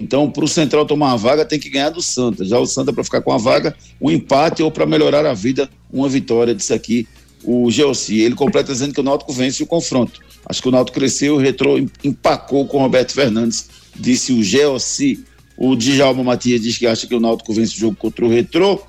Então, 0.00 0.30
para 0.30 0.44
o 0.44 0.48
Central 0.48 0.86
tomar 0.86 1.08
uma 1.08 1.18
vaga, 1.18 1.44
tem 1.44 1.58
que 1.60 1.68
ganhar 1.68 1.90
do 1.90 2.00
Santa. 2.00 2.46
Já 2.46 2.58
o 2.58 2.64
Santa, 2.66 2.94
para 2.94 3.04
ficar 3.04 3.20
com 3.20 3.30
a 3.30 3.36
vaga, 3.36 3.76
um 4.00 4.10
empate 4.10 4.62
ou 4.62 4.70
para 4.70 4.86
melhorar 4.86 5.26
a 5.26 5.34
vida, 5.34 5.68
uma 5.92 6.08
vitória. 6.08 6.54
Disse 6.54 6.72
aqui 6.72 7.06
o 7.44 7.70
Geossi. 7.70 8.20
Ele 8.20 8.34
completa 8.34 8.72
dizendo 8.72 8.94
que 8.94 9.00
o 9.00 9.04
Náutico 9.04 9.34
vence 9.34 9.62
o 9.62 9.66
confronto. 9.66 10.18
Acho 10.46 10.60
que 10.62 10.68
o 10.68 10.72
Náutico 10.72 10.98
cresceu, 10.98 11.34
o 11.36 11.38
Retrô 11.38 11.78
em- 11.78 11.90
empacou 12.02 12.66
com 12.66 12.78
o 12.78 12.80
Roberto 12.80 13.12
Fernandes, 13.12 13.68
disse 13.94 14.32
o 14.32 14.42
Geossi. 14.42 15.24
O 15.56 15.76
Djalma 15.76 16.24
Matias 16.24 16.60
diz 16.60 16.76
que 16.76 16.86
acha 16.86 17.06
que 17.06 17.14
o 17.14 17.20
Náutico 17.20 17.52
vence 17.54 17.76
o 17.76 17.78
jogo 17.78 17.96
contra 17.96 18.24
o 18.24 18.28
Retrô. 18.28 18.82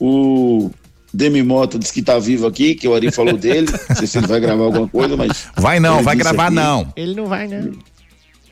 O 0.00 0.70
Demi 1.12 1.42
Mota 1.42 1.78
disse 1.78 1.92
que 1.92 2.02
tá 2.02 2.18
vivo 2.18 2.46
aqui, 2.46 2.74
que 2.74 2.86
o 2.88 2.94
Ari 2.94 3.10
falou 3.10 3.36
dele. 3.36 3.68
Não 3.88 3.96
sei 3.96 4.06
se 4.06 4.18
ele 4.18 4.26
vai 4.26 4.40
gravar 4.40 4.64
alguma 4.64 4.88
coisa, 4.88 5.16
mas. 5.16 5.46
Vai 5.56 5.78
não, 5.80 6.02
vai 6.02 6.16
gravar 6.16 6.46
aqui. 6.46 6.54
não. 6.54 6.92
Ele 6.96 7.14
não 7.14 7.26
vai, 7.26 7.46
né? 7.46 7.70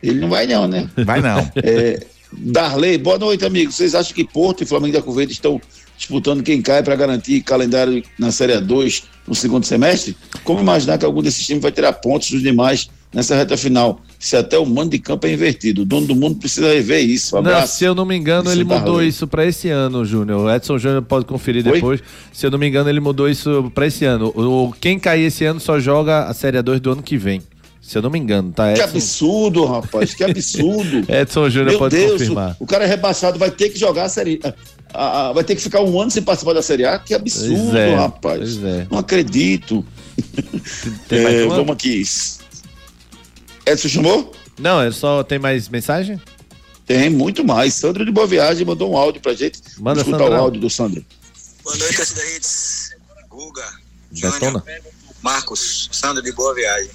Ele 0.03 0.21
não 0.21 0.29
vai, 0.29 0.47
não, 0.47 0.69
né? 0.69 0.89
Vai 1.05 1.21
não. 1.23 1.51
É, 1.57 2.05
Darley, 2.33 2.99
boa 2.99 3.19
noite, 3.19 3.45
amigos. 3.45 3.75
Vocês 3.77 3.95
acham 3.95 4.15
que 4.15 4.25
Porto 4.25 4.63
e 4.63 4.67
Flamengo 4.67 4.95
da 4.95 5.03
Covete 5.03 5.33
estão 5.33 5.61
disputando 5.97 6.43
quem 6.43 6.61
cai 6.61 6.83
para 6.83 6.97
garantir 6.97 7.41
calendário 7.43 8.03
na 8.19 8.31
Série 8.33 8.53
A2 8.55 9.05
no 9.27 9.35
segundo 9.35 9.65
semestre? 9.65 10.17
Como 10.43 10.61
imaginar 10.61 10.99
que 10.99 11.05
algum 11.05 11.23
desses 11.23 11.47
times 11.47 11.63
vai 11.63 11.73
tirar 11.73 11.93
pontos 11.95 12.31
dos 12.31 12.43
demais 12.43 12.89
nessa 13.13 13.35
reta 13.37 13.57
final? 13.57 14.01
Se 14.19 14.37
até 14.37 14.59
o 14.59 14.65
mando 14.65 14.91
de 14.91 14.99
campo 14.99 15.27
é 15.27 15.33
invertido. 15.33 15.83
O 15.83 15.85
dono 15.85 16.07
do 16.07 16.15
mundo 16.17 16.37
precisa 16.37 16.73
rever 16.73 17.05
isso. 17.05 17.37
Um 17.39 17.43
Não, 17.43 17.67
se 17.67 17.85
eu 17.85 17.95
não 17.95 18.07
me 18.07 18.17
engano, 18.17 18.51
ele 18.51 18.65
mudou 18.65 18.79
Darley. 18.95 19.09
isso 19.09 19.27
pra 19.27 19.45
esse 19.45 19.69
ano, 19.69 20.05
Júnior. 20.05 20.41
O 20.47 20.51
Edson 20.51 20.79
Júnior 20.79 21.03
pode 21.03 21.27
conferir 21.27 21.67
Oi? 21.67 21.73
depois. 21.75 22.01
Se 22.33 22.47
eu 22.47 22.51
não 22.51 22.59
me 22.59 22.67
engano, 22.67 22.89
ele 22.89 23.01
mudou 23.01 23.29
isso 23.29 23.71
pra 23.75 23.87
esse 23.87 24.05
ano. 24.07 24.29
O, 24.29 24.73
quem 24.81 24.99
cair 24.99 25.25
esse 25.27 25.45
ano 25.45 25.61
só 25.61 25.79
joga 25.79 26.25
a 26.25 26.33
Série 26.35 26.57
A2 26.59 26.79
do 26.79 26.93
ano 26.93 27.03
que 27.03 27.17
vem. 27.19 27.43
Se 27.83 27.99
eu 27.99 28.03
não 28.03 28.09
me 28.09 28.19
engano, 28.19 28.51
tá? 28.51 28.73
Que 28.73 28.81
Edson, 28.81 28.97
absurdo, 28.97 29.65
rapaz. 29.67 30.15
Que 30.15 30.25
absurdo. 30.25 31.05
Edson 31.07 31.51
Júnior 31.51 31.77
pode 31.77 31.95
Deus, 31.95 32.13
confirmar. 32.13 32.57
o, 32.59 32.65
o 32.65 32.67
cara 32.67 32.85
é 32.85 32.87
rebaixado, 32.87 33.39
vai 33.39 33.51
ter 33.51 33.69
que 33.69 33.79
jogar 33.79 34.05
a 34.05 34.09
série. 34.09 34.41
A- 34.95 35.29
a- 35.29 35.33
vai 35.33 35.45
ter 35.45 35.55
que 35.57 35.63
ficar 35.63 35.81
um 35.83 36.01
ano 36.01 36.11
sem 36.11 36.23
participar 36.23 36.53
da 36.55 36.63
Série 36.63 36.85
A. 36.85 36.99
Que 36.99 37.15
absurdo, 37.15 37.77
é, 37.77 37.95
rapaz. 37.95 38.57
é. 38.63 38.87
Não 38.91 38.99
acredito. 38.99 39.85
Tem 41.09 41.23
mais 41.23 41.35
É, 41.37 41.45
uma? 41.45 41.57
vamos 41.57 41.73
aqui. 41.73 42.03
Edson 43.67 43.89
chamou? 43.89 44.33
Não, 44.59 44.81
é 44.81 44.91
só 44.93 45.23
tem 45.25 45.39
mais 45.39 45.69
mensagem? 45.69 46.21
Tem 46.87 47.09
muito 47.11 47.45
mais. 47.45 47.75
Sandro 47.75 48.05
de 48.05 48.13
Boa 48.13 48.27
Viagem 48.27 48.65
mandou 48.65 48.93
um 48.93 48.97
áudio 48.97 49.21
pra 49.21 49.33
gente. 49.35 49.59
Manda, 49.79 49.81
Vamos 49.81 49.99
escutar 50.01 50.19
Sandrão. 50.19 50.39
o 50.39 50.41
áudio 50.43 50.61
do 50.61 50.71
Sandro. 50.71 51.05
Boa 51.63 51.77
noite, 51.77 51.97
torcida 51.97 52.23
Hits. 52.37 52.91
Guga, 53.29 53.65
Detona. 54.13 54.63
Marcos, 55.23 55.89
Sandro 55.91 56.23
de 56.23 56.31
Boa 56.33 56.55
Viagem. 56.55 56.91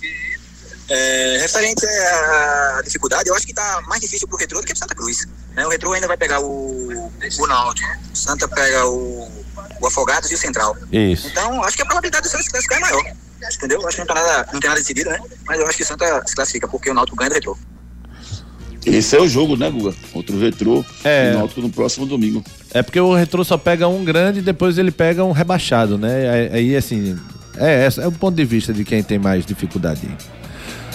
É, 0.87 1.37
referente 1.41 1.85
à 1.85 2.81
dificuldade, 2.83 3.29
eu 3.29 3.35
acho 3.35 3.45
que 3.45 3.53
tá 3.53 3.81
mais 3.87 4.01
difícil 4.01 4.27
pro 4.27 4.37
Retrô 4.37 4.59
do 4.59 4.65
que 4.65 4.73
pro 4.73 4.79
Santa 4.79 4.95
Cruz. 4.95 5.27
Né? 5.60 5.66
O 5.66 5.70
Retrô 5.70 5.91
ainda 5.91 6.07
vai 6.07 6.16
pegar 6.16 6.39
o, 6.39 7.12
o 7.39 7.47
Náutico. 7.47 7.89
O 8.14 8.16
Santa 8.16 8.47
pega 8.47 8.86
o, 8.88 9.30
o 9.82 9.88
Afogados 9.88 10.32
e 10.32 10.36
o 10.36 10.38
Central. 10.38 10.76
Isso. 10.91 11.28
Então, 11.28 11.62
acho 11.64 11.76
que 11.76 11.84
a 11.84 11.86
probabilidade 11.86 12.24
do 12.24 12.30
Santa 12.30 12.43
se 12.43 12.49
classificar 12.49 12.78
é 12.78 12.82
maior. 12.82 13.03
Entendeu? 13.57 13.86
Acho 13.88 13.97
que 13.97 13.99
não, 14.01 14.07
tá 14.07 14.14
nada, 14.16 14.49
não 14.53 14.60
tem 14.60 14.70
nada 14.70 14.80
decidido, 14.82 15.10
né? 15.10 15.20
Mas 15.45 15.60
eu 15.60 15.68
acho 15.68 15.78
que 15.78 15.84
o 15.84 15.86
Santa 15.86 16.24
se 16.26 16.36
classifica, 16.36 16.68
porque 16.68 16.89
o 16.89 16.93
Náutico 16.93 17.18
ganha 17.18 17.30
do 17.30 17.34
Retrô. 17.34 17.57
Esse 18.86 19.18
é 19.18 19.20
o 19.20 19.28
jogo, 19.28 19.57
né, 19.57 19.70
Guga? 19.70 19.93
Contra 20.14 20.34
o 20.36 20.39
Retrô 20.39 20.86
É. 21.03 21.32
e 21.32 21.36
o 21.36 21.39
Náutico 21.39 21.62
no 21.62 21.70
próximo 21.70 22.05
domingo. 22.05 22.43
É 22.72 22.82
porque 22.82 22.99
o 22.99 23.14
Retrô 23.14 23.43
só 23.43 23.57
pega 23.57 23.88
um 23.88 24.03
grande 24.05 24.39
e 24.39 24.41
depois 24.41 24.78
ele 24.78 24.91
pega 24.91 25.24
um 25.24 25.32
rebaixado, 25.34 25.97
né? 25.97 26.30
Aí, 26.30 26.53
aí, 26.53 26.76
assim, 26.76 27.20
é, 27.57 27.86
esse 27.86 27.99
é 27.99 28.07
o 28.07 28.12
ponto 28.12 28.36
de 28.36 28.45
vista 28.45 28.74
de 28.74 28.86
quem 28.86 29.03
tem 29.03 29.20
mais 29.20 29.45
dificuldade. 29.45 30.10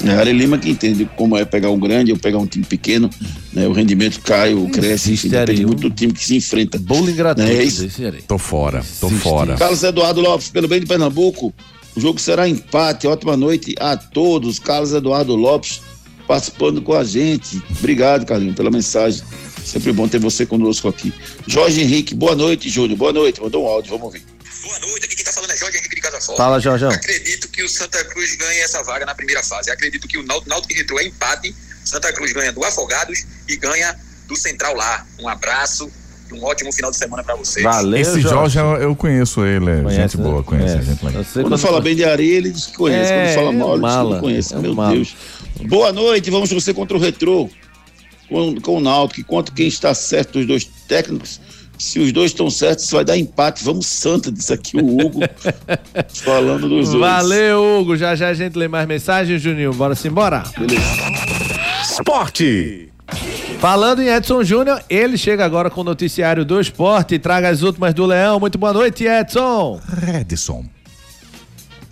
É 0.06 0.10
a 0.10 0.20
Ari 0.20 0.32
Lima 0.32 0.58
que 0.58 0.68
entende 0.68 1.08
como 1.16 1.36
é 1.36 1.44
pegar 1.44 1.70
um 1.70 1.78
grande 1.78 2.12
ou 2.12 2.18
pegar 2.18 2.38
um 2.38 2.46
time 2.46 2.64
pequeno, 2.64 3.08
né? 3.52 3.66
O 3.66 3.72
rendimento 3.72 4.20
cai 4.20 4.54
ou 4.54 4.68
cresce, 4.68 5.12
enfim, 5.12 5.28
depende 5.28 5.62
Ari, 5.62 5.66
muito 5.66 5.88
do 5.88 5.94
time 5.94 6.12
que 6.12 6.24
se 6.24 6.36
enfrenta. 6.36 6.78
Bowling 6.78 7.14
gratuito. 7.14 7.50
É 7.50 7.56
desse 7.56 8.04
aí. 8.04 8.22
Tô 8.22 8.36
fora, 8.36 8.84
tô 9.00 9.08
fora. 9.08 9.56
Carlos 9.56 9.82
Eduardo 9.82 10.20
Lopes, 10.20 10.48
pelo 10.48 10.68
bem 10.68 10.80
de 10.80 10.86
Pernambuco, 10.86 11.54
o 11.96 12.00
jogo 12.00 12.18
será 12.18 12.48
empate. 12.48 13.06
Ótima 13.06 13.36
noite 13.36 13.74
a 13.80 13.96
todos. 13.96 14.58
Carlos 14.58 14.92
Eduardo 14.92 15.34
Lopes 15.34 15.80
participando 16.26 16.82
com 16.82 16.94
a 16.94 17.04
gente. 17.04 17.62
Obrigado, 17.78 18.26
Carlinhos, 18.26 18.56
pela 18.56 18.70
mensagem. 18.70 19.22
Sempre 19.64 19.92
bom 19.92 20.06
ter 20.06 20.18
você 20.18 20.44
conosco 20.44 20.88
aqui. 20.88 21.12
Jorge 21.46 21.80
Henrique, 21.80 22.14
boa 22.14 22.34
noite, 22.34 22.68
Júlio. 22.68 22.96
Boa 22.96 23.12
noite. 23.12 23.40
Mandou 23.40 23.64
um 23.64 23.66
áudio, 23.66 23.90
vamos 23.90 24.06
ouvir. 24.06 24.22
Boa 24.62 24.78
noite, 24.80 25.06
aqui 25.06 25.16
quem 25.16 25.24
tá 25.24 25.32
falando 25.32 25.50
é 25.50 25.56
Jorge 25.56 25.78
Henrique 25.78 25.94
de 25.94 26.00
Casa. 26.00 26.34
Fala, 26.36 26.58
Jorjão. 26.60 26.90
Acredito 26.90 27.43
que 27.64 27.66
o 27.66 27.68
Santa 27.70 28.04
Cruz 28.04 28.34
ganhe 28.36 28.60
essa 28.60 28.82
vaga 28.82 29.06
na 29.06 29.14
primeira 29.14 29.42
fase. 29.42 29.70
Acredito 29.70 30.06
que 30.06 30.18
o 30.18 30.22
Náutico 30.22 30.50
Náutico 30.50 30.72
e 30.72 30.76
Retrô 30.76 30.98
é 31.00 31.04
empate. 31.04 31.54
Santa 31.84 32.12
Cruz 32.12 32.32
ganha 32.32 32.52
do 32.52 32.62
Afogados 32.62 33.24
e 33.48 33.56
ganha 33.56 33.96
do 34.28 34.36
Central 34.36 34.74
lá. 34.74 35.06
Um 35.18 35.28
abraço 35.28 35.90
e 36.30 36.34
um 36.34 36.44
ótimo 36.44 36.72
final 36.72 36.90
de 36.90 36.96
semana 36.98 37.22
pra 37.24 37.34
vocês. 37.36 37.64
Valeu, 37.64 37.98
Esse 37.98 38.20
Jorge, 38.20 38.58
eu, 38.58 38.76
eu 38.76 38.96
conheço 38.96 39.44
ele, 39.44 39.70
é 39.70 39.82
Conhece, 39.82 39.96
gente 39.96 40.16
boa, 40.18 40.38
né? 40.38 40.42
conhece, 40.44 40.72
Conhece. 40.74 40.90
gente 40.90 41.04
legal. 41.06 41.24
Quando, 41.32 41.42
quando- 41.48 41.58
fala 41.58 41.80
bem 41.80 41.96
de 41.96 42.04
areia, 42.04 42.36
ele 42.36 42.50
diz 42.50 42.66
que 42.66 42.76
conhece. 42.76 43.12
É, 43.12 43.34
Quando 43.34 43.34
fala 43.34 43.50
é 43.50 43.52
mal, 43.56 43.74
ele 43.74 43.80
diz 43.82 43.90
que 44.08 44.12
não 44.14 44.20
conhece. 44.20 44.54
é 44.54 44.58
Meu 44.58 44.74
mala. 44.74 44.94
Deus. 44.94 45.16
Boa 45.68 45.92
noite, 45.92 46.30
vamos 46.30 46.48
torcer 46.50 46.74
contra 46.74 46.96
o 46.96 47.00
Retrô. 47.00 47.48
Com, 48.28 48.58
com 48.60 48.76
o 48.78 48.80
Náutico, 48.80 49.20
enquanto 49.20 49.52
quem 49.52 49.68
está 49.68 49.94
certo 49.94 50.32
dos 50.38 50.46
dois 50.46 50.64
técnicos, 50.88 51.38
se 51.78 51.98
os 51.98 52.12
dois 52.12 52.30
estão 52.30 52.48
certos, 52.50 52.90
vai 52.90 53.04
dar 53.04 53.16
empate. 53.16 53.64
Vamos 53.64 53.86
Santa, 53.86 54.30
disse 54.30 54.52
aqui 54.52 54.76
o 54.76 55.00
Hugo, 55.00 55.20
falando 56.24 56.68
dos 56.68 56.88
dois. 56.90 57.00
Valeu, 57.00 57.80
Hugo. 57.80 57.96
Já 57.96 58.14
já 58.14 58.28
a 58.28 58.34
gente 58.34 58.56
lê 58.56 58.68
mais 58.68 58.86
mensagens, 58.86 59.40
Juninho. 59.40 59.72
Bora 59.72 59.94
se 59.94 60.08
embora. 60.08 60.44
Esporte. 61.82 62.90
Falando 63.58 64.02
em 64.02 64.08
Edson 64.08 64.42
Júnior, 64.42 64.82
ele 64.88 65.16
chega 65.16 65.44
agora 65.44 65.70
com 65.70 65.80
o 65.80 65.84
noticiário 65.84 66.44
do 66.44 66.60
esporte 66.60 67.14
e 67.14 67.18
traga 67.18 67.48
as 67.48 67.62
últimas 67.62 67.94
do 67.94 68.06
Leão. 68.06 68.38
Muito 68.38 68.58
boa 68.58 68.72
noite, 68.72 69.04
Edson. 69.04 69.80
Redson. 69.88 70.64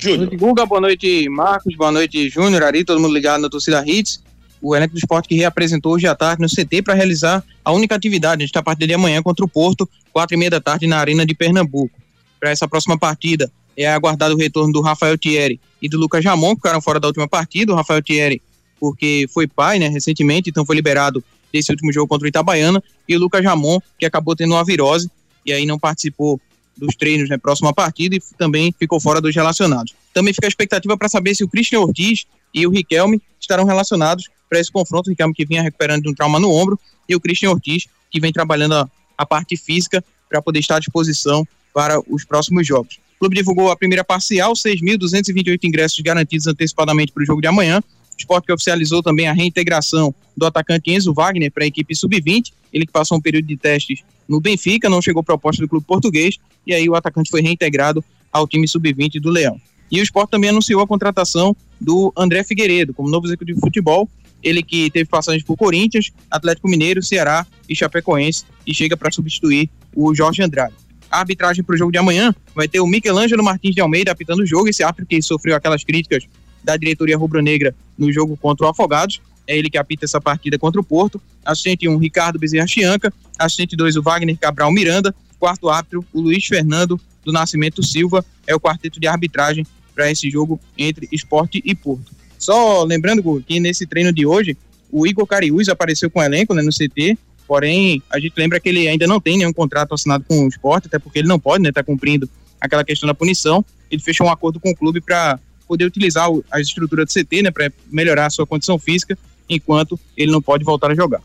Boa 0.03 0.17
noite, 0.17 0.37
Guga. 0.37 0.67
Boa 0.67 0.81
noite, 0.81 1.29
Marcos. 1.29 1.77
Boa 1.77 1.93
noite, 1.93 2.29
Júnior, 2.29 2.63
Ari, 2.65 2.85
todo 2.85 3.01
mundo 3.01 3.15
ligado 3.15 3.41
na 3.41 3.49
torcida 3.49 3.83
Hits. 3.87 4.23
O 4.63 4.77
elenco 4.77 4.95
do 4.95 4.99
esporte 4.99 5.29
que 5.29 5.35
reapresentou 5.35 5.95
hoje 5.95 6.07
à 6.07 6.15
tarde 6.15 6.41
no 6.41 6.49
CT 6.49 6.83
para 6.83 6.95
realizar 6.95 7.45
a 7.65 7.73
única 7.73 7.97
atividade. 7.97 8.43
A 8.43 8.45
gente 8.45 8.51
está 8.51 8.61
a 8.61 8.63
partir 8.63 8.87
de 8.87 8.95
amanhã 8.95 9.21
contra 9.21 9.45
o 9.45 9.49
Porto, 9.49 9.89
quatro 10.13 10.37
e 10.37 10.39
meia 10.39 10.51
da 10.51 10.61
tarde 10.61 10.87
na 10.87 10.99
Arena 10.99 11.27
de 11.27 11.35
Pernambuco. 11.35 11.99
Para 12.39 12.51
essa 12.51 12.69
próxima 12.69 12.97
partida, 12.97 13.51
é 13.77 13.89
aguardado 13.89 14.35
o 14.35 14.39
retorno 14.39 14.73
do 14.73 14.81
Rafael 14.81 15.19
Thierry 15.19 15.61
e 15.81 15.89
do 15.89 15.99
Lucas 15.99 16.23
Jamon, 16.23 16.51
que 16.51 16.63
ficaram 16.63 16.81
fora 16.81 17.01
da 17.01 17.09
última 17.09 17.27
partida. 17.27 17.73
O 17.73 17.77
Rafael 17.77 18.03
Thierry, 18.03 18.41
porque 18.79 19.27
foi 19.33 19.49
pai, 19.49 19.79
né, 19.79 19.89
recentemente, 19.89 20.49
então 20.49 20.65
foi 20.65 20.77
liberado 20.77 21.23
desse 21.53 21.71
último 21.73 21.93
jogo 21.93 22.07
contra 22.07 22.25
o 22.25 22.29
Itabaiana. 22.29 22.83
E 23.09 23.17
o 23.17 23.19
Lucas 23.19 23.43
Jamon, 23.43 23.81
que 23.99 24.07
acabou 24.07 24.37
tendo 24.37 24.55
uma 24.55 24.65
virose 24.65 25.11
e 25.45 25.53
aí 25.53 25.67
não 25.67 25.79
participou 25.79 26.41
dos 26.77 26.95
treinos 26.95 27.29
na 27.29 27.39
próxima 27.39 27.73
partida 27.73 28.17
e 28.17 28.21
também 28.39 28.75
ficou 28.79 29.01
fora 29.01 29.21
dos 29.21 29.35
relacionados. 29.35 29.93
Também 30.15 30.33
fica 30.33 30.47
a 30.47 30.49
expectativa 30.49 30.97
para 30.97 31.09
saber 31.09 31.35
se 31.35 31.45
o 31.45 31.49
Christian 31.49 31.81
Ortiz 31.81 32.27
e 32.55 32.67
o 32.67 32.71
Riquelme 32.71 33.21
estarão 33.41 33.65
relacionados 33.65 34.29
para 34.53 34.61
esse 34.61 34.71
confronto. 34.71 35.09
O 35.09 35.11
Riquelme 35.11 35.33
que 35.33 35.47
vinha 35.47 35.63
recuperando 35.63 36.03
de 36.03 36.11
um 36.11 36.15
trauma 36.15 36.39
no 36.39 36.51
ombro 36.53 36.79
e 37.09 37.17
o 37.17 37.21
Christian 37.21 37.51
Ortiz 37.53 37.87
que 38.11 38.21
vem 38.21 38.31
trabalhando 38.31 38.75
a, 38.75 38.91
a 39.17 39.25
parte 39.25 39.57
física 39.57 40.05
para 40.29 40.43
poder 40.43 40.59
estar 40.59 40.77
à 40.77 40.79
disposição 40.79 41.49
para 41.73 41.99
os 42.07 42.27
próximos 42.27 42.67
jogos. 42.67 43.01
O 43.17 43.21
clube 43.21 43.35
divulgou 43.35 43.71
a 43.71 43.77
primeira 43.77 44.05
parcial, 44.05 44.53
6.228 44.53 45.59
ingressos 45.65 45.99
garantidos 46.01 46.47
antecipadamente 46.47 47.13
para 47.13 47.23
o 47.23 47.27
jogo 47.27 47.41
de 47.41 47.47
amanhã. 47.47 47.81
O 47.81 48.17
esporte 48.19 48.45
que 48.45 48.53
oficializou 48.53 49.03
também 49.03 49.27
a 49.27 49.33
reintegração 49.33 50.15
do 50.37 50.45
atacante 50.45 50.91
Enzo 50.91 51.15
Wagner 51.15 51.51
para 51.51 51.65
a 51.65 51.67
equipe 51.67 51.95
sub-20. 51.95 52.53
Ele 52.71 52.85
que 52.85 52.93
passou 52.93 53.17
um 53.17 53.21
período 53.23 53.47
de 53.47 53.57
testes 53.57 54.03
no 54.29 54.39
Benfica, 54.39 54.91
não 54.91 55.01
chegou 55.01 55.23
proposta 55.23 55.63
do 55.63 55.69
clube 55.69 55.87
português, 55.87 56.37
e 56.67 56.75
aí 56.75 56.87
o 56.89 56.95
atacante 56.95 57.31
foi 57.31 57.41
reintegrado 57.41 58.05
ao 58.31 58.47
time 58.47 58.69
sub-20 58.69 59.19
do 59.19 59.31
Leão. 59.31 59.59
E 59.91 60.01
o 60.01 60.03
esporte 60.03 60.31
também 60.31 60.51
anunciou 60.51 60.83
a 60.83 60.87
contratação 60.87 61.57
do 61.81 62.13
André 62.17 62.43
Figueiredo 62.45 62.93
como 62.95 63.09
novo 63.11 63.27
executivo 63.27 63.57
de 63.57 63.61
futebol. 63.61 64.09
Ele 64.43 64.63
que 64.63 64.91
teve 64.91 65.09
passagens 65.09 65.45
por 65.45 65.57
Corinthians, 65.57 66.11
Atlético 66.31 66.69
Mineiro, 66.69 67.03
Ceará 67.03 67.47
e 67.69 67.77
Chapecoense 67.77 68.45
e 68.67 68.75
chega 68.75 68.97
para 68.97 69.11
substituir 69.11 69.71
o 69.95 70.15
Jorge 70.15 70.43
Andrade. 70.43 70.75
A 71.11 71.19
arbitragem 71.19 71.63
para 71.63 71.75
o 71.75 71.79
jogo 71.79 71.93
de 71.93 71.99
amanhã 71.99 72.35
vai 72.55 72.67
ter 72.67 72.81
o 72.81 72.87
Michelangelo 72.87 73.45
Martins 73.45 73.75
de 73.75 73.81
Almeida 73.81 74.11
apitando 74.11 74.41
o 74.41 74.47
jogo, 74.47 74.69
esse 74.69 74.83
árbitro 74.83 75.07
que 75.07 75.21
sofreu 75.21 75.55
aquelas 75.55 75.85
críticas 75.85 76.25
da 76.65 76.77
diretoria 76.77 77.17
rubro-negra 77.17 77.75
no 77.99 78.11
jogo 78.13 78.37
contra 78.37 78.67
o 78.67 78.69
Afogados. 78.71 79.21
É 79.47 79.57
ele 79.57 79.69
que 79.69 79.77
apita 79.77 80.05
essa 80.05 80.21
partida 80.21 80.59
contra 80.59 80.81
o 80.81 80.85
Porto. 80.85 81.21
Assistente 81.45 81.89
1, 81.89 81.97
Ricardo 81.99 82.39
Bezerra 82.39 82.67
Chianca. 82.67 83.13
Assistente 83.39 83.77
2, 83.77 83.97
o 83.97 84.03
Wagner 84.03 84.39
Cabral 84.39 84.73
Miranda. 84.73 85.15
Quarto 85.39 85.69
árbitro, 85.69 86.05
o 86.13 86.21
Luiz 86.21 86.47
Fernando 86.47 87.01
do 87.25 87.33
Nascimento 87.33 87.83
Silva. 87.83 88.25
É 88.47 88.55
o 88.55 88.61
quarteto 88.61 89.01
de 89.01 89.07
arbitragem 89.07 89.67
para 89.95 90.11
esse 90.11 90.31
jogo 90.31 90.61
entre 90.79 91.09
Esporte 91.13 91.61
e 91.65 91.75
Porto. 91.75 92.13
Só 92.43 92.83
lembrando 92.83 93.41
que 93.47 93.61
nesse 93.61 93.87
treino 93.87 94.13
de 94.13 94.27
hoje, 94.27 94.57
o 94.91 95.07
Igor 95.07 95.25
Cariús 95.25 95.69
apareceu 95.69 96.11
com 96.11 96.19
o 96.19 96.23
elenco 96.25 96.53
né, 96.53 96.61
no 96.61 96.71
CT. 96.71 97.17
Porém, 97.47 98.03
a 98.11 98.19
gente 98.19 98.35
lembra 98.37 98.59
que 98.59 98.69
ele 98.69 98.89
ainda 98.89 99.07
não 99.07 99.21
tem 99.21 99.39
nenhum 99.39 99.53
contrato 99.53 99.95
assinado 99.95 100.25
com 100.27 100.45
o 100.45 100.49
esporte, 100.49 100.89
até 100.89 100.99
porque 100.99 101.21
ele 101.21 101.29
não 101.29 101.39
pode 101.39 101.63
estar 101.63 101.69
né, 101.69 101.73
tá 101.73 101.85
cumprindo 101.85 102.29
aquela 102.61 102.83
questão 102.83 103.07
da 103.07 103.15
punição. 103.15 103.65
Ele 103.89 104.03
fechou 104.03 104.27
um 104.27 104.31
acordo 104.31 104.59
com 104.59 104.71
o 104.71 104.75
clube 104.75 105.01
para 105.01 105.39
poder 105.69 105.85
utilizar 105.85 106.29
o, 106.33 106.45
a 106.51 106.61
estrutura 106.61 107.05
do 107.05 107.13
CT, 107.13 107.43
né, 107.43 107.53
para 107.53 107.71
melhorar 107.89 108.27
a 108.27 108.31
sua 108.31 108.45
condição 108.45 108.77
física, 108.77 109.17
enquanto 109.49 109.99
ele 110.17 110.33
não 110.33 110.43
pode 110.43 110.65
voltar 110.65 110.91
a 110.91 110.97
jogar. 110.97 111.23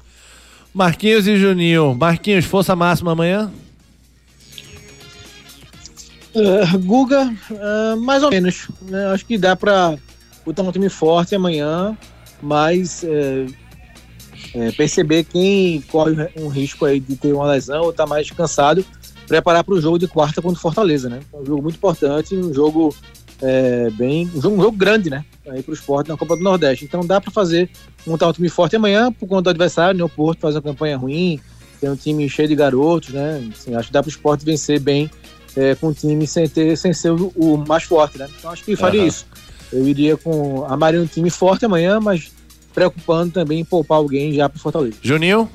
Marquinhos 0.71 1.25
e 1.25 1.35
Juninho. 1.35 1.95
Marquinhos, 1.95 2.45
força 2.45 2.75
máxima 2.75 3.13
amanhã? 3.13 3.51
Uh, 6.35 6.77
Guga, 6.77 7.35
uh, 7.49 7.99
mais 7.99 8.21
ou 8.21 8.29
menos. 8.29 8.67
Né? 8.83 9.07
Acho 9.07 9.25
que 9.25 9.35
dá 9.35 9.55
para 9.55 9.97
botar 10.47 10.63
um 10.63 10.71
time 10.71 10.89
forte 10.89 11.35
amanhã, 11.35 11.97
mas 12.41 13.03
é, 13.03 13.45
é, 14.53 14.71
perceber 14.71 15.25
quem 15.25 15.81
corre 15.81 16.29
um 16.37 16.47
risco 16.47 16.85
aí 16.85 16.99
de 16.99 17.15
ter 17.15 17.33
uma 17.33 17.51
lesão 17.51 17.83
ou 17.83 17.93
tá 17.93 18.05
mais 18.05 18.29
cansado 18.31 18.85
preparar 19.27 19.63
para 19.63 19.73
o 19.73 19.81
jogo 19.81 19.99
de 19.99 20.07
quarta 20.07 20.41
contra 20.41 20.57
o 20.57 20.61
Fortaleza, 20.61 21.09
né? 21.09 21.19
Um 21.33 21.45
jogo 21.45 21.61
muito 21.61 21.75
importante, 21.75 22.33
um 22.33 22.53
jogo 22.53 22.95
é, 23.41 23.89
bem. 23.91 24.31
Um 24.33 24.41
jogo, 24.41 24.55
um 24.55 24.61
jogo 24.61 24.77
grande, 24.77 25.09
né? 25.09 25.25
Aí 25.49 25.61
para 25.61 25.71
o 25.71 25.73
esporte 25.73 26.07
na 26.07 26.15
Copa 26.15 26.37
do 26.37 26.43
Nordeste. 26.43 26.85
Então 26.85 27.05
dá 27.05 27.19
para 27.19 27.29
fazer, 27.29 27.69
montar 28.05 28.29
um 28.29 28.33
time 28.33 28.47
forte 28.47 28.77
amanhã 28.77 29.11
por 29.11 29.27
conta 29.27 29.43
do 29.43 29.49
adversário, 29.49 29.97
né? 29.97 30.03
O 30.03 30.09
Porto 30.09 30.39
faz 30.39 30.55
uma 30.55 30.61
campanha 30.61 30.97
ruim, 30.97 31.41
tem 31.81 31.89
um 31.89 31.95
time 31.95 32.29
cheio 32.29 32.47
de 32.47 32.55
garotos, 32.55 33.09
né? 33.09 33.45
Assim, 33.53 33.75
acho 33.75 33.87
que 33.87 33.93
dá 33.93 34.01
para 34.01 34.07
o 34.07 34.11
esporte 34.11 34.45
vencer 34.45 34.79
bem 34.79 35.11
é, 35.57 35.75
com 35.75 35.87
o 35.87 35.93
time 35.93 36.25
sem, 36.25 36.47
ter, 36.47 36.77
sem 36.77 36.93
ser 36.93 37.11
o, 37.11 37.33
o 37.35 37.57
mais 37.57 37.83
forte, 37.83 38.17
né? 38.17 38.29
Então 38.39 38.49
acho 38.49 38.63
que 38.63 38.77
faria 38.77 39.01
Aham. 39.01 39.09
isso. 39.09 39.25
Eu 39.71 39.87
iria 39.87 40.15
com. 40.17 40.65
Armaria 40.65 41.01
um 41.01 41.05
time 41.05 41.29
forte 41.29 41.65
amanhã, 41.65 41.99
mas 41.99 42.31
preocupando 42.73 43.33
também 43.33 43.61
em 43.61 43.65
poupar 43.65 43.97
alguém 43.97 44.33
já 44.33 44.47
para 44.47 44.59
Fortaleza. 44.59 44.97
Juninho? 45.01 45.49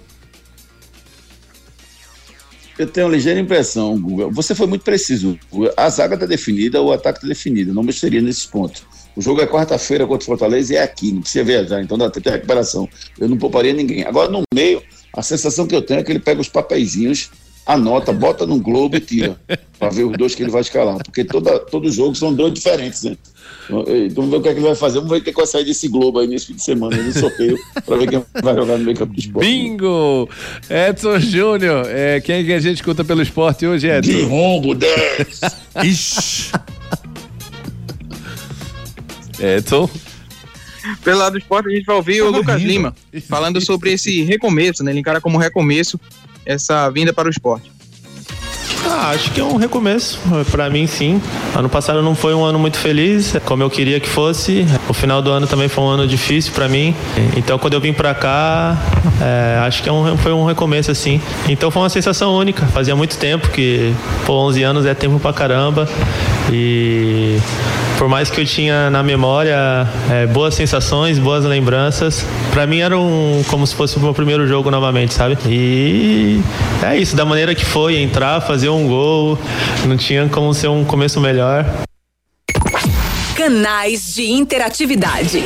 Eu 2.79 2.87
tenho 2.87 3.07
uma 3.07 3.13
ligeira 3.15 3.39
impressão, 3.39 4.01
Guga. 4.01 4.29
Você 4.29 4.55
foi 4.55 4.67
muito 4.67 4.83
preciso. 4.83 5.39
A 5.77 5.89
zaga 5.89 6.15
está 6.15 6.27
definida, 6.27 6.81
o 6.81 6.91
ataque 6.91 7.19
está 7.19 7.29
definido. 7.29 7.73
Não 7.73 7.83
mexeria 7.83 8.21
nesses 8.21 8.47
pontos. 8.47 8.83
O 9.15 9.21
jogo 9.21 9.43
é 9.43 9.47
quarta-feira 9.47 10.07
contra 10.07 10.25
o 10.25 10.27
Fortaleza 10.27 10.73
e 10.73 10.77
é 10.77 10.83
aqui, 10.83 11.13
não 11.13 11.21
precisa 11.21 11.45
viajar, 11.45 11.83
então 11.83 11.99
dá 11.99 12.11
tempo 12.11 12.25
de 12.25 12.31
recuperação. 12.31 12.89
Eu 13.19 13.29
não 13.29 13.37
pouparia 13.37 13.73
ninguém. 13.73 14.05
Agora, 14.05 14.31
no 14.31 14.43
meio, 14.55 14.83
a 15.15 15.23
sensação 15.23 15.67
que 15.67 15.75
eu 15.75 15.83
tenho 15.83 16.01
é 16.01 16.03
que 16.03 16.11
ele 16.11 16.19
pega 16.19 16.41
os 16.41 16.49
papeizinhos, 16.49 17.31
anota, 17.67 18.13
bota 18.13 18.47
no 18.47 18.59
Globo 18.59 18.97
e 18.97 19.01
tira, 19.01 19.37
para 19.79 19.91
ver 19.91 20.05
os 20.05 20.17
dois 20.17 20.35
que 20.35 20.43
ele 20.43 20.51
vai 20.51 20.61
escalar. 20.61 20.99
Porque 21.05 21.25
toda, 21.25 21.59
todo 21.59 21.91
jogo 21.91 22.15
são 22.15 22.33
dois 22.33 22.53
diferentes, 22.53 23.03
né? 23.05 23.17
Então 23.69 24.25
vamos 24.25 24.31
ver 24.31 24.37
o 24.37 24.43
que, 24.43 24.49
é 24.49 24.53
que 24.53 24.59
ele 24.59 24.67
vai 24.67 24.75
fazer. 24.75 24.97
Vamos 24.97 25.11
ver 25.11 25.19
o 25.19 25.23
que, 25.23 25.31
é 25.31 25.33
que 25.33 25.39
vai 25.39 25.47
sair 25.47 25.65
desse 25.65 25.89
Globo 25.89 26.19
aí 26.19 26.27
nesse 26.27 26.47
fim 26.47 26.55
de 26.55 26.63
semana, 26.63 26.97
no 26.97 27.13
sorteio, 27.13 27.59
para 27.87 27.97
ver 27.97 28.09
quem 28.09 28.25
vai 28.43 28.55
jogar 28.55 28.79
no 28.79 28.85
meio 28.85 28.97
campo 28.97 29.15
do 29.15 29.21
esporte. 29.21 29.49
Bingo! 29.49 30.29
Edson 30.69 31.19
Júnior, 31.21 31.87
é, 31.89 32.21
quem 32.21 32.37
é 32.37 32.45
que 32.45 32.53
a 32.53 32.61
gente 32.61 32.77
escuta 32.77 33.05
pelo 33.05 33.23
esporte 33.23 33.67
hoje, 33.67 33.89
Edson? 33.89 34.11
De 34.11 34.23
rombo, 34.23 34.75
10! 34.75 35.41
Ixi! 35.85 36.53
Edson? 39.41 39.89
Pelo 41.05 41.19
lado 41.19 41.33
do 41.33 41.39
esporte, 41.39 41.69
a 41.69 41.73
gente 41.73 41.85
vai 41.85 41.97
ouvir 41.97 42.23
o 42.23 42.31
Lucas 42.31 42.57
rindo. 42.61 42.69
Lima 42.69 42.95
falando 43.29 43.61
sobre 43.61 43.93
esse 43.93 44.23
recomeço, 44.23 44.83
né? 44.83 44.91
Ele 44.91 45.01
encara 45.01 45.21
como 45.21 45.39
recomeço 45.39 45.99
essa 46.47 46.89
vinda 46.91 47.13
para 47.13 47.29
o 47.29 47.31
esporte. 47.31 47.71
Ah, 48.85 49.11
acho 49.11 49.31
que 49.31 49.41
é 49.41 49.45
um 49.45 49.57
recomeço. 49.57 50.19
Pra 50.51 50.69
mim, 50.69 50.87
sim. 50.89 51.23
Ano 51.55 51.69
passado 51.69 52.03
não 52.03 52.17
foi 52.17 52.35
um 52.35 52.45
ano 52.45 52.59
muito 52.59 52.77
feliz, 52.77 53.33
como 53.45 53.63
eu 53.63 53.71
queria 53.71 54.01
que 54.01 54.09
fosse. 54.09 54.67
O 54.89 54.93
final 54.93 55.23
do 55.23 55.31
ano 55.31 55.47
também 55.47 55.69
foi 55.69 55.85
um 55.85 55.89
ano 55.89 56.07
difícil 56.07 56.53
pra 56.53 56.69
mim. 56.69 56.95
Então, 57.37 57.59
quando 57.59 57.75
eu 57.75 57.81
vim 57.81 57.93
pra 57.93 58.13
cá, 58.13 58.77
é, 59.21 59.59
acho 59.65 59.83
que 59.85 59.89
é 59.89 59.93
um- 59.93 60.17
foi 60.19 60.33
um 60.33 60.45
recomeço, 60.45 60.91
assim. 60.91 61.21
Então, 61.49 61.71
foi 61.71 61.81
uma 61.83 61.89
sensação 61.89 62.35
única. 62.35 62.67
Fazia 62.67 62.95
muito 62.97 63.17
tempo 63.17 63.49
que, 63.51 63.95
pô, 64.27 64.35
11 64.35 64.63
anos 64.65 64.85
é 64.85 64.95
tempo 64.95 65.19
pra 65.21 65.33
caramba. 65.33 65.89
E 66.51 67.39
por 67.99 68.09
mais 68.09 68.31
que 68.31 68.41
eu 68.41 68.45
tinha 68.45 68.91
na 68.91 69.03
memória 69.03 69.87
é, 70.11 70.27
boas 70.27 70.55
sensações, 70.55 71.19
boas 71.19 71.45
lembranças, 71.45 72.27
pra 72.51 72.67
mim 72.67 72.81
era 72.81 72.99
um, 72.99 73.45
como 73.49 73.67
se 73.67 73.75
fosse 73.75 73.97
o 73.97 74.01
meu 74.01 74.13
primeiro 74.13 74.47
jogo 74.49 74.71
novamente, 74.71 75.15
sabe? 75.15 75.39
E 75.47 76.41
é 76.83 76.97
isso, 76.97 77.15
da 77.15 77.25
maneira 77.25 77.55
que 77.55 77.65
foi, 77.65 77.99
entrar, 77.99 78.41
fazer 78.41 78.71
um 78.71 78.89
gol, 78.89 79.39
não 79.87 79.97
tinha 79.97 80.29
como 80.29 80.53
ser 80.53 80.69
um 80.69 80.85
começo 80.85 81.21
melhor. 81.21 81.65
Canais 83.37 84.15
de 84.15 84.33
interatividade. 84.33 85.45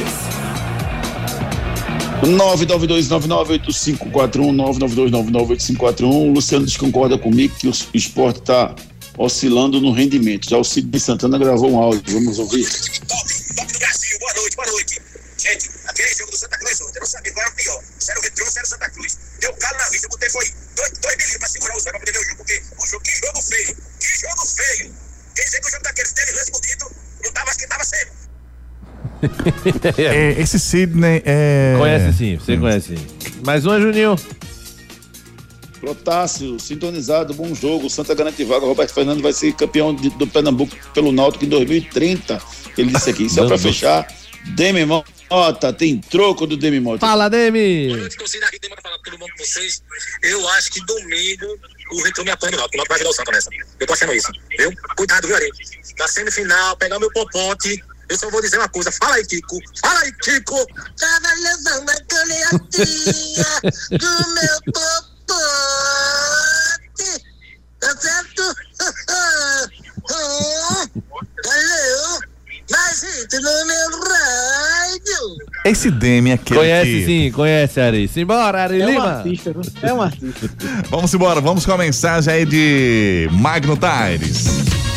992998541, 2.22 4.56
992998541. 4.56 6.04
O 6.04 6.32
Luciano 6.32 6.64
desconcorda 6.64 7.18
comigo 7.18 7.54
que 7.58 7.68
o 7.68 7.72
esporte 7.92 8.40
está 8.40 8.74
oscilando 9.18 9.80
no 9.80 9.92
rendimento. 9.92 10.48
Já 10.48 10.58
o 10.58 10.64
Cid 10.64 10.88
de 10.88 11.00
Santana 11.00 11.38
gravou 11.38 11.70
um 11.70 11.78
áudio, 11.78 12.14
vamos 12.14 12.38
ouvir. 12.38 12.66
Boa 14.20 14.34
noite, 14.34 14.56
boa 14.56 14.68
noite. 14.68 15.02
Gente, 15.38 15.70
aquele 15.86 16.14
jogo 16.14 16.30
do 16.30 16.36
Santa 16.36 16.58
Cruz 16.58 16.80
ontem, 16.80 16.96
eu 16.96 17.00
não 17.00 17.06
sabia 17.06 17.32
qual 17.32 17.44
era 17.44 17.52
o 17.52 17.56
pior. 17.56 17.82
Se 17.98 18.10
era 18.10 18.20
o 18.20 18.22
Retrô, 18.22 18.46
se 18.46 18.58
era 18.58 18.66
o 18.66 18.68
Santa 18.68 18.90
Cruz. 18.90 19.18
Deu 19.40 19.52
calo 19.54 19.78
na 19.78 19.88
vista, 19.90 20.06
eu 20.06 20.10
botei 20.10 20.30
foi 20.30 20.44
dois, 20.76 20.92
dois 21.00 21.16
milímetros 21.16 21.38
pra 21.38 21.48
segurar 21.48 21.76
o 21.76 21.80
zero 21.80 21.98
pra 21.98 22.00
poder 22.00 22.12
ver 22.12 22.18
o 22.18 22.28
jogo, 22.28 22.36
porque 22.38 22.62
o 22.78 22.86
jogo, 22.86 23.02
que 23.04 23.26
jogo 23.26 23.42
feio, 23.42 23.76
que 24.00 24.20
jogo 24.20 24.46
feio. 24.46 24.94
Quer 25.34 25.42
dizer 25.44 25.60
que 25.60 25.66
o 25.66 25.70
jogo 25.70 25.82
daqueles 25.84 26.12
teve 26.12 26.32
lance 26.32 26.50
bonito, 26.50 26.96
não 27.24 27.32
tava, 27.32 27.50
acho 27.50 27.58
que 27.58 27.66
tava 27.66 27.84
sério. 27.84 28.12
É, 29.98 30.40
esse 30.40 30.58
Sidney 30.58 31.22
é. 31.24 31.74
Conhece 31.78 32.18
sim, 32.18 32.36
você 32.36 32.56
conhece 32.56 32.96
sim. 32.96 33.06
Mais 33.44 33.64
uma, 33.64 33.80
Juninho. 33.80 34.16
Protássio, 35.90 36.58
sintonizado, 36.58 37.32
bom 37.32 37.54
jogo. 37.54 37.88
Santa 37.88 38.12
garante 38.12 38.42
vaga. 38.42 38.66
Roberto 38.66 38.92
Fernando 38.92 39.22
vai 39.22 39.32
ser 39.32 39.52
campeão 39.54 39.94
de- 39.94 40.10
do 40.10 40.26
Pernambuco 40.26 40.74
pelo 40.92 41.12
Náutico 41.12 41.44
em 41.44 41.48
2030. 41.48 42.42
Ele 42.76 42.90
disse 42.92 43.10
aqui. 43.10 43.30
Só 43.30 43.46
para 43.46 43.56
fechar, 43.56 44.04
Demi 44.56 44.84
Mota, 44.84 45.72
tem 45.72 45.98
troco 46.00 46.44
do 46.44 46.56
Demi 46.56 46.80
Mota. 46.80 46.98
Fala, 47.06 47.30
Demi! 47.30 47.86
torcida 48.18 48.46
aqui, 48.46 48.58
demora 48.58 48.82
falar 48.82 48.98
tudo 48.98 49.16
bom 49.16 49.26
com 49.28 49.44
vocês. 49.44 49.80
Eu 50.24 50.48
acho 50.48 50.72
que 50.72 50.84
domingo 50.84 51.56
o 51.92 52.02
Retrô 52.02 52.24
me 52.24 52.30
apanha 52.32 52.50
no 52.50 52.58
Náutico. 52.58 52.74
O 52.74 52.78
Náutico 52.78 52.88
vai 52.88 52.98
virar 52.98 53.10
o 53.10 53.12
Santa 53.12 53.30
nessa. 53.30 53.50
Eu 53.78 53.86
tô 53.86 53.92
achando 53.92 54.12
isso, 54.12 54.32
viu? 54.58 54.72
Cuidado, 54.96 55.28
viu, 55.28 55.36
Ari? 55.36 55.48
Na 56.00 56.08
semifinal, 56.08 56.76
pegar 56.78 56.98
meu 56.98 57.12
popote. 57.12 57.80
Eu 58.08 58.18
só 58.18 58.28
vou 58.28 58.42
dizer 58.42 58.58
uma 58.58 58.68
coisa. 58.68 58.90
Fala 58.90 59.14
aí, 59.14 59.24
Kiko. 59.26 59.56
Fala 59.80 60.00
aí, 60.00 60.12
Kiko. 60.14 60.66
Tava 60.98 61.28
levando 61.40 61.90
a 61.90 62.00
canetinha 62.08 63.44
do 63.90 64.34
meu 64.34 64.72
popote. 64.74 65.15
Tá 67.80 67.96
certo? 68.00 68.42
Valeu. 71.44 72.35
Mais 72.70 73.00
gente 73.00 73.36
no 73.36 73.66
meu 73.66 74.00
rádio. 74.02 75.36
Esse 75.64 75.90
Demi 75.90 76.30
é 76.30 76.34
aquele. 76.34 76.60
Conhece 76.60 76.90
que- 76.90 77.06
sim, 77.06 77.30
conhece, 77.32 77.80
Ari. 77.80 78.08
Simbora, 78.08 78.62
Ari 78.64 78.80
É 78.82 78.86
um 78.86 78.90
Lima. 78.90 79.04
artista, 79.18 79.52
viu? 79.52 79.62
é 79.82 79.92
um 79.92 80.02
artista. 80.02 80.50
Vamos 80.90 81.12
embora, 81.14 81.40
vamos 81.40 81.64
com 81.64 81.72
a 81.72 81.78
mensagem 81.78 82.32
aí 82.32 82.44
de 82.44 83.28
Magno 83.32 83.76
Tires. 83.76 84.46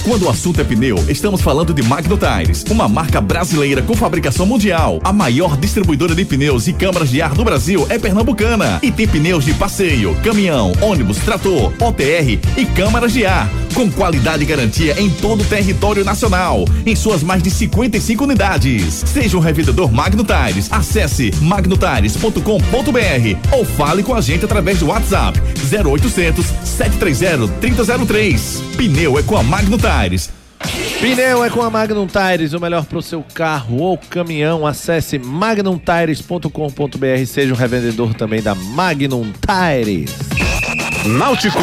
Quando 0.03 0.23
o 0.25 0.29
assunto 0.29 0.59
é 0.59 0.63
pneu, 0.63 0.95
estamos 1.09 1.39
falando 1.41 1.71
de 1.71 1.83
Magno 1.83 2.17
Tires, 2.17 2.63
uma 2.69 2.87
marca 2.87 3.21
brasileira 3.21 3.81
com 3.83 3.93
fabricação 3.95 4.43
mundial. 4.45 4.99
A 5.03 5.13
maior 5.13 5.55
distribuidora 5.57 6.15
de 6.15 6.25
pneus 6.25 6.67
e 6.67 6.73
câmaras 6.73 7.09
de 7.11 7.21
ar 7.21 7.33
do 7.35 7.43
Brasil 7.43 7.85
é 7.89 7.99
pernambucana 7.99 8.79
e 8.81 8.91
tem 8.91 9.07
pneus 9.07 9.45
de 9.45 9.53
passeio, 9.53 10.15
caminhão, 10.23 10.71
ônibus, 10.81 11.17
trator, 11.17 11.71
OTR 11.79 12.39
e 12.57 12.65
câmaras 12.65 13.13
de 13.13 13.23
ar, 13.25 13.47
com 13.75 13.91
qualidade 13.91 14.41
e 14.41 14.45
garantia 14.47 14.99
em 14.99 15.11
todo 15.11 15.41
o 15.41 15.45
território 15.45 16.03
nacional, 16.03 16.65
em 16.85 16.95
suas 16.95 17.21
mais 17.21 17.43
de 17.43 17.51
55 17.59 18.23
unidades. 18.23 19.03
Seja 19.05 19.35
um 19.35 19.41
revendedor 19.41 19.91
Magno 19.91 20.23
Tires, 20.23 20.71
acesse 20.71 21.33
magnotires.com.br 21.41 22.39
ou 23.51 23.65
fale 23.65 24.01
com 24.01 24.13
a 24.13 24.21
gente 24.21 24.45
através 24.45 24.79
do 24.79 24.87
WhatsApp 24.87 25.37
0800 25.69 26.45
730 26.63 27.49
3003. 27.59 28.63
Pneu 28.77 29.19
é 29.19 29.23
com 29.23 29.35
a 29.35 29.43
Magno 29.43 29.77
Tires. 29.77 30.29
Pneu 31.01 31.43
é 31.43 31.49
com 31.49 31.61
a 31.61 31.69
Magnum 31.69 32.07
Tires, 32.07 32.53
o 32.53 32.59
melhor 32.59 32.85
pro 32.85 33.01
seu 33.01 33.23
carro 33.33 33.77
ou 33.77 33.97
caminhão. 33.97 34.67
Acesse 34.67 35.17
magnumtires.com.br, 35.17 37.25
seja 37.25 37.53
um 37.53 37.57
revendedor 37.57 38.13
também 38.13 38.41
da 38.41 38.53
Magnum 38.55 39.31
Tires. 39.31 40.13
Náutico. 41.05 41.59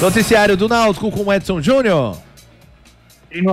Noticiário 0.00 0.56
do 0.56 0.68
Náutico 0.68 1.10
com 1.10 1.24
o 1.24 1.32
Edson 1.32 1.60
Júnior. 1.60 2.16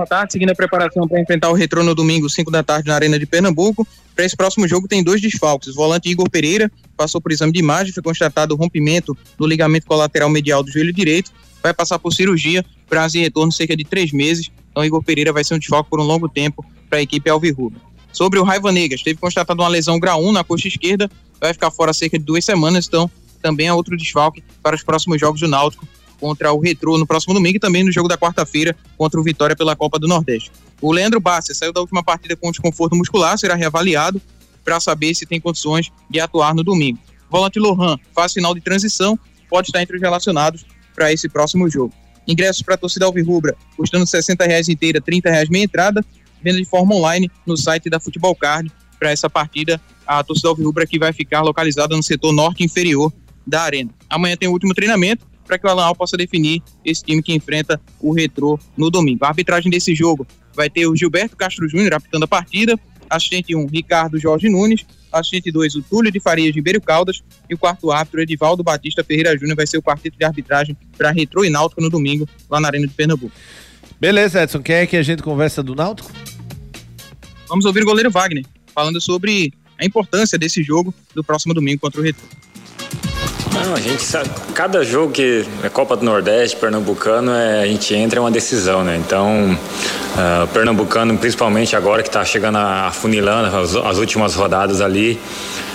À 0.00 0.06
tarde, 0.06 0.32
seguindo 0.32 0.50
a 0.50 0.54
preparação 0.54 1.06
para 1.06 1.20
enfrentar 1.20 1.50
o 1.50 1.52
Retrô 1.52 1.82
no 1.82 1.94
domingo, 1.94 2.30
5 2.30 2.50
da 2.50 2.62
tarde, 2.62 2.88
na 2.88 2.94
Arena 2.94 3.18
de 3.18 3.26
Pernambuco. 3.26 3.86
Para 4.14 4.24
esse 4.24 4.36
próximo 4.36 4.66
jogo, 4.68 4.86
tem 4.86 5.02
dois 5.02 5.20
desfalques. 5.20 5.68
O 5.70 5.74
volante 5.74 6.08
Igor 6.08 6.30
Pereira 6.30 6.70
passou 6.96 7.20
por 7.20 7.32
exame 7.32 7.52
de 7.52 7.58
imagem, 7.58 7.92
foi 7.92 8.02
constatado 8.02 8.54
rompimento 8.54 9.16
do 9.36 9.46
ligamento 9.46 9.86
colateral 9.86 10.30
medial 10.30 10.62
do 10.62 10.70
joelho 10.70 10.92
direito. 10.92 11.32
Vai 11.62 11.74
passar 11.74 11.98
por 11.98 12.12
cirurgia, 12.12 12.64
prazo 12.88 13.14
de 13.14 13.20
retorno 13.20 13.52
cerca 13.52 13.76
de 13.76 13.84
três 13.84 14.12
meses. 14.12 14.50
Então, 14.70 14.84
Igor 14.84 15.02
Pereira 15.02 15.32
vai 15.32 15.44
ser 15.44 15.54
um 15.54 15.58
desfalque 15.58 15.90
por 15.90 16.00
um 16.00 16.04
longo 16.04 16.28
tempo 16.28 16.64
para 16.88 17.00
a 17.00 17.02
equipe 17.02 17.28
Alvirrubra. 17.28 17.80
Sobre 18.12 18.38
o 18.38 18.44
Raiva 18.44 18.70
Negas, 18.70 19.02
teve 19.02 19.18
constatado 19.18 19.60
uma 19.60 19.68
lesão 19.68 19.98
grau 19.98 20.24
1 20.24 20.32
na 20.32 20.44
coxa 20.44 20.68
esquerda, 20.68 21.10
vai 21.40 21.52
ficar 21.52 21.70
fora 21.70 21.92
cerca 21.92 22.16
de 22.18 22.24
duas 22.24 22.44
semanas. 22.44 22.86
Então, 22.86 23.10
também 23.42 23.66
é 23.66 23.72
outro 23.72 23.96
desfalque 23.96 24.42
para 24.62 24.76
os 24.76 24.82
próximos 24.82 25.20
jogos 25.20 25.40
do 25.40 25.48
Náutico 25.48 25.86
contra 26.20 26.52
o 26.52 26.60
Retrô 26.60 26.98
no 26.98 27.06
próximo 27.06 27.34
domingo 27.34 27.56
e 27.56 27.60
também 27.60 27.84
no 27.84 27.92
jogo 27.92 28.08
da 28.08 28.16
quarta-feira 28.16 28.76
contra 28.96 29.20
o 29.20 29.22
Vitória 29.22 29.56
pela 29.56 29.76
Copa 29.76 29.98
do 29.98 30.08
Nordeste. 30.08 30.50
O 30.80 30.92
Leandro 30.92 31.20
Bassi 31.20 31.54
saiu 31.54 31.72
da 31.72 31.80
última 31.80 32.02
partida 32.02 32.36
com 32.36 32.50
desconforto 32.50 32.96
muscular, 32.96 33.38
será 33.38 33.54
reavaliado 33.54 34.20
para 34.64 34.80
saber 34.80 35.14
se 35.14 35.26
tem 35.26 35.40
condições 35.40 35.90
de 36.08 36.20
atuar 36.20 36.54
no 36.54 36.64
domingo. 36.64 36.98
Volante 37.30 37.58
Lohan 37.58 37.98
faz 38.14 38.32
final 38.32 38.54
de 38.54 38.60
transição, 38.60 39.18
pode 39.48 39.68
estar 39.68 39.82
entre 39.82 39.96
os 39.96 40.02
relacionados 40.02 40.64
para 40.94 41.12
esse 41.12 41.28
próximo 41.28 41.68
jogo. 41.68 41.92
Ingressos 42.26 42.62
para 42.62 42.74
a 42.74 42.78
torcida 42.78 43.04
Alvirrubra, 43.04 43.56
custando 43.76 44.06
60 44.06 44.44
reais 44.44 44.68
inteira, 44.68 45.00
30 45.00 45.30
reais 45.30 45.48
meia 45.48 45.64
entrada, 45.64 46.04
venda 46.42 46.58
de 46.58 46.64
forma 46.64 46.94
online 46.94 47.30
no 47.46 47.56
site 47.56 47.90
da 47.90 48.00
Futebol 48.00 48.34
Card 48.34 48.70
para 48.98 49.10
essa 49.10 49.28
partida. 49.28 49.80
A 50.06 50.22
torcida 50.22 50.48
Alvirrubra 50.48 50.86
que 50.86 50.98
vai 50.98 51.12
ficar 51.12 51.42
localizada 51.42 51.96
no 51.96 52.02
setor 52.02 52.32
norte 52.32 52.62
inferior 52.62 53.12
da 53.46 53.62
arena. 53.62 53.90
Amanhã 54.08 54.36
tem 54.36 54.48
o 54.48 54.52
último 54.52 54.74
treinamento 54.74 55.26
para 55.46 55.58
que 55.58 55.66
o 55.66 55.70
Alan 55.70 55.84
Al 55.84 55.94
possa 55.94 56.16
definir 56.16 56.62
esse 56.84 57.02
time 57.02 57.22
que 57.22 57.32
enfrenta 57.32 57.80
o 58.00 58.12
Retrô 58.12 58.58
no 58.76 58.90
domingo. 58.90 59.24
A 59.24 59.28
arbitragem 59.28 59.70
desse 59.70 59.94
jogo 59.94 60.26
vai 60.54 60.70
ter 60.70 60.86
o 60.86 60.96
Gilberto 60.96 61.36
Castro 61.36 61.68
Júnior 61.68 61.94
apitando 61.94 62.24
a 62.24 62.28
partida, 62.28 62.78
assistente 63.08 63.54
1, 63.54 63.66
Ricardo 63.66 64.18
Jorge 64.18 64.48
Nunes, 64.48 64.84
assistente 65.12 65.50
2, 65.50 65.76
o 65.76 65.82
Túlio 65.82 66.10
de 66.10 66.20
Farias 66.20 66.52
de 66.52 66.58
Ribeiro 66.58 66.80
Caldas 66.80 67.22
e 67.48 67.54
o 67.54 67.58
quarto 67.58 67.90
árbitro, 67.90 68.20
Edivaldo 68.20 68.62
Batista 68.62 69.04
Ferreira 69.04 69.36
Júnior, 69.38 69.56
vai 69.56 69.66
ser 69.66 69.78
o 69.78 69.82
quarteto 69.82 70.18
de 70.18 70.24
arbitragem 70.24 70.76
para 70.96 71.10
Retrô 71.10 71.44
e 71.44 71.50
Náutico 71.50 71.80
no 71.80 71.90
domingo, 71.90 72.28
lá 72.50 72.60
na 72.60 72.68
Arena 72.68 72.86
de 72.86 72.94
Pernambuco. 72.94 73.34
Beleza, 74.00 74.42
Edson. 74.42 74.62
Quem 74.62 74.76
é 74.76 74.86
que 74.86 74.96
a 74.96 75.02
gente 75.02 75.22
conversa 75.22 75.62
do 75.62 75.74
Náutico? 75.74 76.10
Vamos 77.48 77.64
ouvir 77.64 77.82
o 77.82 77.86
goleiro 77.86 78.10
Wagner, 78.10 78.44
falando 78.74 79.00
sobre 79.00 79.52
a 79.78 79.84
importância 79.84 80.38
desse 80.38 80.62
jogo 80.62 80.92
do 81.14 81.22
próximo 81.22 81.54
domingo 81.54 81.80
contra 81.80 82.00
o 82.00 82.04
Retrô. 82.04 82.26
Não, 83.54 83.74
a 83.74 83.80
gente 83.80 84.02
sabe, 84.02 84.28
cada 84.52 84.82
jogo 84.82 85.12
que 85.12 85.46
é 85.62 85.68
Copa 85.68 85.96
do 85.96 86.04
Nordeste, 86.04 86.56
Pernambucano, 86.56 87.32
é, 87.32 87.62
a 87.62 87.66
gente 87.66 87.94
entra 87.94 88.18
é 88.18 88.20
uma 88.20 88.30
decisão, 88.30 88.82
né? 88.82 88.96
Então, 88.96 89.52
uh, 89.52 90.46
Pernambucano, 90.48 91.16
principalmente 91.16 91.76
agora 91.76 92.02
que 92.02 92.08
está 92.08 92.24
chegando 92.24 92.58
a, 92.58 92.88
a 92.88 92.90
funilando 92.90 93.56
as, 93.56 93.76
as, 93.76 93.98
últimas 93.98 94.34
rodadas 94.34 94.80
ali, 94.80 95.20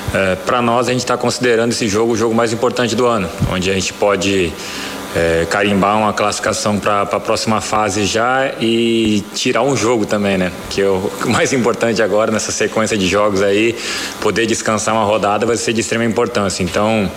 uh, 0.09 0.37
para 0.45 0.61
nós 0.61 0.89
a 0.89 0.91
gente 0.91 1.01
está 1.01 1.17
considerando 1.17 1.71
esse 1.71 1.87
jogo 1.87 2.13
o 2.13 2.17
jogo 2.17 2.35
mais 2.35 2.51
importante 2.51 2.95
do 2.95 3.05
ano, 3.05 3.29
onde 3.51 3.71
a 3.71 3.73
gente 3.73 3.93
pode 3.93 4.53
é, 5.15 5.47
carimbar 5.49 5.97
uma 5.97 6.13
classificação 6.13 6.79
para 6.79 7.01
a 7.01 7.19
próxima 7.19 7.61
fase 7.61 8.05
já 8.05 8.53
e 8.59 9.23
tirar 9.33 9.63
um 9.63 9.75
jogo 9.75 10.05
também, 10.05 10.37
né? 10.37 10.51
Que 10.69 10.81
é 10.81 10.87
o 10.87 11.09
mais 11.25 11.51
importante 11.53 12.01
agora 12.01 12.31
nessa 12.31 12.51
sequência 12.51 12.97
de 12.97 13.07
jogos 13.07 13.41
aí, 13.41 13.75
poder 14.21 14.45
descansar 14.45 14.93
uma 14.93 15.03
rodada 15.03 15.45
vai 15.45 15.57
ser 15.57 15.73
de 15.73 15.81
extrema 15.81 16.05
importância. 16.05 16.63
Então, 16.63 17.09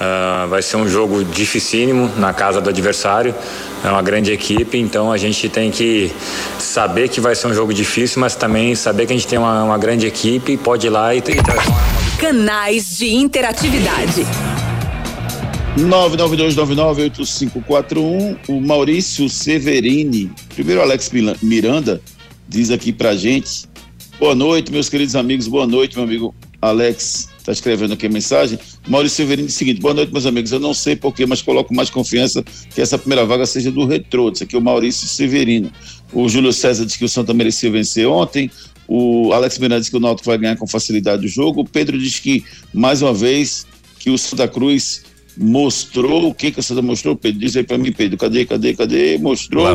uh, 0.00 0.48
vai 0.48 0.62
ser 0.62 0.76
um 0.76 0.88
jogo 0.88 1.24
dificílimo 1.24 2.10
na 2.16 2.32
casa 2.32 2.60
do 2.60 2.70
adversário. 2.70 3.34
É 3.84 3.88
uma 3.88 4.02
grande 4.02 4.32
equipe, 4.32 4.78
então 4.78 5.12
a 5.12 5.16
gente 5.16 5.48
tem 5.48 5.70
que 5.70 6.10
saber 6.58 7.08
que 7.08 7.20
vai 7.20 7.34
ser 7.34 7.48
um 7.48 7.54
jogo 7.54 7.72
difícil, 7.72 8.20
mas 8.20 8.34
também 8.34 8.74
saber 8.74 9.06
que 9.06 9.12
a 9.12 9.16
gente 9.16 9.28
tem 9.28 9.38
uma, 9.38 9.64
uma 9.64 9.78
grande 9.78 10.06
equipe 10.06 10.52
e 10.52 10.56
pode 10.56 10.86
ir 10.86 10.90
lá 10.90 11.14
e, 11.14 11.18
e 11.18 11.22
Canais 12.18 12.98
de 12.98 13.14
interatividade. 13.14 14.26
992998541, 15.76 18.38
o 18.48 18.60
Maurício 18.60 19.28
Severini. 19.28 20.32
Primeiro, 20.54 20.80
Alex 20.80 21.10
Miranda 21.42 22.00
diz 22.48 22.70
aqui 22.70 22.92
pra 22.92 23.14
gente. 23.14 23.66
Boa 24.18 24.34
noite, 24.34 24.72
meus 24.72 24.88
queridos 24.88 25.14
amigos. 25.14 25.46
Boa 25.46 25.66
noite, 25.66 25.94
meu 25.94 26.04
amigo 26.04 26.34
Alex. 26.62 27.28
Está 27.38 27.52
escrevendo 27.52 27.92
aqui 27.92 28.06
a 28.06 28.10
mensagem. 28.10 28.58
Maurício 28.86 29.16
Severino 29.16 29.48
o 29.48 29.50
seguinte: 29.50 29.80
boa 29.80 29.94
noite, 29.94 30.12
meus 30.12 30.26
amigos. 30.26 30.52
Eu 30.52 30.60
não 30.60 30.72
sei 30.72 30.96
porquê, 30.96 31.26
mas 31.26 31.42
coloco 31.42 31.74
mais 31.74 31.90
confiança 31.90 32.42
que 32.74 32.80
essa 32.80 32.96
primeira 32.96 33.24
vaga 33.24 33.46
seja 33.46 33.70
do 33.70 33.84
Retrô. 33.84 34.30
Isso 34.30 34.44
aqui 34.44 34.54
é 34.54 34.58
o 34.58 34.62
Maurício 34.62 35.08
Severino. 35.08 35.70
O 36.12 36.28
Júlio 36.28 36.52
César 36.52 36.86
diz 36.86 36.96
que 36.96 37.04
o 37.04 37.08
Santa 37.08 37.34
merecia 37.34 37.70
vencer 37.70 38.06
ontem. 38.06 38.50
O 38.88 39.32
Alex 39.32 39.58
Miranda 39.58 39.80
diz 39.80 39.88
que 39.88 39.96
o 39.96 40.00
Náutico 40.00 40.28
vai 40.28 40.38
ganhar 40.38 40.56
com 40.56 40.66
facilidade 40.66 41.26
o 41.26 41.28
jogo. 41.28 41.62
O 41.62 41.64
Pedro 41.64 41.98
diz 41.98 42.20
que, 42.20 42.44
mais 42.72 43.02
uma 43.02 43.12
vez, 43.12 43.66
que 43.98 44.10
o 44.10 44.16
Santa 44.16 44.46
Cruz 44.46 45.02
mostrou 45.36 46.28
o 46.28 46.34
que 46.34 46.50
que 46.50 46.60
o 46.60 46.62
Santa 46.62 46.80
mostrou, 46.80 47.16
Pedro? 47.16 47.40
Diz 47.40 47.56
aí 47.56 47.64
para 47.64 47.76
mim, 47.76 47.92
Pedro, 47.92 48.16
cadê, 48.16 48.46
cadê, 48.46 48.74
cadê? 48.74 49.18
Mostrou 49.18 49.66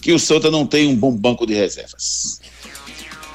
que 0.00 0.12
o 0.12 0.18
Santa 0.18 0.50
não 0.50 0.64
tem 0.64 0.86
um 0.86 0.94
bom 0.94 1.14
banco 1.14 1.46
de 1.46 1.54
reservas. 1.54 2.39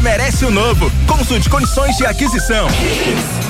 merece 0.00 0.44
o 0.44 0.50
novo. 0.50 0.90
Consulte 1.06 1.48
condições 1.48 1.96
de 1.96 2.06
aquisição. 2.06 2.66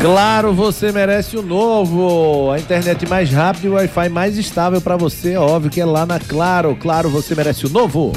Claro, 0.01 0.53
você 0.53 0.93
merece 0.93 1.37
o 1.37 1.43
novo. 1.43 2.51
A 2.51 2.59
internet 2.59 3.09
mais 3.09 3.31
rápida 3.31 3.67
e 3.67 3.71
o 3.71 3.75
Wi-Fi 3.75 4.09
mais 4.09 4.37
estável 4.37 4.81
para 4.81 4.97
você. 4.97 5.37
Óbvio 5.37 5.71
que 5.71 5.81
é 5.81 5.85
lá 5.85 6.05
na 6.05 6.19
Claro. 6.21 6.77
Claro, 6.77 7.09
você 7.09 7.35
merece 7.35 7.67
o 7.67 7.69
novo. 7.69 8.13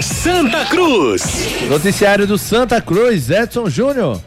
Santa 0.00 0.64
Cruz. 0.66 1.22
Noticiário 1.68 2.26
do 2.26 2.38
Santa 2.38 2.80
Cruz, 2.80 3.30
Edson 3.30 3.68
Júnior. 3.68 4.20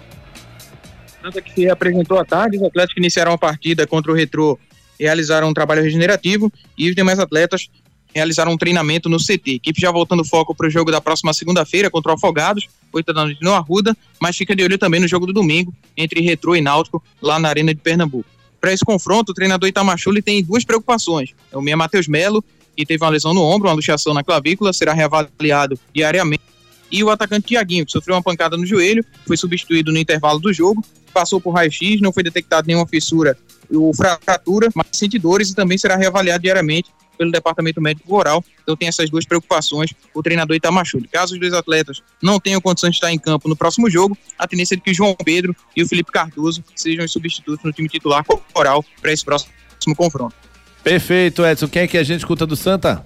Santa 1.22 1.42
que 1.42 1.54
se 1.54 1.70
apresentou 1.70 2.20
à 2.20 2.26
tarde, 2.26 2.58
os 2.58 2.64
atletas 2.64 2.94
que 2.94 3.00
iniciaram 3.00 3.32
a 3.34 3.38
partida 3.38 3.86
contra 3.86 4.12
o 4.12 4.16
Retrô 4.16 4.58
realizaram 5.00 5.50
um 5.50 5.54
trabalho 5.54 5.84
regenerativo 5.84 6.52
e 6.78 6.89
os 6.89 6.96
demais 6.96 7.20
atletas 7.20 7.70
realizaram 8.14 8.52
um 8.52 8.58
treinamento 8.58 9.10
no 9.10 9.18
CT. 9.18 9.56
Equipe 9.56 9.80
já 9.80 9.92
voltando 9.92 10.26
foco 10.26 10.54
para 10.54 10.68
o 10.68 10.70
jogo 10.70 10.92
da 10.92 11.02
próxima 11.02 11.34
segunda-feira 11.34 11.89
contra 11.89 12.12
o 12.12 12.16
Afogados, 12.16 12.68
8 12.94 13.14
da 13.14 13.24
noite 13.26 13.42
no 13.42 13.54
Arruda, 13.54 13.96
mas 14.20 14.36
fica 14.36 14.56
de 14.56 14.64
olho 14.64 14.78
também 14.78 15.00
no 15.00 15.08
jogo 15.08 15.26
do 15.26 15.34
domingo 15.34 15.74
entre 15.96 16.22
Retrô 16.22 16.56
e 16.56 16.62
Náutico 16.62 17.04
lá 17.22 17.39
na 17.39 17.50
Arena 17.50 17.74
de 17.74 17.82
Pernambuco. 17.82 18.30
Para 18.60 18.72
esse 18.72 18.86
confronto, 18.86 19.32
o 19.32 19.36
treinador 19.36 19.68
Itamachule 19.68 20.22
tem 20.22 20.44
duas 20.44 20.64
preocupações. 20.64 21.32
É 21.52 21.58
o 21.58 21.62
meia 21.62 21.76
Matheus 21.76 22.08
Melo, 22.08 22.44
que 22.76 22.86
teve 22.86 23.04
uma 23.04 23.10
lesão 23.10 23.34
no 23.34 23.42
ombro, 23.42 23.68
uma 23.68 23.74
luxação 23.74 24.14
na 24.14 24.24
clavícula, 24.24 24.72
será 24.72 24.94
reavaliado 24.94 25.80
diariamente. 25.94 26.44
E 26.92 27.04
o 27.04 27.10
atacante 27.10 27.48
Tiaguinho, 27.48 27.86
que 27.86 27.92
sofreu 27.92 28.16
uma 28.16 28.22
pancada 28.22 28.58
no 28.58 28.66
joelho, 28.66 29.04
foi 29.26 29.38
substituído 29.38 29.92
no 29.92 29.98
intervalo 29.98 30.39
do 30.39 30.52
jogo, 30.52 30.84
passou 31.14 31.39
por 31.39 31.52
raio-x, 31.52 32.02
não 32.02 32.12
foi 32.12 32.22
detectado 32.22 32.68
nenhuma 32.68 32.86
fissura 32.86 33.38
ou 33.74 33.94
fratura, 33.94 34.70
mas 34.76 34.88
sente 34.92 35.18
dores 35.18 35.50
e 35.50 35.56
também 35.56 35.78
será 35.78 35.96
reavaliado 35.96 36.44
diariamente 36.44 36.89
pelo 37.22 37.32
Departamento 37.32 37.80
Médico 37.80 38.09
Rural. 38.09 38.43
Então 38.63 38.76
tem 38.76 38.88
essas 38.88 39.07
duas 39.07 39.26
preocupações 39.26 39.93
o 40.11 40.24
treinador 40.24 40.55
Itamachule. 40.55 41.07
Caso 41.07 41.36
os 41.36 41.39
dois 41.39 41.53
atletas 41.53 42.01
não 42.19 42.39
tenham 42.39 42.59
condições 42.59 42.91
de 42.91 42.97
estar 42.97 43.11
em 43.11 43.19
campo 43.19 43.47
no 43.47 43.55
próximo 43.55 43.88
jogo, 43.91 44.17
a 44.39 44.47
tendência 44.47 44.74
é 44.74 44.78
de 44.78 44.82
que 44.82 44.91
João 44.91 45.15
Pedro 45.24 45.55
e 45.76 45.84
o 45.84 45.88
Felipe 45.88 46.11
Cardoso 46.11 46.63
sejam 46.76 47.05
os 47.05 47.11
substitutos 47.11 47.63
no 47.63 47.72
time 47.72 47.88
titular 47.88 48.26
corporal 48.26 48.84
para 48.99 49.11
esse 49.13 49.24
próximo 49.24 49.51
confronto. 49.95 50.36
Perfeito, 50.84 51.45
Edson. 51.45 51.67
Quem 51.67 51.84
é 51.84 51.88
que 51.88 51.97
a 51.97 52.03
gente 52.03 52.19
escuta 52.19 52.47
do 52.47 52.55
Santa? 52.55 53.05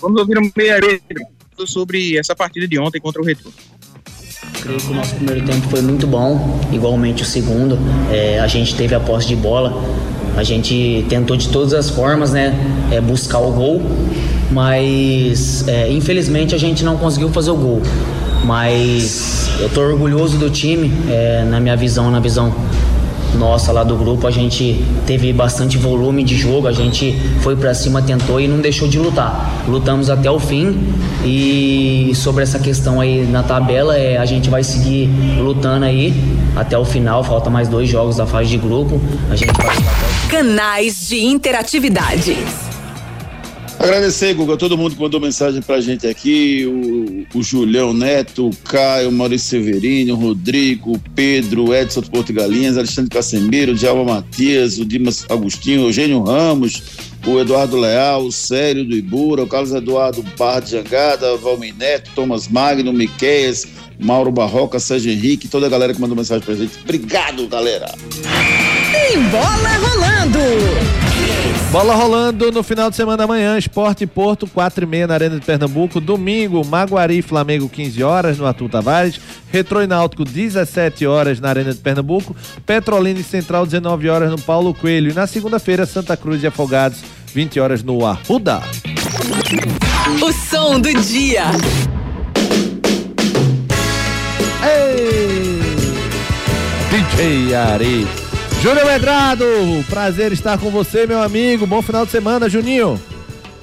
Vamos 0.00 0.20
ouvir 0.20 0.38
o 0.38 0.52
meia 0.56 0.78
sobre 1.66 2.16
essa 2.16 2.36
partida 2.36 2.68
de 2.68 2.78
ontem 2.78 3.00
contra 3.00 3.20
o 3.20 3.24
Retro. 3.24 3.52
Creio 4.62 4.78
que 4.78 4.86
o 4.86 4.94
nosso 4.94 5.16
primeiro 5.16 5.44
tempo 5.44 5.68
foi 5.68 5.82
muito 5.82 6.06
bom, 6.06 6.60
igualmente 6.72 7.24
o 7.24 7.26
segundo. 7.26 7.76
É, 8.12 8.38
a 8.38 8.46
gente 8.46 8.76
teve 8.76 8.94
a 8.94 9.00
posse 9.00 9.26
de 9.26 9.34
bola, 9.34 9.72
a 10.38 10.44
gente 10.44 11.04
tentou 11.08 11.36
de 11.36 11.48
todas 11.48 11.74
as 11.74 11.90
formas, 11.90 12.32
né, 12.32 12.54
é, 12.92 13.00
buscar 13.00 13.40
o 13.40 13.50
gol, 13.50 13.82
mas 14.52 15.66
é, 15.66 15.90
infelizmente 15.90 16.54
a 16.54 16.58
gente 16.58 16.84
não 16.84 16.96
conseguiu 16.96 17.28
fazer 17.30 17.50
o 17.50 17.56
gol. 17.56 17.82
Mas 18.44 19.50
eu 19.58 19.68
tô 19.68 19.80
orgulhoso 19.80 20.38
do 20.38 20.48
time, 20.48 20.92
é, 21.10 21.44
na 21.44 21.58
minha 21.58 21.76
visão, 21.76 22.08
na 22.08 22.20
visão 22.20 22.54
nossa 23.36 23.72
lá 23.72 23.84
do 23.84 23.96
grupo, 23.96 24.26
a 24.26 24.30
gente 24.30 24.82
teve 25.06 25.32
bastante 25.32 25.76
volume 25.76 26.22
de 26.24 26.36
jogo, 26.36 26.66
a 26.66 26.72
gente 26.72 27.12
foi 27.40 27.56
para 27.56 27.74
cima, 27.74 28.00
tentou 28.00 28.40
e 28.40 28.48
não 28.48 28.60
deixou 28.60 28.88
de 28.88 28.98
lutar. 28.98 29.64
Lutamos 29.66 30.08
até 30.08 30.30
o 30.30 30.38
fim 30.38 30.78
e 31.24 32.12
sobre 32.14 32.42
essa 32.42 32.58
questão 32.58 33.00
aí 33.00 33.26
na 33.26 33.42
tabela, 33.42 33.96
é, 33.96 34.16
a 34.16 34.24
gente 34.24 34.48
vai 34.48 34.62
seguir 34.62 35.10
lutando 35.38 35.84
aí 35.84 36.14
até 36.56 36.78
o 36.78 36.84
final, 36.84 37.22
falta 37.22 37.50
mais 37.50 37.68
dois 37.68 37.88
jogos 37.88 38.16
da 38.16 38.26
fase 38.26 38.50
de 38.50 38.58
grupo, 38.58 39.00
a 39.30 39.36
gente 39.36 39.52
vai 39.52 39.76
Canais 40.30 41.08
de 41.08 41.24
interatividade. 41.24 42.36
Agradecer, 43.78 44.34
Guga, 44.34 44.58
todo 44.58 44.76
mundo 44.76 44.94
que 44.94 45.00
mandou 45.00 45.18
mensagem 45.20 45.62
pra 45.62 45.80
gente 45.80 46.06
aqui, 46.06 46.66
o, 46.66 47.38
o 47.38 47.42
Julião 47.42 47.94
Neto, 47.94 48.48
o 48.48 48.56
Caio, 48.56 49.08
o 49.08 49.12
Maurício 49.12 49.48
Severino, 49.48 50.14
o 50.14 50.16
Rodrigo, 50.16 50.92
o 50.92 50.98
Pedro, 51.14 51.68
o 51.68 51.74
Edson 51.74 52.02
do 52.02 52.10
Porto 52.10 52.32
Galinhas, 52.32 52.76
Alexandre 52.76 53.10
Casemiro, 53.10 53.72
o 53.72 53.74
Djalma 53.74 54.16
Matias, 54.16 54.78
o 54.78 54.84
Dimas 54.84 55.24
Agostinho, 55.30 55.82
o 55.82 55.88
Eugênio 55.88 56.22
Ramos, 56.22 56.82
o 57.26 57.38
Eduardo 57.38 57.78
Leal, 57.78 58.24
o 58.24 58.32
Sério 58.32 58.84
do 58.84 58.94
Ibura, 58.94 59.44
o 59.44 59.46
Carlos 59.46 59.72
Eduardo 59.72 60.22
Barra 60.36 60.60
de 60.60 60.72
Jangada, 60.72 61.36
Valmir 61.36 61.74
Neto, 61.74 62.10
Thomas 62.14 62.48
Magno, 62.48 62.92
Miqueias, 62.92 63.66
Mauro 63.98 64.30
Barroca, 64.30 64.78
Sérgio 64.78 65.10
Henrique, 65.10 65.48
toda 65.48 65.66
a 65.66 65.70
galera 65.70 65.94
que 65.94 66.00
mandou 66.00 66.16
mensagem 66.16 66.44
pra 66.44 66.54
gente. 66.54 66.78
Obrigado, 66.82 67.46
galera! 67.48 67.94
Tem 69.08 69.22
bola 69.30 69.70
rolando! 69.78 70.38
Bola 71.72 71.94
rolando 71.94 72.52
no 72.52 72.62
final 72.62 72.90
de 72.90 72.96
semana 72.96 73.24
amanhã, 73.24 73.56
Esporte 73.56 74.06
Porto, 74.06 74.46
4 74.46 74.84
e 74.84 74.86
meia 74.86 75.06
na 75.06 75.14
Arena 75.14 75.40
de 75.40 75.46
Pernambuco. 75.46 75.98
Domingo, 75.98 76.62
Maguari 76.62 77.16
e 77.16 77.22
Flamengo, 77.22 77.70
15 77.70 78.02
horas 78.02 78.36
no 78.36 78.46
Arthur 78.46 78.68
Tavares. 78.68 79.18
Retro 79.50 79.82
e 79.82 79.86
Náutico, 79.86 80.26
17 80.26 81.06
horas 81.06 81.40
na 81.40 81.48
Arena 81.48 81.72
de 81.72 81.78
Pernambuco. 81.78 82.36
Petrolina 82.66 83.18
e 83.18 83.24
Central, 83.24 83.64
19 83.64 84.10
horas 84.10 84.30
no 84.30 84.38
Paulo 84.38 84.74
Coelho. 84.74 85.10
E 85.10 85.14
na 85.14 85.26
segunda-feira, 85.26 85.86
Santa 85.86 86.14
Cruz 86.14 86.42
e 86.42 86.46
Afogados, 86.46 86.98
20 87.32 87.60
horas 87.60 87.82
no 87.82 88.04
Arruda. 88.04 88.60
O 90.22 90.32
som 90.32 90.78
do 90.78 90.92
dia. 91.00 91.44
Ei! 94.62 95.62
DJ 96.90 97.54
Ari. 97.54 98.27
Júnior 98.60 98.86
Medrado, 98.86 99.44
prazer 99.88 100.32
estar 100.32 100.58
com 100.58 100.68
você, 100.68 101.06
meu 101.06 101.22
amigo. 101.22 101.64
Bom 101.64 101.80
final 101.80 102.04
de 102.04 102.10
semana, 102.10 102.48
Juninho. 102.48 103.00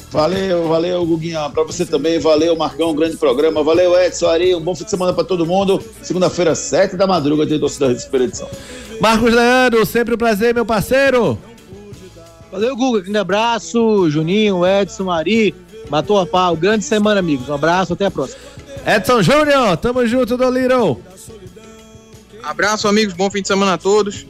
Valeu, 0.09 0.69
valeu, 0.69 1.05
Guguinha. 1.05 1.49
Pra 1.49 1.63
você 1.63 1.85
também, 1.85 2.17
valeu, 2.17 2.55
Marcão, 2.55 2.91
um 2.91 2.95
grande 2.95 3.17
programa. 3.17 3.61
Valeu, 3.61 3.99
Edson, 3.99 4.27
Ari, 4.27 4.55
um 4.55 4.61
bom 4.61 4.73
fim 4.73 4.85
de 4.85 4.89
semana 4.89 5.11
pra 5.11 5.25
todo 5.25 5.45
mundo. 5.45 5.83
Segunda-feira, 6.01 6.55
sete 6.55 6.95
da 6.95 7.05
madruga, 7.05 7.45
tem 7.45 7.59
torcida 7.59 7.87
da 7.87 7.93
Expedição. 7.93 8.47
Marcos 9.01 9.33
Leandro, 9.33 9.85
sempre 9.85 10.15
um 10.15 10.17
prazer, 10.17 10.53
meu 10.53 10.65
parceiro. 10.65 11.37
Valeu, 12.49 12.73
Guga. 12.77 13.01
Grande 13.01 13.17
abraço. 13.17 14.09
Juninho, 14.09 14.65
Edson, 14.65 15.11
Ari. 15.11 15.53
Matou 15.89 16.17
a 16.17 16.25
pau. 16.25 16.55
Grande 16.55 16.85
semana, 16.85 17.19
amigos. 17.19 17.49
Um 17.49 17.53
abraço, 17.53 17.91
até 17.91 18.05
a 18.05 18.11
próxima. 18.11 18.39
Edson 18.87 19.21
Júnior, 19.21 19.75
tamo 19.75 20.07
junto, 20.07 20.37
do 20.37 20.49
Little. 20.49 21.01
Abraço, 22.41 22.87
amigos. 22.87 23.13
Bom 23.13 23.29
fim 23.29 23.41
de 23.41 23.49
semana 23.49 23.73
a 23.73 23.77
todos. 23.77 24.25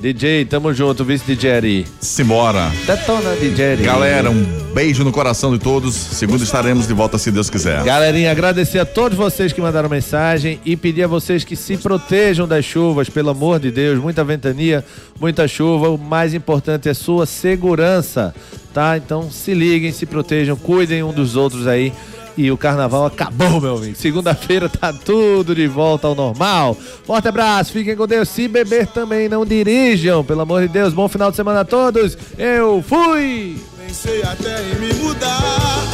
DJ, 0.00 0.46
tamo 0.46 0.72
junto, 0.72 1.04
vice 1.04 1.26
DJ 1.26 1.52
Ari. 1.52 1.86
Simbora. 2.00 2.72
Detona, 2.86 3.36
DJ 3.36 3.72
Ari. 3.72 3.82
Galera, 3.82 4.30
um 4.30 4.72
beijo 4.72 5.04
no 5.04 5.12
coração 5.12 5.52
de 5.52 5.58
todos. 5.58 5.94
Segunda 5.94 6.42
estaremos 6.42 6.86
de 6.86 6.94
volta, 6.94 7.18
se 7.18 7.30
Deus 7.30 7.50
quiser. 7.50 7.84
Galerinha, 7.84 8.30
agradecer 8.30 8.78
a 8.78 8.86
todos 8.86 9.18
vocês 9.18 9.52
que 9.52 9.60
mandaram 9.60 9.90
mensagem 9.90 10.58
e 10.64 10.74
pedir 10.74 11.02
a 11.02 11.06
vocês 11.06 11.44
que 11.44 11.54
se 11.54 11.76
protejam 11.76 12.48
das 12.48 12.64
chuvas, 12.64 13.10
pelo 13.10 13.28
amor 13.28 13.60
de 13.60 13.70
Deus. 13.70 14.00
Muita 14.00 14.24
ventania, 14.24 14.82
muita 15.20 15.46
chuva. 15.46 15.90
O 15.90 15.98
mais 15.98 16.32
importante 16.32 16.88
é 16.88 16.94
sua 16.94 17.26
segurança, 17.26 18.34
tá? 18.72 18.96
Então 18.96 19.30
se 19.30 19.52
liguem, 19.52 19.92
se 19.92 20.06
protejam, 20.06 20.56
cuidem 20.56 21.02
um 21.02 21.12
dos 21.12 21.36
outros 21.36 21.66
aí. 21.66 21.92
E 22.40 22.50
o 22.50 22.56
carnaval 22.56 23.04
acabou, 23.04 23.60
meu 23.60 23.76
amigo. 23.76 23.94
Segunda-feira 23.94 24.66
tá 24.66 24.94
tudo 24.94 25.54
de 25.54 25.66
volta 25.66 26.06
ao 26.06 26.14
normal. 26.14 26.74
Forte 27.04 27.28
abraço, 27.28 27.70
fiquem 27.70 27.94
com 27.94 28.06
Deus. 28.06 28.30
Se 28.30 28.48
beber 28.48 28.86
também, 28.86 29.28
não 29.28 29.44
dirijam. 29.44 30.24
Pelo 30.24 30.40
amor 30.40 30.62
de 30.62 30.68
Deus, 30.68 30.94
bom 30.94 31.06
final 31.06 31.30
de 31.30 31.36
semana 31.36 31.60
a 31.60 31.64
todos. 31.66 32.16
Eu 32.38 32.82
fui! 32.82 33.58
Pensei 33.86 34.22
até 34.22 34.58
em 34.62 34.74
me 34.76 34.94
mudar, 34.94 35.84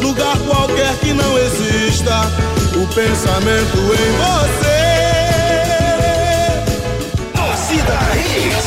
lugar 0.00 0.38
qualquer 0.46 0.96
que 1.00 1.12
não 1.12 1.36
exista, 1.36 2.14
o 2.76 2.86
pensamento 2.94 3.76
em 3.76 4.12
você. 4.22 4.78
Torcida 7.34 7.98
Hits. 8.14 8.66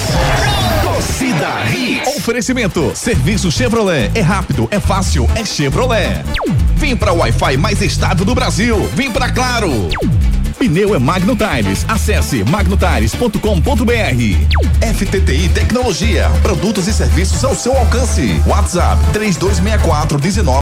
Torcida 0.84 1.64
Hits. 1.72 1.81
Oferecimento. 2.22 2.92
Serviço 2.94 3.52
Chevrolet. 3.52 4.12
É 4.14 4.22
rápido, 4.22 4.68
é 4.70 4.80
fácil, 4.80 5.28
é 5.34 5.44
Chevrolet. 5.44 6.24
Vem 6.76 6.96
pra 6.96 7.12
Wi-Fi 7.14 7.58
mais 7.58 7.82
estável 7.82 8.24
do 8.24 8.36
Brasil. 8.36 8.88
Vem 8.94 9.12
pra 9.12 9.32
Claro. 9.32 9.90
Pneu 10.60 10.94
é 10.94 11.00
Magno 11.00 11.36
Tires. 11.36 11.84
Acesse 11.88 12.44
magnotires.com.br. 12.44 13.42
FTTI 14.94 15.50
Tecnologia. 15.50 16.30
Produtos 16.44 16.88
e 16.88 16.94
serviços 16.94 17.44
ao 17.44 17.56
seu 17.56 17.76
alcance. 17.76 18.40
WhatsApp 18.46 19.02
3264 19.14 20.20
19 20.20 20.52